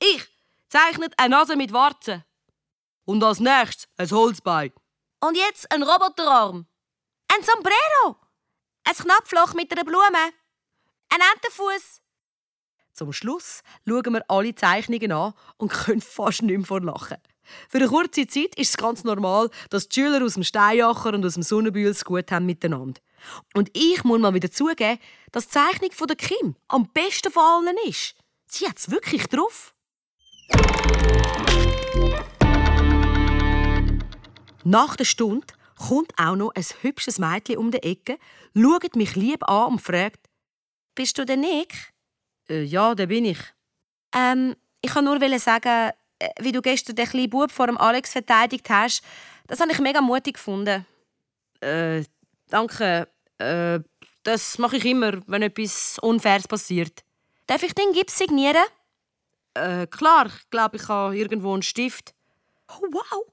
Ich 0.00 0.26
zeichne 0.68 1.08
eine 1.16 1.36
Nase 1.36 1.54
mit 1.56 1.72
Warzen. 1.72 2.24
Und 3.04 3.22
als 3.22 3.38
nächstes 3.38 3.88
ein 3.96 4.10
Holzbein. 4.10 4.72
Und 5.20 5.36
jetzt 5.36 5.70
ein 5.70 5.82
Roboterarm. 5.82 6.66
Ein 7.32 7.42
Sombrero. 7.44 8.16
Ein 8.84 8.94
Knopfloch 8.94 9.54
mit 9.54 9.70
einer 9.72 9.84
Blume. 9.84 10.32
Ein 11.08 11.20
Entenfuß. 11.34 12.00
Zum 12.96 13.12
Schluss 13.12 13.62
schauen 13.86 14.14
wir 14.14 14.24
alle 14.28 14.54
Zeichnungen 14.54 15.12
an 15.12 15.34
und 15.58 15.68
können 15.84 16.00
fast 16.00 16.40
nicht 16.40 16.56
mehr 16.56 16.66
vor 16.66 16.80
Lachen. 16.80 17.18
Für 17.68 17.76
eine 17.76 17.88
kurze 17.88 18.26
Zeit 18.26 18.54
ist 18.56 18.70
es 18.70 18.76
ganz 18.78 19.04
normal, 19.04 19.50
dass 19.68 19.88
die 19.88 20.00
Schüler 20.00 20.24
aus 20.24 20.34
dem 20.34 20.44
Steinacher 20.44 21.12
und 21.12 21.24
aus 21.24 21.34
dem 21.34 21.42
Sonnenbühl 21.42 21.88
es 21.88 22.06
gut 22.06 22.32
haben 22.32 22.46
miteinander. 22.46 22.98
Und 23.54 23.70
ich 23.76 24.02
muss 24.02 24.18
mal 24.18 24.32
wieder 24.32 24.50
zugeben, 24.50 24.98
dass 25.30 25.46
die 25.46 25.52
Zeichnung 25.52 25.92
von 25.92 26.06
der 26.08 26.16
Kim 26.16 26.56
am 26.68 26.88
besten 26.88 27.30
von 27.30 27.42
allen 27.42 27.76
ist. 27.86 28.14
Sie 28.46 28.66
hat 28.66 28.78
es 28.78 28.90
wirklich 28.90 29.26
drauf. 29.26 29.74
Nach 34.64 34.96
der 34.96 35.04
Stunde 35.04 35.46
kommt 35.76 36.12
auch 36.18 36.34
noch 36.34 36.54
ein 36.54 36.64
hübsches 36.80 37.18
Mädchen 37.18 37.58
um 37.58 37.70
die 37.70 37.82
Ecke, 37.82 38.18
schaut 38.54 38.96
mich 38.96 39.14
lieb 39.16 39.46
an 39.48 39.72
und 39.72 39.82
fragt, 39.82 40.30
«Bist 40.94 41.18
du 41.18 41.26
der 41.26 41.36
Nick?» 41.36 41.95
Äh, 42.50 42.62
«Ja, 42.62 42.94
der 42.94 43.06
bin 43.06 43.24
ich.» 43.24 43.38
«Ähm, 44.14 44.56
ich 44.80 44.90
kann 44.92 45.04
nur 45.04 45.18
sagen, 45.38 45.92
äh, 46.18 46.28
wie 46.40 46.52
du 46.52 46.62
gestern 46.62 46.96
den 46.96 47.06
kleinen 47.06 47.30
Bub 47.30 47.50
vor 47.50 47.66
dem 47.66 47.78
Alex 47.78 48.12
verteidigt 48.12 48.68
hast, 48.70 49.02
das 49.46 49.60
habe 49.60 49.72
ich 49.72 49.78
mega 49.78 50.00
mutig 50.00 50.34
gefunden. 50.34 50.86
Äh, 51.60 52.04
danke. 52.48 53.08
Äh, 53.38 53.80
das 54.22 54.58
mache 54.58 54.76
ich 54.76 54.84
immer, 54.84 55.20
wenn 55.28 55.42
etwas 55.42 55.98
Unfaires 56.00 56.48
passiert. 56.48 57.04
Darf 57.46 57.62
ich 57.62 57.74
den 57.74 57.92
Gips 57.92 58.18
signieren? 58.18 58.64
Äh, 59.54 59.86
klar, 59.86 60.26
ich 60.26 60.50
glaube, 60.50 60.76
ich 60.76 60.88
habe 60.88 61.16
irgendwo 61.16 61.52
einen 61.52 61.62
Stift. 61.62 62.14
Oh, 62.68 62.86
wow! 62.90 63.24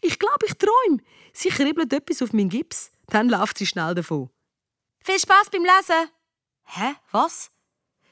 Ich 0.00 0.18
glaube, 0.18 0.46
ich 0.46 0.54
träume. 0.54 1.02
Sie 1.34 1.50
kribbelt 1.50 1.92
etwas 1.92 2.22
auf 2.22 2.32
meinen 2.32 2.48
Gips, 2.48 2.90
dann 3.08 3.28
läuft 3.28 3.58
sie 3.58 3.66
schnell 3.66 3.94
davon. 3.94 4.30
Viel 5.04 5.18
Spaß 5.18 5.50
beim 5.50 5.62
Lesen! 5.62 6.10
Hä? 6.64 6.94
Was? 7.12 7.50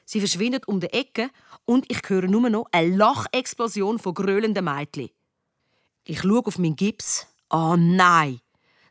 Sie 0.09 0.21
verschwindet 0.21 0.69
um 0.69 0.79
die 0.79 0.87
Ecke 0.93 1.29
und 1.65 1.83
ich 1.91 1.99
höre 2.07 2.29
nur 2.29 2.49
noch 2.49 2.67
eine 2.71 2.95
Lachexplosion 2.95 3.99
von 3.99 4.13
grölenden 4.13 4.63
Mädchen. 4.63 5.09
Ich 6.05 6.21
schaue 6.21 6.45
auf 6.45 6.57
meinen 6.57 6.77
Gips. 6.77 7.27
Oh 7.49 7.75
nein! 7.77 8.39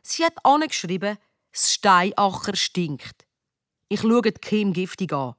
Sie 0.03 0.23
hat 0.23 0.45
angeschrieben, 0.45 1.17
das 1.51 1.73
Steinacher 1.73 2.55
stinkt. 2.55 3.25
Ich 3.89 4.01
schaue 4.01 4.21
Kim 4.21 4.73
giftig 4.73 5.11
an. 5.11 5.33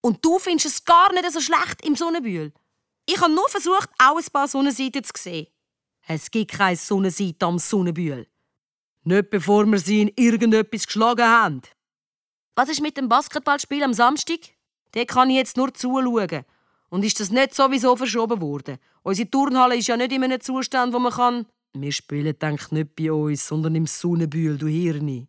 Und 0.00 0.24
du 0.24 0.38
findest 0.38 0.66
es 0.66 0.84
gar 0.86 1.12
nicht 1.12 1.30
so 1.30 1.42
schlecht 1.42 1.84
im 1.84 1.94
Sonnenbühl? 1.94 2.54
Ich 3.04 3.20
habe 3.20 3.30
nur 3.30 3.48
versucht, 3.50 3.90
auch 3.98 4.16
ein 4.16 4.24
paar 4.32 4.48
Sonnenseiten 4.48 5.04
zu 5.04 5.12
sehen. 5.18 5.48
Es 6.06 6.30
gibt 6.30 6.52
keine 6.52 6.76
Sonnenseite 6.76 7.44
am 7.44 7.58
Sonnenbühl. 7.58 8.26
Nicht 9.04 9.28
bevor 9.28 9.66
wir 9.66 9.78
sie 9.78 10.00
in 10.00 10.12
irgendetwas 10.16 10.86
geschlagen 10.86 11.26
haben. 11.26 11.60
Was 12.54 12.70
ist 12.70 12.80
mit 12.80 12.96
dem 12.96 13.10
Basketballspiel 13.10 13.82
am 13.82 13.92
Samstag? 13.92 14.40
Der 14.94 15.06
kann 15.06 15.30
ich 15.30 15.36
jetzt 15.36 15.56
nur 15.56 15.72
zuschauen. 15.72 16.44
Und 16.88 17.04
ist 17.04 17.20
das 17.20 17.30
nicht 17.30 17.54
sowieso 17.54 17.96
verschoben 17.96 18.40
worden? 18.40 18.78
Unsere 19.02 19.30
Turnhalle 19.30 19.76
ist 19.76 19.88
ja 19.88 19.96
nicht 19.96 20.12
in 20.12 20.24
einem 20.24 20.40
Zustand, 20.40 20.92
wo 20.92 20.98
man 20.98 21.12
kann. 21.12 21.46
Wir 21.74 21.92
spielen 21.92 22.38
denk 22.38 22.70
nicht 22.70 22.94
bei 22.94 23.10
uns, 23.10 23.46
sondern 23.46 23.74
im 23.74 23.86
Sonnenbühl, 23.86 24.58
du 24.58 24.66
Hirni. 24.66 25.26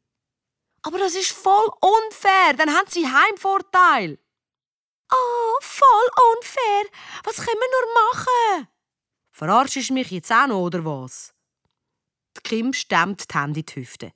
Aber 0.82 1.00
das 1.00 1.16
ist 1.16 1.32
voll 1.32 1.68
unfair. 1.80 2.54
Dann 2.58 2.70
haben 2.70 2.88
sie 2.90 3.08
Heimvorteil. 3.08 4.20
Oh, 5.12 5.58
voll 5.62 6.10
unfair. 6.36 6.84
Was 7.24 7.38
können 7.38 7.48
wir 7.48 7.70
nur 7.72 7.94
machen? 8.12 8.68
Verarschst 9.32 9.90
du 9.90 9.94
mich 9.94 10.12
jetzt 10.12 10.32
auch 10.32 10.48
noch, 10.48 10.62
oder 10.66 10.84
was? 10.84 11.34
Die 12.38 12.42
Kim 12.42 12.74
stemmt 12.74 13.32
die 13.32 13.38
Hände 13.38 13.62
in 13.62 13.66
die 13.66 13.76
Hüfte. 13.76 14.12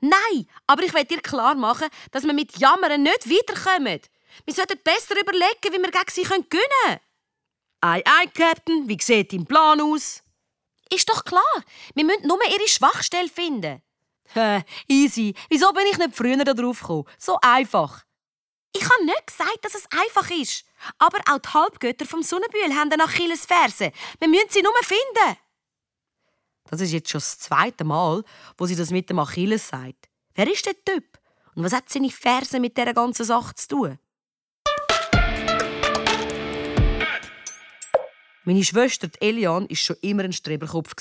Nein, 0.00 0.48
aber 0.66 0.82
ich 0.82 0.92
will 0.92 1.04
dir 1.04 1.20
klar 1.20 1.54
machen, 1.54 1.88
dass 2.10 2.24
wir 2.24 2.32
mit 2.32 2.58
Jammern 2.58 3.04
nicht 3.04 3.30
weiterkommen. 3.30 4.00
Wir 4.44 4.54
sollten 4.54 4.78
besser 4.82 5.20
überlegen, 5.20 5.72
wie 5.72 5.82
wir 5.82 5.90
gegen 5.90 6.10
sie 6.10 6.22
gewinnen 6.22 6.48
können. 6.48 7.00
Ei, 7.80 8.02
ei, 8.04 8.26
Captain, 8.26 8.88
wie 8.88 8.98
sieht 9.00 9.32
dein 9.32 9.44
Plan 9.44 9.80
aus? 9.80 10.22
Ist 10.92 11.08
doch 11.08 11.24
klar, 11.24 11.64
wir 11.94 12.04
müssen 12.04 12.26
nur 12.26 12.38
ihre 12.46 12.68
Schwachstelle 12.68 13.28
finden. 13.28 13.82
Hä, 14.34 14.62
easy. 14.88 15.34
Wieso 15.48 15.72
bin 15.72 15.86
ich 15.90 15.98
nicht 15.98 16.14
früher 16.16 16.36
darauf 16.44 16.80
gekommen? 16.80 17.04
So 17.18 17.38
einfach. 17.40 18.04
Ich 18.74 18.84
habe 18.84 19.04
nicht 19.04 19.26
gesagt, 19.26 19.58
dass 19.62 19.74
es 19.74 19.86
einfach 19.90 20.30
ist. 20.30 20.64
Aber 20.98 21.18
auch 21.30 21.38
die 21.38 21.48
Halbgötter 21.48 22.06
vom 22.06 22.22
Sonnenbühl 22.22 22.74
haben 22.74 22.90
eine 22.92 23.04
Achillesferse. 23.04 23.92
Wir 24.18 24.28
müssen 24.28 24.48
sie 24.48 24.62
nur 24.62 24.72
finden. 24.82 25.38
Das 26.70 26.80
ist 26.80 26.92
jetzt 26.92 27.10
schon 27.10 27.18
das 27.18 27.38
zweite 27.38 27.84
Mal, 27.84 28.24
wo 28.56 28.66
sie 28.66 28.76
das 28.76 28.90
mit 28.90 29.10
dem 29.10 29.18
Achilles 29.18 29.68
sagt. 29.68 30.08
Wer 30.34 30.50
ist 30.50 30.64
der 30.64 30.82
Typ? 30.84 31.18
Und 31.54 31.64
was 31.64 31.72
hat 31.72 31.90
seine 31.90 32.10
Ferse 32.10 32.58
mit 32.60 32.76
dieser 32.78 32.94
ganzen 32.94 33.26
Sache 33.26 33.54
zu 33.54 33.68
tun? 33.68 33.98
Meine 38.44 38.64
Schwester 38.64 39.08
Elian 39.20 39.68
war 39.68 39.76
schon 39.76 39.96
immer 40.02 40.24
ein 40.24 40.32
Streberkopf. 40.32 40.94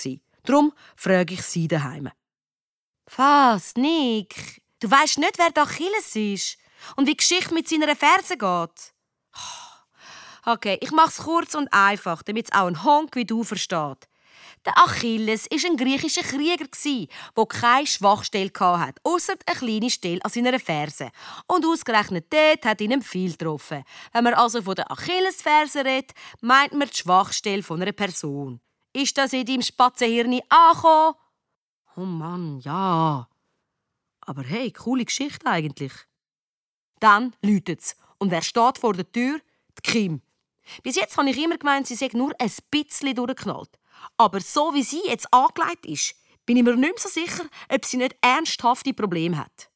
Darum 0.44 0.74
frage 0.96 1.34
ich 1.34 1.42
sie 1.42 1.68
daheim. 1.68 2.10
Was, 3.16 3.76
Nick? 3.76 4.62
Du 4.80 4.90
weißt 4.90 5.18
nicht, 5.18 5.38
wer 5.38 5.52
der 5.52 5.64
Achilles 5.64 6.16
ist 6.16 6.58
und 6.96 7.08
wie 7.08 7.12
die 7.12 7.18
Geschichte 7.18 7.54
mit 7.54 7.68
seiner 7.68 7.96
Ferse 7.96 8.38
geht. 8.38 8.94
Okay, 10.46 10.78
ich 10.82 10.92
mache 10.92 11.10
es 11.10 11.18
kurz 11.18 11.54
und 11.54 11.72
einfach, 11.72 12.24
damit 12.24 12.46
es 12.46 12.52
auch 12.52 12.66
ein 12.66 12.84
Honk 12.84 13.16
wie 13.16 13.26
du 13.26 13.44
versteht. 13.44 14.08
Der 14.64 14.78
Achilles 14.78 15.50
war 15.50 15.72
ein 15.72 15.78
griechischer 15.78 16.22
Krieger, 16.22 16.66
der 16.66 17.46
keine 17.48 17.88
Schwachstelle 17.88 18.52
hatte, 18.60 19.02
außer 19.04 19.34
eine 19.48 19.58
kleine 19.58 19.90
Stelle 19.90 20.24
an 20.24 20.30
seiner 20.30 20.60
Ferse. 20.60 21.10
Und 21.48 21.66
ausgerechnet 21.66 22.32
dort 22.32 22.66
hat 22.66 22.82
ihn 22.82 22.94
ein 22.94 23.02
Pfeil 23.02 23.32
getroffen. 23.32 23.84
Wenn 24.14 24.24
man 24.24 24.36
also 24.36 24.62
von 24.62 24.76
der 24.76 24.92
Achillesferse 24.92 25.84
redet, 25.84 26.12
meint 26.42 26.74
man 26.74 26.88
die 26.88 26.96
Schwachstelle 26.96 27.64
von 27.64 27.82
einer 27.82 27.92
Person. 27.92 28.62
Ist 28.94 29.18
das 29.18 29.34
in 29.34 29.46
deinem 29.46 29.64
Spatzenhirn 29.64 30.42
angekommen? 30.50 31.16
Oh 31.96 32.02
Mann, 32.02 32.60
ja. 32.60 33.28
Aber 34.22 34.44
hey, 34.44 34.72
coole 34.72 35.06
Geschichte 35.06 35.48
eigentlich. 35.48 35.94
Dann 37.00 37.36
läutet's. 37.42 37.96
Und 38.20 38.30
wer 38.30 38.44
steht 38.44 38.78
vor 38.78 38.94
der 38.94 39.12
Tür? 39.12 39.40
Die 39.80 39.92
Kim. 39.92 40.22
Bis 40.84 40.96
jetzt 40.96 41.18
habe 41.18 41.32
ich 41.32 41.38
immer 41.38 41.58
gemeint, 41.58 41.88
sie 41.88 41.96
sei 41.96 42.10
nur 42.14 42.34
ein 42.40 42.52
bisschen 42.70 43.16
durchgeknallt. 43.16 43.81
Aber 44.18 44.40
so 44.40 44.74
wie 44.74 44.84
sie 44.84 45.02
jetzt 45.08 45.34
angelegt 45.34 45.86
ist, 45.86 46.16
bin 46.46 46.58
ich 46.58 46.64
mir 46.64 46.76
nicht 46.76 46.82
mehr 46.82 46.94
so 46.98 47.10
sicher, 47.10 47.44
ob 47.70 47.86
sie 47.86 47.98
nicht 47.98 48.16
ernsthafte 48.22 48.94
Probleme 48.94 49.38
hat. 49.38 49.70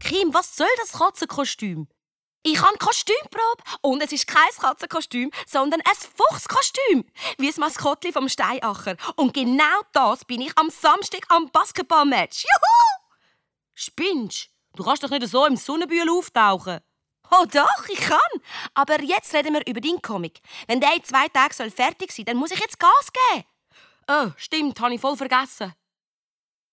Kim, 0.00 0.34
was 0.34 0.56
soll 0.56 0.66
das 0.78 0.92
Katzenkostüm? 0.92 1.88
Ich 2.44 2.60
habe 2.60 2.76
Kostümprobe 2.76 3.62
und 3.82 4.02
es 4.02 4.12
ist 4.12 4.26
kein 4.26 4.50
Katzenkostüm, 4.58 5.30
sondern 5.46 5.80
ein 5.80 5.94
Fuchskostüm, 5.94 7.04
wie 7.38 7.46
das 7.46 7.56
Maskottli 7.56 8.12
vom 8.12 8.28
Steinacher. 8.28 8.96
Und 9.16 9.32
genau 9.32 9.80
das 9.92 10.24
bin 10.24 10.40
ich 10.40 10.56
am 10.58 10.68
Samstag 10.68 11.24
am 11.28 11.50
Basketballmatch. 11.50 12.42
Juhu! 12.42 13.12
Spinnst? 13.74 14.51
Du 14.74 14.84
kannst 14.84 15.02
doch 15.02 15.10
nicht 15.10 15.26
so 15.28 15.46
im 15.46 15.56
Sonnenbühl 15.56 16.08
auftauchen. 16.10 16.80
Oh 17.30 17.44
doch, 17.50 17.88
ich 17.88 18.00
kann. 18.00 18.18
Aber 18.74 19.02
jetzt 19.02 19.34
reden 19.34 19.54
wir 19.54 19.66
über 19.66 19.80
deinen 19.80 20.02
Comic. 20.02 20.40
Wenn 20.66 20.80
der 20.80 20.94
in 20.94 21.04
zwei 21.04 21.28
Tagen 21.28 21.70
fertig 21.70 22.10
sein 22.12 22.16
soll, 22.16 22.24
dann 22.26 22.36
muss 22.36 22.50
ich 22.50 22.60
jetzt 22.60 22.78
Gas 22.78 23.12
geben. 23.12 23.44
Oh, 24.08 24.30
stimmt, 24.36 24.80
habe 24.80 24.94
ich 24.94 25.00
voll 25.00 25.16
vergessen. 25.16 25.72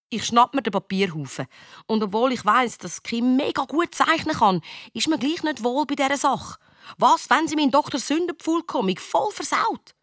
Ich 0.09 0.25
schnapp 0.25 0.55
mir 0.55 0.63
den 0.63 0.71
Papierhaufen. 0.71 1.45
Und 1.85 2.01
obwohl 2.01 2.33
ich 2.33 2.43
weiß, 2.43 2.79
dass 2.79 3.03
Kim 3.03 3.35
mega 3.35 3.65
gut 3.65 3.93
zeichnen 3.93 4.35
kann, 4.35 4.61
ist 4.93 5.07
mir 5.07 5.19
gleich 5.19 5.43
nicht 5.43 5.63
wohl 5.63 5.85
bei 5.85 5.95
dieser 5.95 6.17
Sache. 6.17 6.57
Was, 6.97 7.29
wenn 7.29 7.47
sie 7.47 7.55
meinen 7.55 7.71
Dr. 7.71 7.99
Sündenpfuhl-Comic 7.99 8.99
voll 8.99 9.31
versaut? 9.31 9.93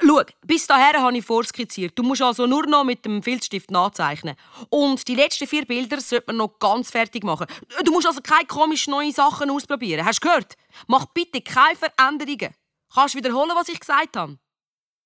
Schau, 0.00 0.22
bis 0.46 0.66
dahin 0.66 1.00
habe 1.00 1.16
ich 1.16 1.24
vorskizziert. 1.24 1.98
Du 1.98 2.02
musst 2.02 2.22
also 2.22 2.46
nur 2.46 2.66
noch 2.66 2.84
mit 2.84 3.04
dem 3.04 3.22
Filzstift 3.22 3.70
nachzeichnen. 3.70 4.36
Und 4.70 5.06
die 5.06 5.14
letzten 5.14 5.46
vier 5.46 5.64
Bilder 5.64 6.00
sollte 6.00 6.26
man 6.28 6.36
noch 6.36 6.58
ganz 6.58 6.90
fertig 6.90 7.24
machen. 7.24 7.46
Du 7.84 7.92
musst 7.92 8.06
also 8.06 8.20
keine 8.20 8.46
komischen 8.46 8.92
neuen 8.92 9.12
Sachen 9.12 9.50
ausprobieren. 9.50 10.04
Hast 10.04 10.22
du 10.22 10.28
gehört? 10.28 10.54
Mach 10.86 11.06
bitte 11.06 11.40
keine 11.40 11.76
Veränderungen. 11.76 12.54
Kannst 12.94 13.14
du 13.14 13.18
wiederholen, 13.18 13.52
was 13.54 13.68
ich 13.68 13.80
gesagt 13.80 14.16
habe? 14.16 14.38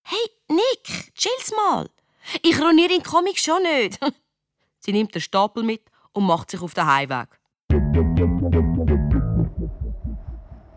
Hey, 0.02 0.30
Nick, 0.48 1.14
chill's 1.14 1.52
mal. 1.56 1.88
Ich 2.42 2.60
ruiniere 2.60 2.88
den 2.88 3.02
Comic 3.02 3.38
schon 3.38 3.62
nicht. 3.62 3.98
Sie 4.78 4.92
nimmt 4.92 5.14
den 5.14 5.22
Stapel 5.22 5.62
mit 5.62 5.82
und 6.12 6.24
macht 6.24 6.50
sich 6.50 6.60
auf 6.60 6.74
den 6.74 6.86
Heimweg. 6.86 7.28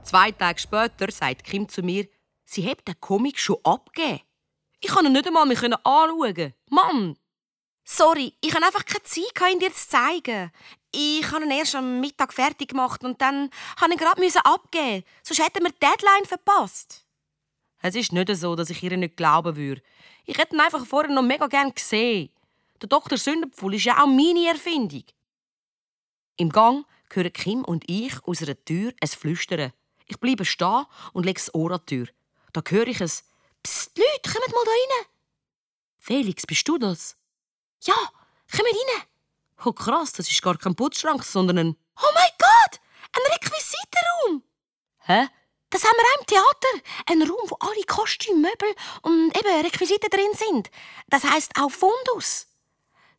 Zwei 0.03 0.31
Tage 0.31 0.59
später 0.59 1.11
sagt 1.11 1.43
Kim 1.43 1.69
zu 1.69 1.83
mir, 1.83 2.07
sie 2.49 2.69
hat 2.69 2.87
den 2.87 2.99
Comic 2.99 3.39
schon 3.39 3.57
abgegeben. 3.63 4.21
Ich 4.81 4.89
kann 4.89 5.05
ihn 5.05 5.13
nicht 5.13 5.27
einmal 5.27 5.45
mehr 5.45 5.61
anschauen. 5.85 6.53
Mann! 6.69 7.17
Sorry, 7.83 8.33
ich 8.41 8.53
habe 8.53 8.65
einfach 8.65 8.85
keine 8.85 9.03
Zeit, 9.03 9.51
ihn 9.51 9.59
dir 9.59 9.73
zu 9.73 9.87
zeigen. 9.87 10.51
Ich 10.91 11.31
habe 11.31 11.43
ihn 11.43 11.51
erst 11.51 11.75
am 11.75 11.99
Mittag 11.99 12.33
fertig 12.33 12.69
gemacht 12.69 13.03
und 13.03 13.19
dann 13.21 13.49
musste 13.79 13.85
ich 13.85 13.91
ihn 13.91 13.97
gerade 13.97 14.45
abgeben. 14.45 15.03
Sonst 15.23 15.43
hätten 15.43 15.63
wir 15.63 15.71
die 15.71 15.79
Deadline 15.79 16.25
verpasst. 16.25 17.05
Es 17.81 17.95
ist 17.95 18.11
nicht 18.11 18.35
so, 18.35 18.55
dass 18.55 18.69
ich 18.69 18.83
ihr 18.83 18.95
nicht 18.97 19.17
glauben 19.17 19.55
würde. 19.55 19.81
Ich 20.25 20.37
hätte 20.37 20.55
ihn 20.55 20.61
einfach 20.61 20.85
vorher 20.85 21.11
noch 21.11 21.23
mega 21.23 21.47
gern 21.47 21.73
gesehen. 21.73 22.29
Der 22.81 22.89
Dr. 22.89 23.17
Sünderpfuhl 23.17 23.75
ist 23.75 23.85
ja 23.85 24.03
auch 24.03 24.07
meine 24.07 24.47
Erfindung. 24.47 25.03
Im 26.37 26.49
Gang 26.49 26.85
hören 27.11 27.33
Kim 27.33 27.65
und 27.65 27.89
ich 27.89 28.13
aus 28.25 28.41
einer 28.41 28.63
Tür 28.63 28.93
ein 29.01 29.07
Flüstern. 29.07 29.73
Ich 30.05 30.19
bleibe 30.19 30.45
stehen 30.45 30.85
und 31.13 31.25
lege 31.25 31.39
das 31.39 31.53
Ohr 31.53 31.71
an 31.71 31.81
die 31.87 31.95
Tür. 31.97 32.07
Da 32.53 32.61
höre 32.67 32.87
ich 32.87 33.01
es. 33.01 33.23
Psst, 33.63 33.97
Leute, 33.97 34.31
kommt 34.31 34.53
mal 34.53 34.65
da 34.65 34.71
rein. 34.71 35.05
Felix, 35.97 36.45
bist 36.45 36.67
du 36.67 36.77
das? 36.77 37.17
Ja, 37.81 37.95
kommt 38.51 38.63
rein. 38.63 39.03
Oh 39.65 39.73
krass, 39.73 40.13
das 40.13 40.29
ist 40.29 40.41
gar 40.41 40.57
kein 40.57 40.75
Putzschrank, 40.75 41.23
sondern 41.23 41.57
ein... 41.57 41.75
Oh 42.01 42.11
mein 42.13 42.29
Gott, 42.37 42.79
ein 43.13 43.33
Requisitenraum. 43.33 44.43
Hä? 44.99 45.27
Das 45.69 45.83
haben 45.83 45.97
wir 45.97 46.03
auch 46.03 46.19
im 46.19 46.25
Theater. 46.25 46.89
Ein 47.05 47.21
Raum, 47.21 47.49
wo 47.49 47.55
alle 47.59 47.83
Kostüme, 47.83 48.39
Möbel 48.39 48.73
und 49.03 49.37
eben 49.37 49.65
Requisiten 49.65 50.09
drin 50.09 50.33
sind. 50.33 50.71
Das 51.09 51.23
heißt 51.23 51.51
auch 51.59 51.69
Fundus. 51.69 52.47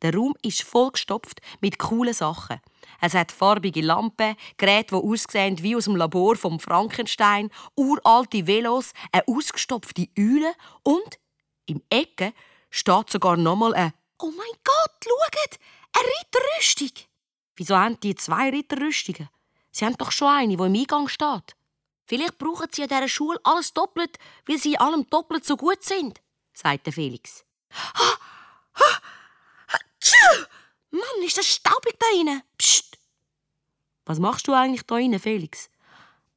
Der 0.02 0.14
Raum 0.14 0.34
ist 0.42 0.62
vollgestopft 0.62 1.40
mit 1.60 1.78
coolen 1.78 2.14
Sachen. 2.14 2.60
Es 3.00 3.14
hat 3.14 3.32
farbige 3.32 3.80
Lampen, 3.80 4.36
Geräte, 4.56 4.94
die 4.96 5.02
aussehen 5.02 5.62
wie 5.62 5.76
aus 5.76 5.84
dem 5.84 5.96
Labor 5.96 6.36
vom 6.36 6.60
Frankenstein, 6.60 7.50
uralte 7.74 8.46
Velos, 8.46 8.92
eine 9.12 9.26
ausgestopfte 9.26 10.08
Eule 10.18 10.52
und 10.82 11.18
im 11.66 11.82
Ecke 11.88 12.32
steht 12.68 13.10
sogar 13.10 13.36
nochmal 13.36 13.74
ein 13.74 13.92
Oh 14.22 14.30
mein 14.36 14.52
Gott, 14.64 14.92
schaut! 15.02 15.58
Eine 15.96 16.06
Ritterrüstung! 16.06 17.06
Wieso 17.56 17.76
haben 17.76 17.98
die 18.00 18.14
zwei 18.14 18.50
Ritterrüstungen? 18.50 19.28
Sie 19.70 19.84
haben 19.84 19.96
doch 19.96 20.12
schon 20.12 20.28
eine, 20.28 20.56
die 20.56 20.62
im 20.62 20.74
Eingang 20.74 21.08
steht. 21.08 21.56
Vielleicht 22.06 22.38
brauchen 22.38 22.68
sie 22.70 22.82
an 22.82 22.88
dieser 22.88 23.08
Schule 23.08 23.40
alles 23.44 23.72
doppelt, 23.72 24.18
weil 24.46 24.58
sie 24.58 24.72
in 24.72 24.80
allem 24.80 25.08
doppelt 25.08 25.46
so 25.46 25.56
gut 25.56 25.82
sind, 25.82 26.20
sagte 26.52 26.92
Felix. 26.92 27.44
Ha, 27.72 27.92
ha, 28.74 29.00
ha, 29.68 29.78
tschu! 30.00 30.46
Mann, 30.90 31.24
ist 31.24 31.38
das 31.38 31.46
staubig 31.46 31.98
da 31.98 32.06
rein. 32.16 32.42
Psst! 32.58 32.98
Was 34.06 34.18
machst 34.18 34.48
du 34.48 34.52
eigentlich 34.52 34.82
da 34.82 34.96
rein, 34.96 35.18
Felix? 35.18 35.70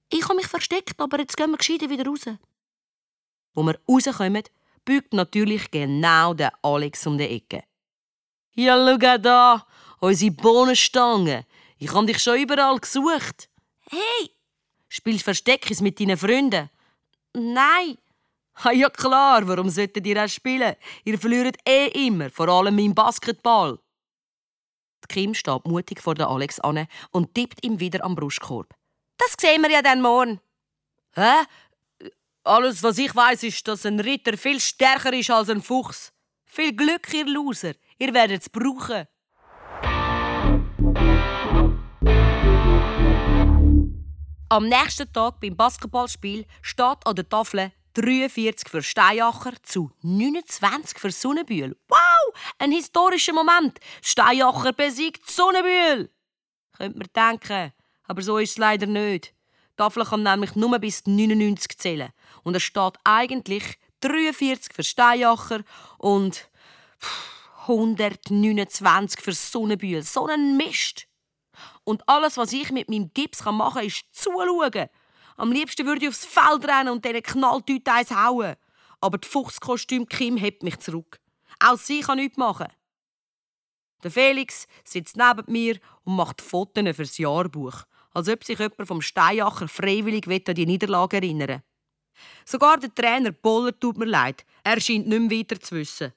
Ich 0.09 0.23
habe 0.25 0.35
mich 0.35 0.47
versteckt, 0.47 0.99
aber 0.99 1.19
jetzt 1.19 1.35
gehen 1.35 1.49
wir 1.51 1.57
gescheiter 1.57 1.89
wieder 1.89 2.05
raus. 2.05 2.25
Wo 3.53 3.63
wir 3.63 3.79
rauskommen, 3.89 4.43
bügt 4.85 5.13
natürlich 5.13 5.71
genau 5.71 6.33
der 6.33 6.53
Alex 6.61 7.07
um 7.07 7.17
die 7.17 7.23
Ecke. 7.23 7.63
Ja, 8.53 8.75
schau 8.77 9.17
da, 9.17 9.65
unsere 9.99 10.31
Bohnenstange. 10.31 11.45
Ich 11.79 11.91
habe 11.91 12.05
dich 12.05 12.21
schon 12.21 12.39
überall 12.39 12.79
gesucht. 12.79 13.49
Hey! 13.89 14.29
Spielst 14.87 15.23
Versteckis 15.23 15.81
mit 15.81 15.99
deinen 15.99 16.17
Freunden? 16.17 16.69
Nein! 17.33 17.97
Ha, 18.63 18.71
ja 18.71 18.89
klar, 18.89 19.47
warum 19.47 19.69
solltet 19.69 20.05
ihr 20.05 20.23
auch 20.23 20.29
spielen? 20.29 20.75
Ihr 21.03 21.17
verliert 21.17 21.57
eh 21.67 21.87
immer, 22.05 22.29
vor 22.29 22.47
allem 22.49 22.77
im 22.77 22.93
Basketball. 22.93 23.79
Kim 25.07 25.33
steht 25.33 25.65
mutig 25.67 26.01
vor 26.01 26.15
der 26.15 26.27
Alex 26.27 26.59
an 26.59 26.87
und 27.11 27.33
tippt 27.33 27.65
ihm 27.65 27.79
wieder 27.79 28.03
am 28.03 28.15
Brustkorb. 28.15 28.73
Das 29.17 29.35
sehen 29.39 29.61
wir 29.61 29.71
ja 29.71 29.81
dann 29.81 30.01
morgen. 30.01 30.39
Hä? 31.15 31.45
Alles, 32.43 32.83
was 32.83 32.97
ich 32.97 33.15
weiß, 33.15 33.43
ist, 33.43 33.67
dass 33.67 33.85
ein 33.85 33.99
Ritter 33.99 34.37
viel 34.37 34.59
stärker 34.59 35.13
ist 35.13 35.31
als 35.31 35.49
ein 35.49 35.61
Fuchs. 35.61 36.11
Viel 36.45 36.75
Glück, 36.75 37.13
ihr 37.13 37.25
Loser. 37.25 37.73
Ihr 37.97 38.13
werdet 38.13 38.41
es 38.41 38.49
brauchen. 38.49 39.07
Am 44.49 44.67
nächsten 44.67 45.11
Tag 45.11 45.39
beim 45.39 45.55
Basketballspiel 45.55 46.45
steht 46.61 47.05
an 47.05 47.15
der 47.15 47.27
Tafel 47.27 47.71
43 47.93 48.69
für 48.69 48.83
Steinacher 48.83 49.53
zu 49.63 49.91
29 50.01 50.97
für 50.97 51.11
Sonnenbühl. 51.11 51.77
Wow, 51.87 52.35
ein 52.57 52.71
historischer 52.71 53.33
Moment. 53.33 53.79
Steinacher 54.01 54.73
besiegt 54.73 55.29
Sonnenbühl. 55.29 56.09
Könnte 56.77 56.97
man 56.97 57.07
denken, 57.15 57.73
aber 58.05 58.21
so 58.21 58.37
ist 58.37 58.51
es 58.51 58.57
leider 58.57 58.87
nicht. 58.87 59.33
Die 59.73 59.77
Tafel 59.77 60.05
kann 60.05 60.23
nämlich 60.23 60.55
nur 60.55 60.77
bis 60.79 61.05
99 61.05 61.77
zählen. 61.77 62.11
Und 62.43 62.55
es 62.55 62.63
steht 62.63 62.93
eigentlich 63.03 63.79
43 64.01 64.73
für 64.73 64.83
Steinacher 64.83 65.63
und 65.97 66.49
129 67.67 69.21
für 69.21 69.33
Sonnenbühl. 69.33 70.03
So 70.03 70.27
ein 70.27 70.57
Mist. 70.57 71.07
Und 71.83 72.07
alles, 72.07 72.37
was 72.37 72.53
ich 72.53 72.71
mit 72.71 72.89
meinem 72.89 73.11
Gips 73.13 73.43
machen 73.43 73.73
kann, 73.73 73.85
ist 73.85 74.05
zuschauen. 74.11 74.89
Am 75.43 75.51
liebsten 75.51 75.85
würde 75.85 76.05
ich 76.05 76.07
aufs 76.07 76.23
Feld 76.23 76.65
rennen 76.65 76.87
und 76.87 77.03
diesen 77.03 77.21
Knalltüten 77.21 77.93
eins 77.93 78.11
hauen. 78.11 78.55
Aber 79.01 79.17
die 79.17 79.27
Fuchskostüm 79.27 80.07
Kim 80.07 80.37
hebt 80.37 80.63
mich 80.63 80.79
zurück. 80.79 81.19
Auch 81.59 81.77
sie 81.77 81.99
kann 81.99 82.17
nichts 82.17 82.37
machen. 82.37 82.67
Der 84.01 84.11
Felix 84.11 84.67
sitzt 84.85 85.17
neben 85.17 85.43
mir 85.51 85.79
und 86.05 86.15
macht 86.15 86.41
Fotos 86.41 86.95
fürs 86.95 87.17
Jahrbuch, 87.17 87.83
als 88.13 88.29
ob 88.29 88.41
sich 88.45 88.57
jemand 88.57 88.87
vom 88.87 89.01
Steinacher 89.01 89.67
freiwillig 89.67 90.29
an 90.47 90.55
die 90.55 90.65
Niederlage 90.65 91.17
erinnern 91.17 91.61
Sogar 92.45 92.77
der 92.77 92.95
Trainer 92.95 93.33
Boller 93.33 93.77
tut 93.77 93.97
mir 93.97 94.05
leid. 94.05 94.45
Er 94.63 94.79
scheint 94.79 95.09
nicht 95.09 95.19
mehr 95.19 95.39
weiter 95.39 95.59
zu 95.59 95.75
wissen. 95.75 96.13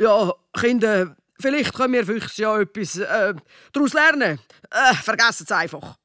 Ja, 0.00 0.32
Kinder, 0.56 1.16
vielleicht 1.40 1.74
können 1.74 1.94
wir 1.94 2.06
Füchse 2.06 2.42
ja 2.42 2.60
etwas 2.60 2.96
äh, 2.96 3.34
daraus 3.72 3.92
lernen. 3.92 4.38
Äh, 4.70 4.94
vergessen 4.94 5.46
es 5.48 5.50
einfach. 5.50 5.96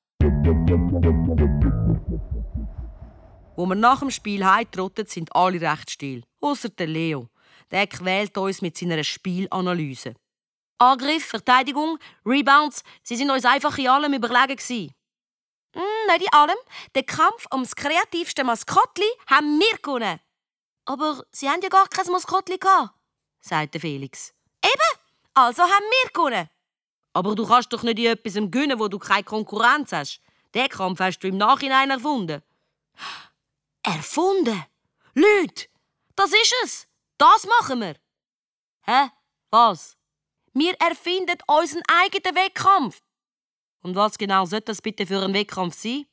Wo 3.56 3.66
wir 3.66 3.76
nach 3.76 3.99
dem 3.99 4.12
Spiel 4.12 4.45
heimtrottet, 4.45 5.10
sind 5.10 5.34
alle 5.36 5.62
recht 5.62 5.89
still. 5.89 6.24
Außer 6.41 6.70
der 6.70 6.88
Leo. 6.88 7.30
Der 7.72 7.88
quält 7.88 8.38
uns 8.38 8.62
mit 8.62 8.78
seiner 8.78 9.03
Spielanalyse. 9.03 10.14
Angriff, 10.78 11.26
Verteidigung, 11.26 11.97
Rebounds, 12.26 12.84
sie 13.01 13.16
sind 13.16 13.32
uns 13.32 13.45
einfach 13.45 13.78
in 13.78 13.88
allem 13.88 14.14
überlegen. 14.14 14.91
Mm, 15.74 16.12
nicht 16.12 16.22
in 16.22 16.34
allem. 16.34 16.58
Den 16.95 17.06
Kampf 17.06 17.47
ums 17.51 17.76
kreativste 17.76 18.43
Maskottli 18.43 19.10
haben 19.28 19.60
wir 19.60 19.78
gewonnen. 19.78 20.20
Aber 20.86 21.24
sie 21.32 21.49
haben 21.49 21.62
ja 21.62 21.70
gar 21.70 21.88
kein 21.88 22.12
Maskottli 22.12 22.58
gehabt, 22.58 22.93
sagte 23.39 23.80
Felix. 23.80 24.34
Eben, 24.64 24.99
also 25.34 25.64
haben 25.64 25.70
wir 25.70 26.12
gewonnen. 26.12 26.49
Aber 27.14 27.36
du 27.36 27.47
kannst 27.47 27.72
doch 27.72 27.84
nicht 27.84 27.99
in 27.99 28.08
etwas 28.08 28.34
gewinnen, 28.34 28.78
wo 28.78 28.89
du 28.89 28.99
keine 28.99 29.24
Konkurrenz 29.24 29.93
hast. 29.93 30.22
Den 30.53 30.68
Kampf 30.68 30.99
hast 30.99 31.20
du 31.20 31.30
im 31.30 31.38
Nachhinein 31.38 31.89
erfunden. 31.89 32.41
Erfunden? 33.86 34.66
Leute, 35.14 35.68
das 36.16 36.32
ist 36.32 36.54
es. 36.64 36.88
Das 37.18 37.46
machen 37.46 37.82
wir. 37.82 37.96
Hä? 38.82 39.10
Was? 39.52 39.96
Wir 40.54 40.74
erfinden 40.80 41.38
unseren 41.48 41.84
eigenen 41.88 42.36
Wettkampf. 42.36 43.02
Und 43.82 43.96
was 43.96 44.18
genau 44.18 44.46
sollte 44.46 44.68
das 44.68 44.82
bitte 44.82 45.06
für 45.06 45.22
ein 45.22 45.34
Wettkampf 45.34 45.76
sein? 45.76 46.06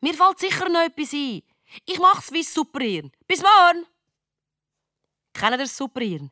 Mir 0.00 0.14
fällt 0.14 0.38
sicher 0.38 0.68
noch 0.68 0.80
etwas 0.80 1.12
ein. 1.12 1.42
Ich 1.86 1.98
mach's 1.98 2.32
wie 2.32 2.42
Superhirn. 2.42 3.10
Bis 3.26 3.42
morgen! 3.42 3.86
Kennt 5.32 5.52
ihr 5.52 5.58
das 5.58 5.76
Superhirn? 5.76 6.30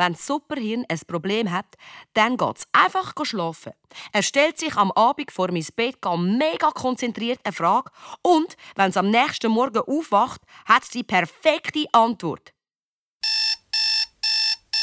Wenn 0.00 0.14
das 0.14 0.26
Superhirn 0.26 0.86
ein 0.88 0.98
Problem 1.06 1.50
hat, 1.50 1.76
dann 2.14 2.38
geht's 2.38 2.66
einfach 2.72 3.12
schlafen. 3.22 3.74
Er 4.12 4.22
stellt 4.22 4.58
sich 4.58 4.74
am 4.74 4.90
Abend 4.92 5.30
vor 5.30 5.52
mein 5.52 5.66
Bett 5.76 5.98
mega 6.16 6.70
konzentriert 6.70 7.38
eine 7.44 7.52
Frage 7.52 7.90
und 8.22 8.56
wenn 8.76 8.88
es 8.88 8.96
am 8.96 9.10
nächsten 9.10 9.52
Morgen 9.52 9.80
aufwacht, 9.80 10.40
hat 10.64 10.84
es 10.84 10.88
die 10.88 11.02
perfekte 11.02 11.84
Antwort. 11.92 12.54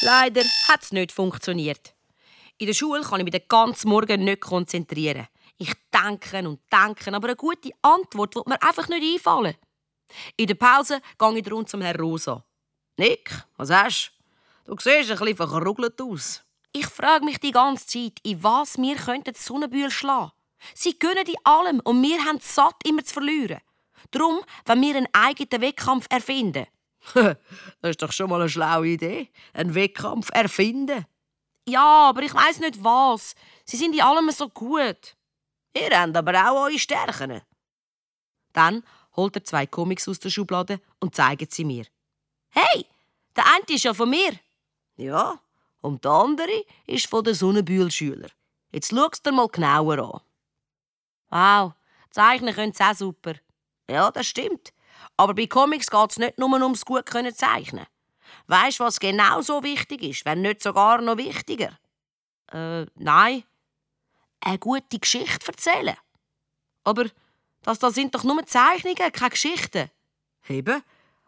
Leider 0.01 0.43
hat 0.67 0.83
es 0.83 0.91
nicht 0.91 1.11
funktioniert. 1.11 1.95
In 2.59 2.67
der 2.67 2.75
Schule 2.75 3.01
kann 3.01 3.19
ich 3.19 3.23
mich 3.23 3.41
den 3.41 3.47
ganzen 3.49 3.89
Morgen 3.89 4.23
nicht 4.23 4.41
konzentrieren. 4.41 5.27
Ich 5.57 5.73
denke 5.91 6.47
und 6.47 6.61
denke, 6.71 7.11
aber 7.11 7.29
eine 7.29 7.35
gute 7.35 7.71
Antwort 7.81 8.35
wird 8.35 8.47
mir 8.47 8.61
einfach 8.61 8.87
nicht 8.87 9.15
einfallen. 9.15 9.55
In 10.35 10.45
der 10.45 10.53
Pause 10.53 11.01
gehe 11.17 11.39
ich 11.39 11.51
rund 11.51 11.69
zum 11.69 11.81
Herrn 11.81 11.99
Rosa. 11.99 12.45
Nick, 12.97 13.31
was 13.57 13.71
hast 13.71 14.16
du? 14.67 14.75
Siehst 14.79 15.11
ein 15.11 15.17
bisschen 15.17 15.37
verkrugelt 15.37 16.01
aus. 16.01 16.43
Ich 16.71 16.85
frage 16.85 17.25
mich 17.25 17.39
die 17.39 17.51
ganze 17.51 17.87
Zeit, 17.87 18.19
in 18.23 18.43
was 18.43 18.77
wir 18.77 18.95
könnten 18.95 19.33
die 19.33 19.39
Sonnenbühl 19.39 19.89
schlagen. 19.89 20.31
Sie 20.73 20.97
gönnen 20.97 21.25
in 21.25 21.35
allem 21.43 21.79
und 21.81 22.01
wir 22.01 22.23
haben 22.23 22.37
es 22.37 22.53
satt, 22.53 22.75
immer 22.85 23.03
zu 23.03 23.13
verlieren. 23.13 23.59
Darum, 24.11 24.41
wenn 24.65 24.81
wir 24.81 24.95
einen 24.95 25.07
eigenen 25.13 25.61
Wettkampf 25.61 26.07
erfinden. 26.09 26.67
das 27.13 27.37
ist 27.81 28.01
doch 28.01 28.11
schon 28.11 28.29
mal 28.29 28.41
eine 28.41 28.49
schlaue 28.49 28.87
Idee. 28.87 29.29
Einen 29.53 29.75
Wettkampf 29.75 30.29
erfinden. 30.31 31.05
Ja, 31.67 32.09
aber 32.09 32.21
ich 32.23 32.33
weiß 32.33 32.59
nicht 32.59 32.83
was. 32.83 33.35
Sie 33.65 33.77
sind 33.77 33.93
in 33.93 34.01
allem 34.01 34.29
so 34.31 34.49
gut. 34.49 35.15
Ihr 35.75 35.99
habt 35.99 36.15
aber 36.15 36.33
auch 36.51 36.65
eure 36.65 36.79
Stärken. 36.79 37.41
Dann 38.53 38.83
holt 39.15 39.35
er 39.35 39.43
zwei 39.43 39.65
Comics 39.65 40.07
aus 40.07 40.19
der 40.19 40.29
Schublade 40.29 40.79
und 40.99 41.15
zeigt 41.15 41.53
sie 41.53 41.65
mir. 41.65 41.85
Hey, 42.49 42.85
der 43.35 43.45
eine 43.45 43.65
ist 43.67 43.83
ja 43.83 43.93
von 43.93 44.09
mir. 44.09 44.39
Ja, 44.97 45.39
und 45.81 46.03
der 46.03 46.11
andere 46.11 46.65
ist 46.85 47.07
von 47.07 47.23
den 47.23 47.33
Sonnenbühl-Schülern. 47.33 48.31
Jetzt 48.71 48.89
schau 48.89 49.09
dir 49.09 49.31
mal 49.31 49.47
genauer 49.47 49.99
an. 49.99 50.21
Wow, 51.29 51.73
zeichnen 52.09 52.53
können 52.53 52.73
sie 52.73 52.83
auch 52.83 52.95
super. 52.95 53.35
Ja, 53.89 54.11
das 54.11 54.27
stimmt. 54.27 54.73
Aber 55.15 55.33
bei 55.33 55.47
Comics 55.47 55.89
geht 55.89 56.11
es 56.11 56.17
nicht 56.17 56.37
nur 56.37 56.51
ums 56.61 56.85
gut 56.85 57.05
können 57.05 57.33
zeichnen. 57.33 57.85
Weißt 58.47 58.79
du, 58.79 58.83
was 58.83 58.99
genau 58.99 59.41
so 59.41 59.63
wichtig 59.63 60.03
ist, 60.03 60.25
wenn 60.25 60.41
nicht 60.41 60.61
sogar 60.61 61.01
noch 61.01 61.17
wichtiger? 61.17 61.77
Äh, 62.51 62.85
nein. 62.95 63.43
Eine 64.39 64.59
gute 64.59 64.99
Geschichte 64.99 65.47
erzählen. 65.47 65.97
Aber 66.83 67.05
das, 67.63 67.79
das 67.79 67.95
sind 67.95 68.15
doch 68.15 68.23
nur 68.23 68.45
Zeichnungen, 68.45 69.11
keine 69.11 69.29
Geschichten. 69.29 69.89
Eben. 70.47 70.81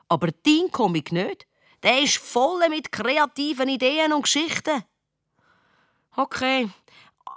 Aber 0.08 0.30
dein 0.44 0.72
Comic 0.72 1.12
nicht. 1.12 1.46
Der 1.84 2.02
ist 2.02 2.18
voll 2.18 2.68
mit 2.70 2.92
kreativen 2.92 3.70
Ideen 3.70 4.14
und 4.14 4.24
Geschichten. 4.24 4.84
Okay. 6.16 6.70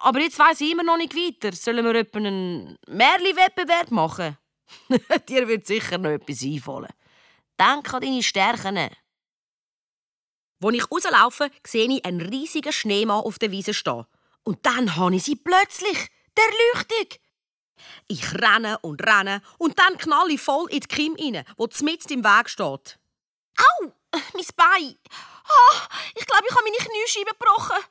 Aber 0.00 0.20
jetzt 0.20 0.38
weiss 0.38 0.60
ich 0.60 0.72
immer 0.72 0.82
noch 0.82 0.96
nicht 0.96 1.14
weiter. 1.14 1.54
Sollen 1.54 1.84
wir 1.84 1.94
etwa 1.94 2.18
einen 2.18 2.76
Märli-Wettbewerb 2.88 3.90
machen? 3.90 4.36
Dir 5.28 5.46
wird 5.46 5.66
sicher 5.66 5.98
noch 5.98 6.10
etwas 6.10 6.42
einfallen. 6.42 6.90
Denk 7.58 7.94
an 7.94 8.00
deine 8.00 8.22
Stärken. 8.22 8.78
Als 8.78 10.74
ich 10.74 10.90
rauslaufe, 10.90 11.50
sehe 11.64 11.88
ich 11.88 12.04
einen 12.04 12.20
riesigen 12.20 12.72
Schneemann 12.72 13.24
auf 13.24 13.38
der 13.38 13.50
Wiese 13.50 13.74
stehen. 13.74 14.06
Und 14.44 14.64
dann 14.66 14.96
habe 14.96 15.14
ich 15.14 15.24
sie 15.24 15.36
plötzlich. 15.36 16.08
Der 16.36 16.44
Leuchtung. 16.74 17.18
Ich 18.08 18.34
renne 18.34 18.78
und 18.80 19.02
renne 19.06 19.42
und 19.58 19.78
dann 19.78 19.98
knalle 19.98 20.32
ich 20.32 20.40
voll 20.40 20.70
in 20.70 20.80
die 20.80 20.86
Kim 20.86 21.16
rein, 21.18 21.44
wo 21.56 21.68
mitten 21.82 22.12
im 22.12 22.24
Weg 22.24 22.48
steht. 22.48 22.98
Au! 23.58 23.92
Mein 24.12 24.46
Bein! 24.56 24.96
Oh, 25.48 25.76
ich 26.14 26.26
glaube, 26.26 26.44
ich 26.48 26.54
habe 26.54 26.64
meine 26.64 26.76
Kniescheibe 26.76 27.30
gebrochen. 27.30 27.84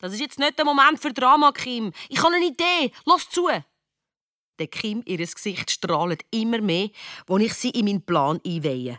Das 0.00 0.12
ist 0.12 0.20
jetzt 0.20 0.38
nicht 0.38 0.58
der 0.58 0.64
Moment 0.64 1.00
für 1.00 1.12
Drama, 1.12 1.52
Kim. 1.52 1.92
Ich 2.08 2.22
habe 2.22 2.34
eine 2.34 2.46
Idee. 2.46 2.92
Lass 3.04 3.28
zu. 3.28 3.48
Der 4.58 4.66
Kim, 4.66 5.02
ihr 5.06 5.18
Gesicht 5.18 5.70
strahlt 5.70 6.24
immer 6.30 6.60
mehr, 6.60 6.90
als 7.28 7.42
ich 7.42 7.54
sie 7.54 7.70
in 7.70 7.84
meinen 7.84 8.04
Plan 8.04 8.40
einweihe. 8.44 8.98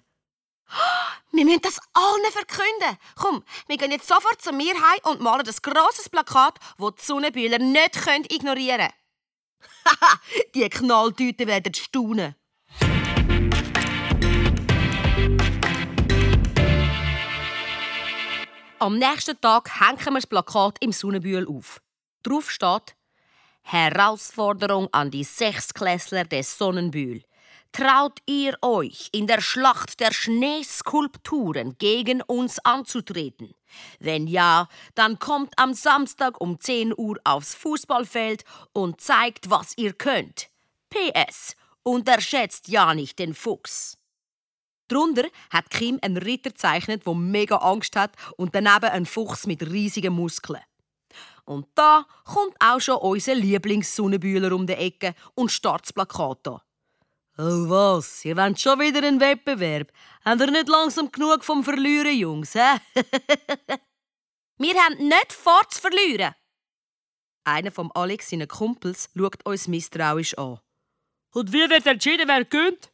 Wir 1.32 1.46
müssen 1.46 1.62
das 1.62 1.80
allen 1.94 2.32
verkünden. 2.32 2.98
Komm, 3.16 3.44
wir 3.68 3.78
gehen 3.78 3.92
jetzt 3.92 4.08
sofort 4.08 4.42
zu 4.42 4.52
mir 4.52 4.74
heim 4.74 5.00
und 5.04 5.22
malen 5.22 5.46
das 5.46 5.62
grosses 5.62 6.10
Plakat, 6.10 6.60
das 6.78 6.96
die 6.96 7.06
Sonnenbühler 7.06 7.60
nicht 7.60 7.96
ignorieren 8.32 8.78
können. 8.78 8.94
Haha, 9.86 10.20
die 10.56 10.70
Knalltüten 10.70 11.48
werden 11.48 11.74
staunen. 11.74 12.36
Am 18.82 18.98
nächsten 18.98 19.40
Tag 19.42 19.82
hängen 19.82 20.06
wir 20.06 20.14
das 20.14 20.28
Plakat 20.28 20.78
im 20.80 20.94
Sonnenbühl 20.94 21.46
auf. 21.50 21.82
Drauf 22.24 22.50
steht 22.50 22.96
Herausforderung 23.62 24.88
an 24.94 25.12
die 25.12 25.26
Sechsklässler 25.26 26.24
des 26.24 26.58
Sonnenbühl. 26.58 27.22
Traut 27.74 28.20
ihr 28.26 28.58
euch, 28.62 29.10
in 29.12 29.28
der 29.28 29.42
Schlacht 29.42 30.00
der 30.00 30.14
Schneeskulpturen 30.14 31.78
gegen 31.78 32.22
uns 32.22 32.60
anzutreten? 32.60 33.54
Wenn 34.00 34.28
ja, 34.28 34.70
dann 34.96 35.20
kommt 35.20 35.60
am 35.60 35.74
Samstag 35.74 36.40
um 36.40 36.58
10 36.58 36.94
Uhr 36.98 37.20
aufs 37.26 37.56
Fußballfeld 37.56 38.46
und 38.72 39.02
zeigt, 39.02 39.50
was 39.50 39.78
ihr 39.78 39.92
könnt. 39.92 40.48
PS. 40.90 41.58
Unterschätzt 41.84 42.70
ja 42.70 42.96
nicht 42.96 43.20
den 43.20 43.34
Fuchs. 43.34 43.99
Drunter 44.92 45.28
hat 45.50 45.70
Kim 45.70 46.00
einen 46.02 46.18
Ritter 46.18 46.50
gezeichnet, 46.50 47.06
der 47.06 47.16
mega 47.16 47.58
Angst 47.58 47.96
hat 47.96 48.12
und 48.38 48.54
daneben 48.54 48.90
einen 48.92 49.06
Fuchs 49.06 49.48
mit 49.48 49.64
riesigen 49.64 50.14
Muskeln. 50.14 50.62
Und 51.46 51.68
da 51.76 52.06
kommt 52.26 52.56
auch 52.60 52.80
schon 52.80 52.98
unser 52.98 53.36
Lieblingssonnenbühler 53.36 54.52
um 54.54 54.68
die 54.68 54.74
Ecke 54.74 55.16
und 55.34 55.52
startet 55.52 55.88
das 55.88 55.94
Plakat 55.94 56.48
an. 56.48 56.62
Oh 57.38 57.70
was, 57.70 58.26
ihr 58.26 58.36
wollt 58.36 58.60
schon 58.60 58.80
wieder 58.80 59.08
einen 59.08 59.22
Wettbewerb? 59.22 59.92
Habt 60.26 60.42
ihr 60.42 60.52
nicht 60.52 60.68
langsam 60.68 61.10
genug 61.12 61.46
vom 61.46 61.64
Verlieren, 61.64 62.18
Jungs? 62.18 62.54
Hä? 62.54 62.80
Wir 64.58 64.76
haben 64.76 65.08
nicht 65.08 65.32
vor 65.32 65.62
zu 65.70 65.80
verlieren. 65.80 66.36
Einer 67.46 67.72
von 67.72 67.90
Alex 67.94 68.30
seinen 68.30 68.50
Kumpels 68.50 69.10
schaut 69.18 69.46
uns 69.46 69.70
misstrauisch 69.70 70.38
an. 70.38 70.60
Und 71.34 71.54
wie 71.54 71.70
wird 71.70 71.86
entschieden, 71.86 72.28
wer 72.28 72.44
gönnt? 72.44 72.92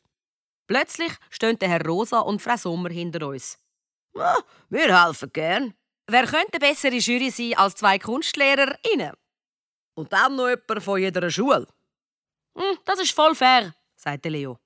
Plötzlich 0.67 1.11
stehen 1.29 1.59
der 1.59 1.69
Herr 1.69 1.85
Rosa 1.85 2.19
und 2.19 2.41
Frau 2.41 2.57
Sommer 2.57 2.89
hinter 2.89 3.27
uns. 3.27 3.57
Ja, 4.15 4.37
wir 4.69 5.05
helfen 5.05 5.31
gern. 5.33 5.73
Wer 6.07 6.25
könnte 6.25 6.53
eine 6.53 6.69
bessere 6.69 6.97
Jury 6.97 7.29
sein 7.29 7.57
als 7.57 7.75
zwei 7.75 7.99
KunstlehrerInnen? 7.99 9.13
Und 9.95 10.11
dann 10.13 10.35
noch 10.35 10.49
jemand 10.49 10.83
von 10.83 10.99
jeder 10.99 11.29
Schule. 11.29 11.67
Hm, 12.57 12.77
das 12.85 12.99
ist 12.99 13.11
voll 13.11 13.35
fair, 13.35 13.73
sagte 13.95 14.29
Leo. 14.29 14.57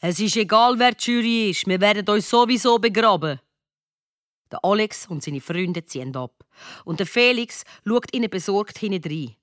Es 0.00 0.20
ist 0.20 0.36
egal, 0.36 0.78
wer 0.78 0.92
die 0.92 1.10
Jury 1.10 1.50
ist. 1.50 1.66
Wir 1.66 1.80
werden 1.80 2.08
euch 2.08 2.26
sowieso 2.26 2.78
begraben. 2.78 3.40
Der 4.52 4.62
Alex 4.62 5.06
und 5.06 5.22
seine 5.22 5.40
Freunde 5.40 5.84
ziehen 5.84 6.14
ab. 6.14 6.44
Und 6.84 7.00
der 7.00 7.06
Felix 7.06 7.64
schaut 7.86 8.14
ihnen 8.14 8.30
besorgt 8.30 8.78
hinein. 8.78 9.34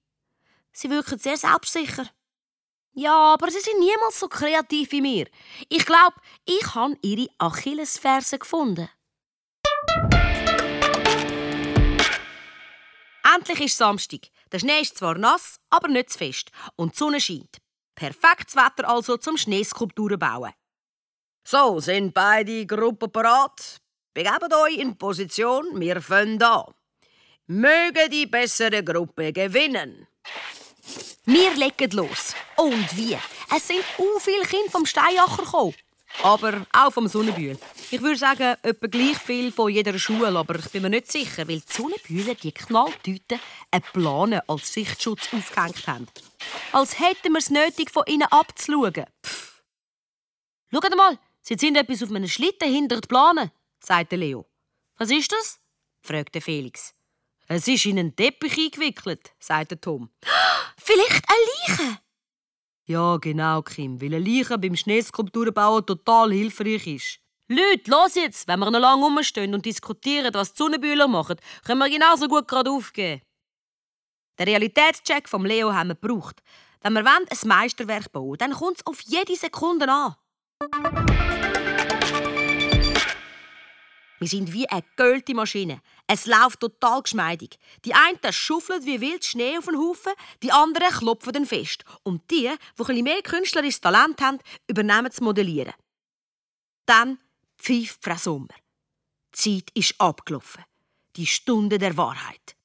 Sie 0.71 0.89
wirken 0.89 1.17
sehr 1.17 1.37
selbstsicher. 1.37 2.05
Ja, 2.93 3.33
aber 3.33 3.49
sie 3.49 3.61
sind 3.61 3.79
niemals 3.79 4.19
so 4.19 4.27
kreativ 4.27 4.91
wie 4.91 5.01
mir. 5.01 5.27
Ich 5.69 5.85
glaube, 5.85 6.15
ich 6.45 6.75
habe 6.75 6.97
ihre 7.01 7.29
Achillesferse 7.37 8.37
gefunden. 8.37 8.89
Endlich 13.35 13.61
ist 13.61 13.77
Samstag. 13.77 14.27
Der 14.51 14.59
Schnee 14.59 14.81
ist 14.81 14.97
zwar 14.97 15.17
nass, 15.17 15.59
aber 15.69 15.87
nicht 15.87 16.09
zu 16.09 16.17
fest. 16.17 16.51
Und 16.75 16.93
die 16.93 16.97
Sonne 16.97 17.21
scheint. 17.21 17.57
Perfektes 17.95 18.55
Wetter 18.55 18.89
also 18.89 19.15
zum 19.17 19.37
Schneeskulpturen 19.37 20.19
bauen. 20.19 20.51
So, 21.47 21.79
sind 21.79 22.13
beide 22.13 22.65
Gruppen 22.65 23.11
bereit? 23.11 23.79
Begebt 24.13 24.53
euch 24.53 24.77
in 24.77 24.97
Position, 24.97 25.79
wir 25.79 26.01
fangen 26.01 26.41
an. 26.43 26.73
Möge 27.47 28.09
die 28.09 28.27
bessere 28.27 28.83
Gruppe 28.83 29.31
gewinnen. 29.31 30.07
Wir 31.25 31.53
legen 31.55 31.91
los. 31.91 32.33
Und 32.57 32.97
wie? 32.97 33.17
Es 33.55 33.67
sind 33.67 33.83
u 33.97 34.19
viele 34.19 34.45
Kinder 34.45 34.71
vom 34.71 34.85
Steinacher 34.85 35.43
gekommen. 35.43 35.75
Aber 36.23 36.65
auch 36.73 36.91
vom 36.91 37.07
Sonnenbühl. 37.07 37.57
Ich 37.89 38.01
würde 38.01 38.17
sagen, 38.17 38.55
etwa 38.63 38.87
gleich 38.87 39.17
viel 39.17 39.51
von 39.51 39.71
jeder 39.71 39.97
Schule, 39.97 40.37
aber 40.37 40.59
ich 40.59 40.69
bin 40.69 40.81
mir 40.83 40.89
nicht 40.89 41.11
sicher, 41.11 41.47
weil 41.47 41.61
die 41.61 41.73
Sonnenbühler 41.73 42.35
die 42.35 42.51
Knalltüten 42.51 43.39
eine 43.71 43.83
Plane 43.93 44.47
als 44.47 44.73
Sichtschutz 44.73 45.29
aufgehängt 45.33 45.87
haben. 45.87 46.07
Als 46.71 46.99
hätten 46.99 47.31
wir 47.31 47.39
es 47.39 47.49
nötig, 47.49 47.91
von 47.91 48.03
ihnen 48.07 48.23
abzuschauen. 48.23 49.05
Pff. 49.25 49.63
Schaut 50.71 50.95
mal, 50.95 51.17
sie 51.41 51.55
sind 51.57 51.75
etwas 51.75 52.03
auf 52.03 52.09
einem 52.09 52.27
Schlitten 52.27 52.71
hinter 52.71 52.99
der 52.99 53.07
Plane, 53.07 53.51
sagte 53.79 54.15
Leo. 54.15 54.45
Was 54.97 55.11
ist 55.11 55.31
das? 55.31 55.59
fragte 56.01 56.41
Felix. 56.41 56.93
Es 57.53 57.67
ist 57.67 57.85
in 57.85 57.99
einen 57.99 58.15
Teppich 58.15 58.57
eingewickelt, 58.57 59.33
sagte 59.37 59.77
Tom. 59.77 60.09
Vielleicht 60.77 61.21
eine 61.27 61.77
Leiche? 61.77 61.97
Ja, 62.85 63.17
genau, 63.17 63.61
Kim, 63.61 63.99
weil 64.01 64.15
eine 64.15 64.19
Leiche 64.19 64.57
beim 64.57 64.73
Schneeskulpturenbauen 64.73 65.85
total 65.85 66.31
hilfreich 66.31 66.87
ist. 66.87 67.19
Leute, 67.49 67.91
los 67.91 68.15
jetzt! 68.15 68.47
Wenn 68.47 68.59
wir 68.59 68.71
noch 68.71 68.79
lange 68.79 69.03
rumstehen 69.03 69.53
und 69.53 69.65
diskutieren, 69.65 70.33
was 70.33 70.53
die 70.53 70.59
Sonnenbühler 70.59 71.09
machen, 71.09 71.35
können 71.65 71.79
wir 71.79 71.89
genauso 71.89 72.29
gut 72.29 72.47
gerade 72.47 72.71
aufgeben. 72.71 73.21
Den 74.39 74.47
Realitätscheck 74.47 75.27
vom 75.27 75.43
Leo 75.43 75.73
haben 75.73 75.89
wir 75.89 75.95
gebraucht. 75.95 76.41
Wenn 76.79 76.93
wir 76.93 77.05
ein 77.05 77.25
Meisterwerk 77.43 78.13
bauen 78.13 78.37
dann 78.37 78.53
kommt 78.53 78.77
es 78.77 78.85
auf 78.85 79.01
jede 79.01 79.35
Sekunde 79.35 79.91
an. 79.91 80.15
Wir 84.21 84.27
sind 84.27 84.53
wie 84.53 84.69
eine 84.69 84.83
geölte 84.97 85.33
Maschine. 85.33 85.81
Es 86.05 86.27
läuft 86.27 86.59
total 86.59 87.01
geschmeidig. 87.01 87.57
Die 87.83 87.95
einen 87.95 88.19
schuffeln 88.31 88.85
wie 88.85 89.01
wild 89.01 89.25
Schnee 89.25 89.57
auf 89.57 89.65
den 89.65 89.79
Haufen, 89.79 90.13
die 90.43 90.51
anderen 90.51 90.91
klopfen 90.91 91.33
den 91.33 91.47
fest. 91.47 91.83
Und 92.03 92.29
die, 92.29 92.51
die 92.77 92.83
ein 92.83 93.03
mehr 93.03 93.23
künstlerisches 93.23 93.81
Talent 93.81 94.21
haben, 94.21 94.37
übernehmen 94.67 95.07
das 95.07 95.21
Modellieren. 95.21 95.73
Dann 96.85 97.17
pfeift 97.57 98.03
Frau 98.03 98.15
Sommer. 98.15 98.53
Die 99.33 99.63
Zeit 99.63 99.71
ist 99.73 99.99
abgelaufen. 99.99 100.65
Die 101.15 101.25
Stunde 101.25 101.79
der 101.79 101.97
Wahrheit. 101.97 102.55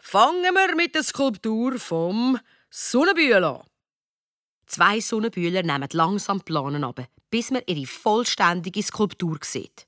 Fangen 0.00 0.54
wir 0.54 0.74
mit 0.74 0.94
der 0.94 1.02
Skulptur 1.02 1.78
vom 1.78 2.40
Sonnenbühl 2.70 3.44
an. 3.44 3.62
Zwei 4.64 5.00
Sonnenbühler 5.00 5.62
nehmen 5.62 5.88
langsam 5.92 6.38
die 6.38 6.44
Planen 6.44 6.82
ab, 6.82 7.06
bis 7.28 7.50
man 7.50 7.60
ihre 7.66 7.86
vollständige 7.86 8.82
Skulptur 8.82 9.36
sieht. 9.42 9.87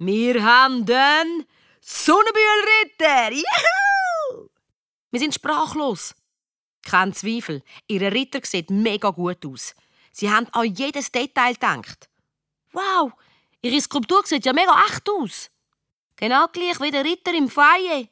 Wir 0.00 0.44
haben 0.44 0.86
den 0.86 1.44
Sonnenbühlritter! 1.80 3.32
Juhu! 3.32 4.48
Wir 5.10 5.18
sind 5.18 5.34
sprachlos. 5.34 6.14
Kein 6.82 7.12
Zweifel, 7.12 7.64
Ihr 7.88 8.12
Ritter 8.12 8.38
sieht 8.44 8.70
mega 8.70 9.10
gut 9.10 9.44
aus. 9.44 9.74
Sie 10.12 10.30
haben 10.30 10.46
an 10.52 10.72
jedes 10.72 11.10
Detail 11.10 11.54
gedacht. 11.54 12.08
Wow, 12.70 13.10
Ihre 13.60 13.80
Skulptur 13.80 14.22
sieht 14.24 14.46
ja 14.46 14.52
mega 14.52 14.72
echt 14.86 15.08
aus. 15.10 15.50
Genau 16.14 16.46
gleich 16.46 16.80
wie 16.80 16.92
der 16.92 17.04
Ritter 17.04 17.34
im 17.34 17.48
Feier. 17.48 18.06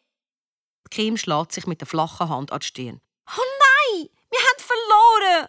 Kim 0.91 1.17
schlägt 1.17 1.53
sich 1.53 1.69
mit 1.69 1.81
der 1.81 1.87
flachen 1.87 2.29
Hand 2.29 2.51
an 2.51 2.59
die 2.59 2.67
Stirn. 2.67 3.01
Oh 3.29 3.43
nein, 3.95 4.09
wir 4.31 4.41
haben 4.41 4.59
verloren! 4.59 5.49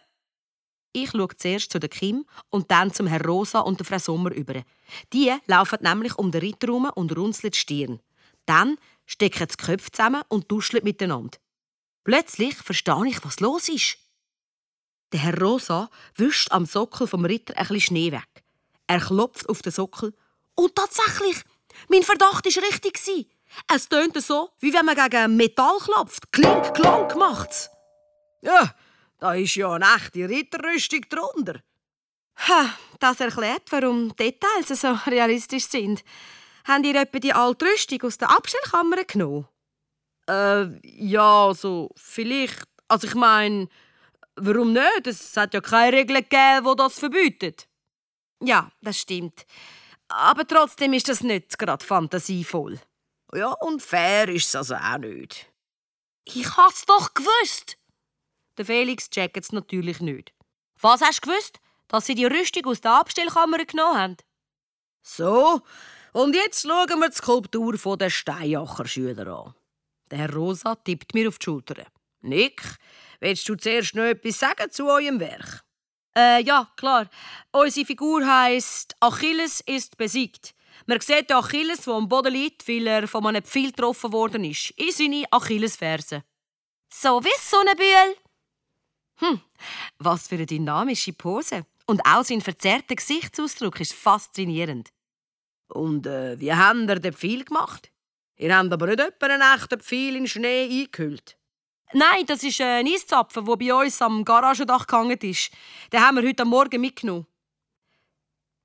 Ich 1.00 1.12
schaue 1.12 1.28
zuerst 1.38 1.72
zu 1.72 1.80
der 1.80 1.90
Kim 1.90 2.26
und 2.50 2.72
dann 2.72 2.92
zum 2.92 3.06
Herrn 3.06 3.22
Rosa 3.22 3.60
und 3.60 3.80
der 3.80 3.86
Frau 3.86 4.00
Sommer 4.00 4.32
über. 4.32 4.64
Die 5.14 5.32
laufen 5.46 5.78
nämlich 5.82 6.18
um 6.18 6.32
den 6.32 6.42
Ritter 6.42 6.70
herum 6.70 6.90
und 6.96 7.16
runzeln 7.16 7.52
die 7.52 7.58
Stirn. 7.58 8.00
Dann 8.48 8.80
stecken 9.06 9.48
die 9.48 9.64
Köpfe 9.64 9.92
zusammen 9.92 10.24
und 10.28 10.52
duscheln 10.52 10.84
miteinander. 10.84 11.38
Plötzlich 12.04 12.56
verstehe 12.56 13.08
ich, 13.10 13.24
was 13.24 13.40
los 13.42 13.70
ist. 13.70 14.00
Der 15.12 15.20
Herr 15.20 15.40
Rosa 15.40 15.92
wischt 16.16 16.52
am 16.52 16.66
Sockel 16.66 17.06
vom 17.06 17.26
Ritter 17.26 17.54
ein 17.56 17.80
Schnee 17.80 18.12
weg. 18.12 18.44
Er 18.88 19.00
klopft 19.00 19.48
auf 19.50 19.62
den 19.62 19.72
Sockel 19.72 20.16
und 20.56 20.76
tatsächlich, 20.76 21.44
mein 21.90 22.02
Verdacht 22.02 22.44
war 22.44 22.64
richtig. 22.64 23.28
Es 23.72 23.88
tönt 23.88 24.20
so, 24.20 24.50
wie 24.62 24.74
wenn 24.74 24.86
man 24.86 24.96
gegen 24.96 25.36
Metall 25.36 25.78
klopft. 25.78 26.32
Klink, 26.32 26.74
klonk 26.74 27.16
macht's. 27.16 27.70
Ja, 28.42 28.74
da 29.20 29.34
ist 29.34 29.56
ja 29.56 29.72
eine 29.72 29.86
echte 29.96 30.30
Ritterrüstung 30.30 31.02
drunter. 31.10 31.62
Ha, 32.48 32.70
das 33.00 33.20
erklärt, 33.20 33.64
warum 33.72 34.16
Details 34.16 34.68
so 34.68 34.98
realistisch 35.08 35.66
sind. 35.66 36.04
Habt 36.66 36.86
ihr 36.86 36.96
etwa 36.96 37.20
die 37.20 37.34
alte 37.34 37.66
Rüstung 37.66 38.04
aus 38.04 38.18
der 38.18 38.30
Abstellkammer 38.30 39.04
genommen? 39.06 39.48
Äh, 40.30 40.66
ja, 40.84 41.48
also, 41.48 41.90
vielleicht. 41.96 42.68
Also, 42.88 43.08
ich 43.08 43.16
meine, 43.16 43.70
warum 44.36 44.74
nicht? 44.74 45.08
Es 45.08 45.36
hat 45.36 45.54
ja 45.54 45.62
keine 45.62 45.98
Regeln 45.98 46.24
gegeben, 46.24 46.68
die 46.70 46.76
das 46.76 47.00
verbieten. 47.00 47.56
Ja, 48.42 48.70
das 48.82 49.00
stimmt. 49.00 49.46
Aber 50.10 50.48
trotzdem 50.48 50.94
ist 50.94 51.10
das 51.10 51.22
nicht 51.22 51.58
gerade 51.58 51.84
fantasievoll. 51.84 52.80
Ja, 53.34 53.52
und 53.54 53.82
fair 53.82 54.30
ist 54.30 54.48
es 54.48 54.56
also 54.56 54.76
auch 54.76 54.98
nicht. 55.00 55.52
Ich 56.26 56.56
hab's 56.56 56.86
doch 56.86 57.14
gewusst. 57.14 57.78
Der 58.58 58.66
Felix 58.66 59.10
checkt 59.10 59.38
es 59.38 59.52
natürlich 59.52 60.00
nicht. 60.00 60.34
Was 60.82 61.02
hast 61.02 61.26
du 61.26 61.30
gewusst? 61.30 61.60
Dass 61.88 62.06
sie 62.06 62.16
die 62.16 62.26
Rüstung 62.26 62.66
aus 62.66 62.82
der 62.82 62.94
Abstellkammer 62.94 63.64
genommen 63.66 63.98
haben? 63.98 64.18
So, 65.02 65.62
und 66.14 66.36
jetzt 66.36 66.64
schauen 66.64 67.00
wir 67.00 67.10
die 67.10 67.16
Skulptur 67.16 67.98
der 67.98 68.10
Steinacher-Schüler 68.10 69.28
an. 69.28 69.54
Der 70.12 70.20
Herr 70.20 70.34
Rosa 70.34 70.76
tippt 70.76 71.14
mir 71.14 71.28
auf 71.28 71.38
die 71.38 71.46
Schulter. 71.46 71.86
Nick, 72.22 72.62
willst 73.20 73.48
du 73.48 73.56
zuerst 73.56 73.96
noch 73.96 74.04
etwas 74.04 74.40
sagen 74.40 74.72
zu 74.72 74.88
eurem 74.88 75.20
Werk? 75.20 75.64
Äh, 76.18 76.44
ja, 76.44 76.72
klar. 76.76 77.10
Unsere 77.52 77.86
Figur 77.86 78.26
heisst 78.26 78.96
Achilles 79.00 79.62
ist 79.62 79.98
besiegt. 79.98 80.56
Man 80.86 81.00
sieht 81.00 81.30
den 81.30 81.38
Achilles, 81.38 81.82
der 81.82 81.94
am 81.94 82.10
Boden 82.10 82.34
liegt, 82.34 82.68
weil 82.68 82.88
er 82.88 83.08
von 83.08 83.26
einem 83.28 83.44
Pfeil 83.44 83.72
getroffen 83.72 84.12
worden 84.12 84.44
ist. 84.44 84.72
In 84.72 84.92
seine 84.92 85.26
Achillesferse. 85.32 86.24
So 86.92 87.24
wie 87.24 87.40
Sonnenbühl. 87.40 88.16
Hm, 89.18 89.42
was 90.00 90.28
für 90.28 90.36
eine 90.36 90.46
dynamische 90.46 91.14
Pose. 91.14 91.66
Und 91.86 92.02
auch 92.06 92.24
sein 92.24 92.42
verzerrter 92.42 92.96
Gesichtsausdruck 92.96 93.80
ist 93.80 93.94
faszinierend. 93.94 94.90
Und 95.70 96.06
äh, 96.06 96.40
wie 96.40 96.54
habt 96.54 96.90
ihr 96.90 97.00
den 97.00 97.14
Pfeil 97.14 97.44
gemacht? 97.44 97.92
Ihr 98.38 98.56
habt 98.56 98.72
aber 98.72 98.88
nicht 98.88 99.00
etwa 99.00 99.26
einen 99.26 99.42
echten 99.42 99.80
Pfeil 99.80 100.16
in 100.16 100.28
Schnee 100.28 100.84
eingehüllt. 100.84 101.38
Nein, 101.94 102.26
das 102.26 102.44
ist 102.44 102.60
ein 102.62 102.86
Eiszapfen, 102.86 103.46
der 103.46 103.56
bei 103.56 103.74
uns 103.74 104.02
am 104.02 104.26
Garagendach 104.26 104.86
gehangen 104.86 105.18
ist. 105.18 105.52
Den 105.92 106.02
haben 106.02 106.18
wir 106.18 106.28
heute 106.28 106.46
Morgen 106.46 106.82
mitgenommen. 106.82 107.26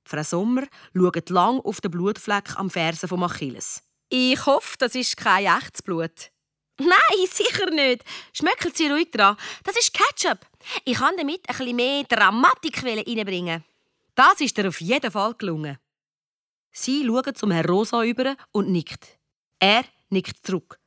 Frau 0.05 0.23
Sommer 0.23 0.63
schaut 0.93 1.29
lang 1.29 1.59
auf 1.61 1.79
den 1.79 1.91
Blutfleck 1.91 2.57
am 2.57 2.69
Fersen 2.69 3.07
von 3.07 3.23
Achilles. 3.23 3.81
Ich 4.09 4.45
hoffe, 4.45 4.75
das 4.77 4.95
ist 4.95 5.15
kein 5.15 5.45
echtes 5.45 5.81
Blut. 5.81 6.32
Nein, 6.79 7.27
sicher 7.29 7.69
nicht. 7.69 8.03
Schmeckt 8.33 8.75
Sie 8.75 8.87
ruhig 8.87 9.11
dran. 9.11 9.37
Das 9.63 9.77
ist 9.77 9.93
Ketchup. 9.93 10.39
Ich 10.83 10.97
kann 10.97 11.15
damit 11.17 11.43
bisschen 11.43 11.75
mehr 11.75 12.03
Dramatik 12.03 12.83
reinbringen. 12.83 13.63
Das 14.15 14.41
ist 14.41 14.57
dir 14.57 14.67
auf 14.67 14.81
jeden 14.81 15.11
Fall 15.11 15.33
gelungen. 15.35 15.77
Sie 16.71 17.05
schaut 17.05 17.37
zum 17.37 17.51
Herrn 17.51 17.67
Rosa 17.67 18.03
über 18.03 18.35
und 18.51 18.71
nickt. 18.71 19.19
Er 19.59 19.83
nickt 20.09 20.45
zurück. 20.45 20.79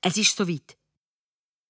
Es 0.00 0.16
ist 0.16 0.36
soweit. 0.36 0.76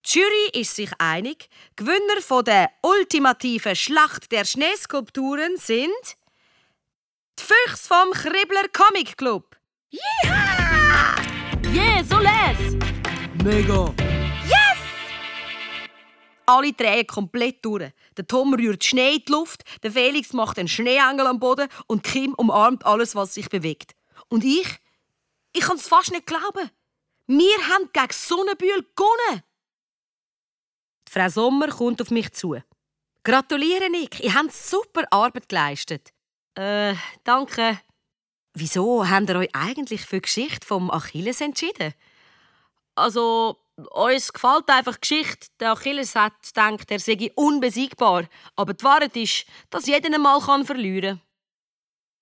Die 0.04 0.18
Jury 0.18 0.60
ist 0.60 0.74
sich 0.74 0.90
einig, 0.98 1.48
Gewinner 1.76 2.42
der 2.42 2.70
ultimativen 2.82 3.76
Schlacht 3.76 4.32
der 4.32 4.44
Schneeskulpturen 4.44 5.56
sind 5.56 6.16
die 7.38 7.42
Füchse 7.42 7.88
vom 7.88 8.10
Kribbler 8.12 8.68
Comic 8.72 9.16
Club. 9.16 9.56
Yeah! 9.92 11.14
Yeah, 11.72 12.04
so 12.04 12.18
les! 12.18 12.91
Mega! 13.42 13.92
Yes! 14.44 14.78
Alle 16.46 16.72
drehen 16.72 17.04
komplett 17.08 17.64
durch. 17.64 17.90
Der 18.16 18.24
Tom 18.24 18.54
rührt 18.54 18.84
Schnee 18.84 19.16
in 19.16 19.24
die 19.26 19.32
Luft, 19.32 19.64
der 19.82 19.90
Felix 19.90 20.32
macht 20.32 20.60
einen 20.60 20.68
Schneeengel 20.68 21.26
am 21.26 21.40
Boden 21.40 21.68
und 21.88 22.04
Kim 22.04 22.34
umarmt 22.34 22.86
alles, 22.86 23.16
was 23.16 23.34
sich 23.34 23.48
bewegt. 23.48 23.96
Und 24.28 24.44
ich? 24.44 24.68
Ich 25.52 25.62
kann 25.62 25.76
es 25.76 25.88
fast 25.88 26.12
nicht 26.12 26.26
glauben. 26.26 26.70
Wir 27.26 27.56
haben 27.68 27.90
gegen 27.92 28.12
Sonnenbühl 28.12 28.86
gewonnen. 28.94 29.42
Frau 31.10 31.28
Sommer 31.28 31.66
kommt 31.66 32.00
auf 32.00 32.12
mich 32.12 32.32
zu. 32.32 32.56
Gratuliere, 33.24 33.90
Nick. 33.90 34.20
Ihr 34.20 34.34
habt 34.34 34.52
super 34.52 35.02
Arbeit 35.10 35.48
geleistet. 35.48 36.12
Äh, 36.54 36.94
danke. 37.24 37.80
Wieso 38.54 39.08
habt 39.08 39.28
ihr 39.30 39.36
euch 39.36 39.50
eigentlich 39.52 40.02
für 40.02 40.16
die 40.16 40.22
Geschichte 40.22 40.64
vom 40.64 40.92
Achilles 40.92 41.40
entschieden? 41.40 41.92
Also, 42.94 43.56
uns 43.76 44.32
gefällt 44.32 44.68
einfach 44.68 44.96
die 44.96 45.00
Geschichte. 45.00 45.46
Der 45.58 45.72
Achilles 45.72 46.14
hat 46.14 46.34
gedacht, 46.42 46.90
er 46.90 46.98
sei 46.98 47.32
unbesiegbar. 47.34 48.24
Aber 48.54 48.74
die 48.74 48.84
Wahrheit 48.84 49.16
ist, 49.16 49.46
dass 49.70 49.86
jeder 49.86 50.14
einmal 50.14 50.40
verlieren 50.40 51.18
kann. 51.18 51.26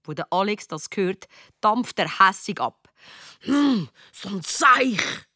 Wo 0.05 0.13
der 0.13 0.33
Alex 0.33 0.69
das 0.69 0.89
hört, 0.95 1.27
dampft 1.61 1.99
er 1.99 2.21
hässig 2.21 2.61
ab. 2.61 2.89
Hm, 3.41 3.89
so 4.13 4.29
ein 4.29 4.43
Seich! 4.43 5.27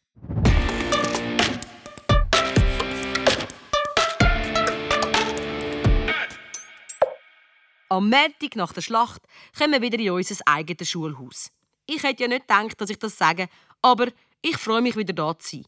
Am 7.89 8.09
Montag 8.09 8.55
nach 8.55 8.73
der 8.73 8.81
Schlacht 8.81 9.21
kommen 9.57 9.73
wir 9.73 9.81
wieder 9.81 9.99
in 9.99 10.11
unser 10.11 10.35
eigenes 10.45 10.89
Schulhaus. 10.89 11.51
Ich 11.85 12.01
hätte 12.03 12.23
ja 12.23 12.29
nicht 12.29 12.47
gedacht, 12.47 12.79
dass 12.81 12.89
ich 12.89 12.97
das 12.97 13.17
sage, 13.17 13.47
aber 13.81 14.07
ich 14.45 14.57
freue 14.57 14.81
mich 14.81 14.95
wieder 14.95 15.13
da 15.13 15.37
zu 15.39 15.57
sein. 15.57 15.65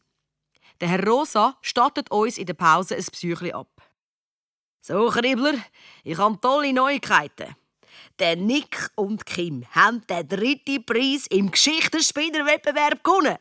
Der 0.80 0.88
Herr 0.88 1.04
Rosa 1.04 1.58
stattet 1.62 2.12
uns 2.12 2.38
in 2.38 2.46
der 2.46 2.54
Pause 2.54 2.94
ein 2.94 3.04
Psychli 3.04 3.52
ab. 3.52 3.68
So, 4.80 5.08
Kribbler, 5.08 5.58
ich 6.04 6.16
habe 6.16 6.40
tolle 6.40 6.72
Neuigkeiten. 6.72 7.56
Der 8.20 8.36
Nick 8.36 8.90
und 8.94 9.26
Kim 9.26 9.66
haben 9.72 10.06
den 10.06 10.28
dritten 10.28 10.86
Preis 10.86 11.26
im 11.26 11.50
Geschichtenspinnerwettbewerb 11.50 13.02
gewonnen. 13.02 13.36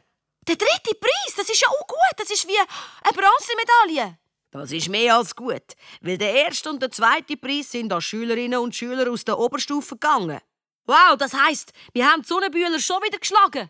Der 0.48 0.56
dritte 0.56 0.96
Preis, 1.00 1.36
das 1.36 1.50
ist 1.50 1.62
ja 1.62 1.68
auch 1.68 1.86
gut. 1.86 2.18
Das 2.18 2.32
ist 2.32 2.48
wie 2.48 2.58
eine 2.58 3.14
Bronzemedaille. 3.14 4.18
Das 4.50 4.72
ist 4.72 4.90
mehr 4.90 5.18
als 5.18 5.36
gut, 5.36 5.76
weil 6.02 6.18
der 6.18 6.34
erste 6.34 6.72
und 6.72 6.82
der 6.82 6.90
zweite 6.90 7.38
Preis 7.38 7.72
sind 7.72 7.94
an 7.94 8.02
Schülerinnen 8.02 8.60
und 8.60 8.76
Schüler 8.76 9.12
aus 9.12 9.24
der 9.24 9.38
Oberstufe 9.38 9.96
gegangen. 9.96 10.40
Wow, 10.86 11.16
das 11.18 11.34
heisst, 11.34 11.74
wir 11.94 12.10
haben 12.10 12.24
die 12.24 12.28
Sonnenbühler 12.28 12.80
schon 12.80 13.04
wieder 13.04 13.20
geschlagen. 13.20 13.70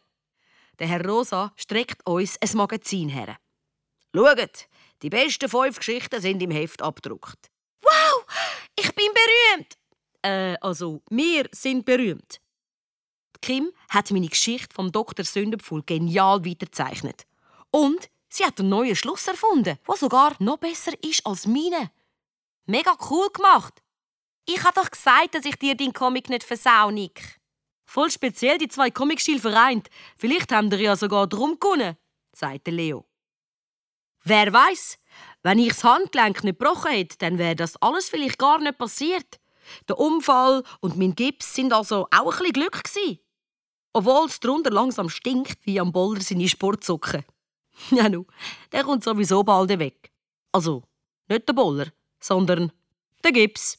Der 0.80 0.88
Herr 0.88 1.06
Rosa 1.06 1.54
streckt 1.56 2.06
uns 2.06 2.38
ein 2.42 2.58
Magazin 2.58 3.10
her. 3.10 3.38
Schaut, 4.16 4.68
die 5.02 5.10
besten 5.10 5.50
fünf 5.50 5.78
Geschichten 5.78 6.22
sind 6.22 6.42
im 6.42 6.52
Heft 6.52 6.82
abgedruckt. 6.82 7.50
Wow, 7.82 8.26
ich 8.76 8.94
bin 8.96 9.08
berühmt. 9.14 9.78
Äh, 10.22 10.58
also, 10.62 11.02
wir 11.10 11.48
sind 11.52 11.86
berühmt. 11.86 12.40
Kim 13.42 13.72
hat 13.90 14.12
meine 14.12 14.28
Geschichte 14.28 14.74
vom 14.74 14.92
Dr. 14.92 15.24
Sündenpfuhl 15.24 15.84
genial 15.84 16.44
weiterzeichnet. 16.44 17.26
Und 17.72 18.10
sie 18.30 18.46
hat 18.46 18.60
einen 18.60 18.70
neuen 18.70 18.96
Schluss 18.96 19.28
erfunden, 19.28 19.78
der 19.88 19.96
sogar 19.96 20.36
noch 20.40 20.58
besser 20.58 20.94
ist 21.04 21.26
als 21.26 21.46
meine. 21.46 21.92
Mega 22.66 22.96
cool 23.10 23.30
gemacht. 23.30 23.82
Ich 24.46 24.64
habe 24.64 24.80
doch 24.80 24.90
gesagt, 24.90 25.36
dass 25.36 25.46
ich 25.46 25.58
dir 25.58 25.76
deinen 25.76 25.94
Comic 25.94 26.30
nicht 26.30 26.44
versau, 26.44 26.90
Nick. 26.90 27.37
Voll 27.88 28.12
speziell 28.12 28.58
die 28.58 28.68
zwei 28.68 28.92
Comicstile 28.92 29.40
vereint. 29.40 29.90
Vielleicht 30.18 30.52
haben 30.52 30.70
wir 30.70 30.80
ja 30.80 30.98
sogar 30.98 31.26
drum 31.26 31.58
gewonnen, 31.58 31.96
sagte 32.34 32.70
Leo. 32.70 33.06
Wer 34.26 34.52
weiß, 34.52 35.00
wenn 35.42 35.58
ich 35.58 35.70
das 35.70 35.86
Handgelenk 35.86 36.44
nicht 36.44 36.60
gebrochen 36.60 36.92
hätte, 36.92 37.18
dann 37.18 37.38
wäre 37.38 37.56
das 37.56 37.78
alles 37.78 38.10
vielleicht 38.10 38.38
gar 38.38 38.60
nicht 38.60 38.78
passiert. 38.78 39.40
Der 39.88 39.98
Unfall 39.98 40.64
und 40.82 40.98
mein 40.98 41.16
Gips 41.16 41.56
sind 41.56 41.72
also 41.72 42.08
auch 42.12 42.34
ein 42.34 42.38
bisschen 42.38 42.54
Glück 42.54 42.84
gewesen. 42.84 43.20
Obwohl 43.94 44.28
es 44.28 44.42
drunter 44.42 44.70
langsam 44.70 45.10
stinkt 45.10 45.66
wie 45.66 45.80
am 45.80 45.94
Boulder 45.94 46.22
seine 46.22 46.48
Sportsocken. 46.48 47.24
Ja, 47.92 48.10
nu, 48.10 48.26
der 48.72 48.84
kommt 48.84 49.04
sowieso 49.04 49.44
bald 49.44 49.70
weg. 49.78 50.12
Also, 50.52 50.84
nicht 51.30 51.48
der 51.48 51.54
Boller, 51.54 51.86
sondern 52.20 52.72
der 53.24 53.32
Gips. 53.32 53.78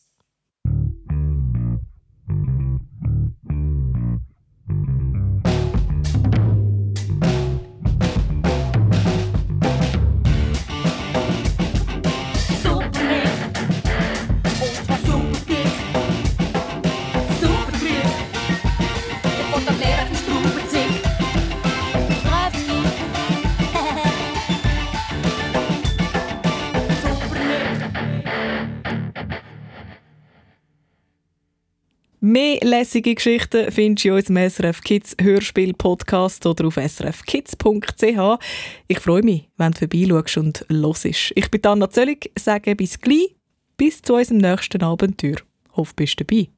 Mehr 32.30 32.58
lässige 32.62 33.14
Geschichten 33.14 33.72
findest 33.72 34.04
du 34.04 34.08
in 34.10 34.14
unserem 34.16 34.50
SRF 34.50 34.82
Kids 34.82 35.16
Hörspiel 35.18 35.72
Podcast 35.72 36.44
oder 36.44 36.66
auf 36.66 36.76
srfkids.ch. 36.76 38.44
Ich 38.86 39.00
freue 39.00 39.22
mich, 39.22 39.48
wenn 39.56 39.72
du 39.72 39.78
vorbeischaust 39.78 40.36
und 40.36 40.66
hörst. 40.68 41.32
Ich 41.34 41.50
bin 41.50 41.64
Anna 41.64 41.88
Zöllig, 41.88 42.30
sage 42.38 42.76
bis 42.76 43.00
gleich, 43.00 43.34
bis 43.78 44.02
zu 44.02 44.16
unserem 44.16 44.42
nächsten 44.42 44.82
Abenteuer. 44.82 45.38
Hoffe, 45.72 45.94
du 45.96 46.04
bist 46.04 46.20
dabei. 46.20 46.48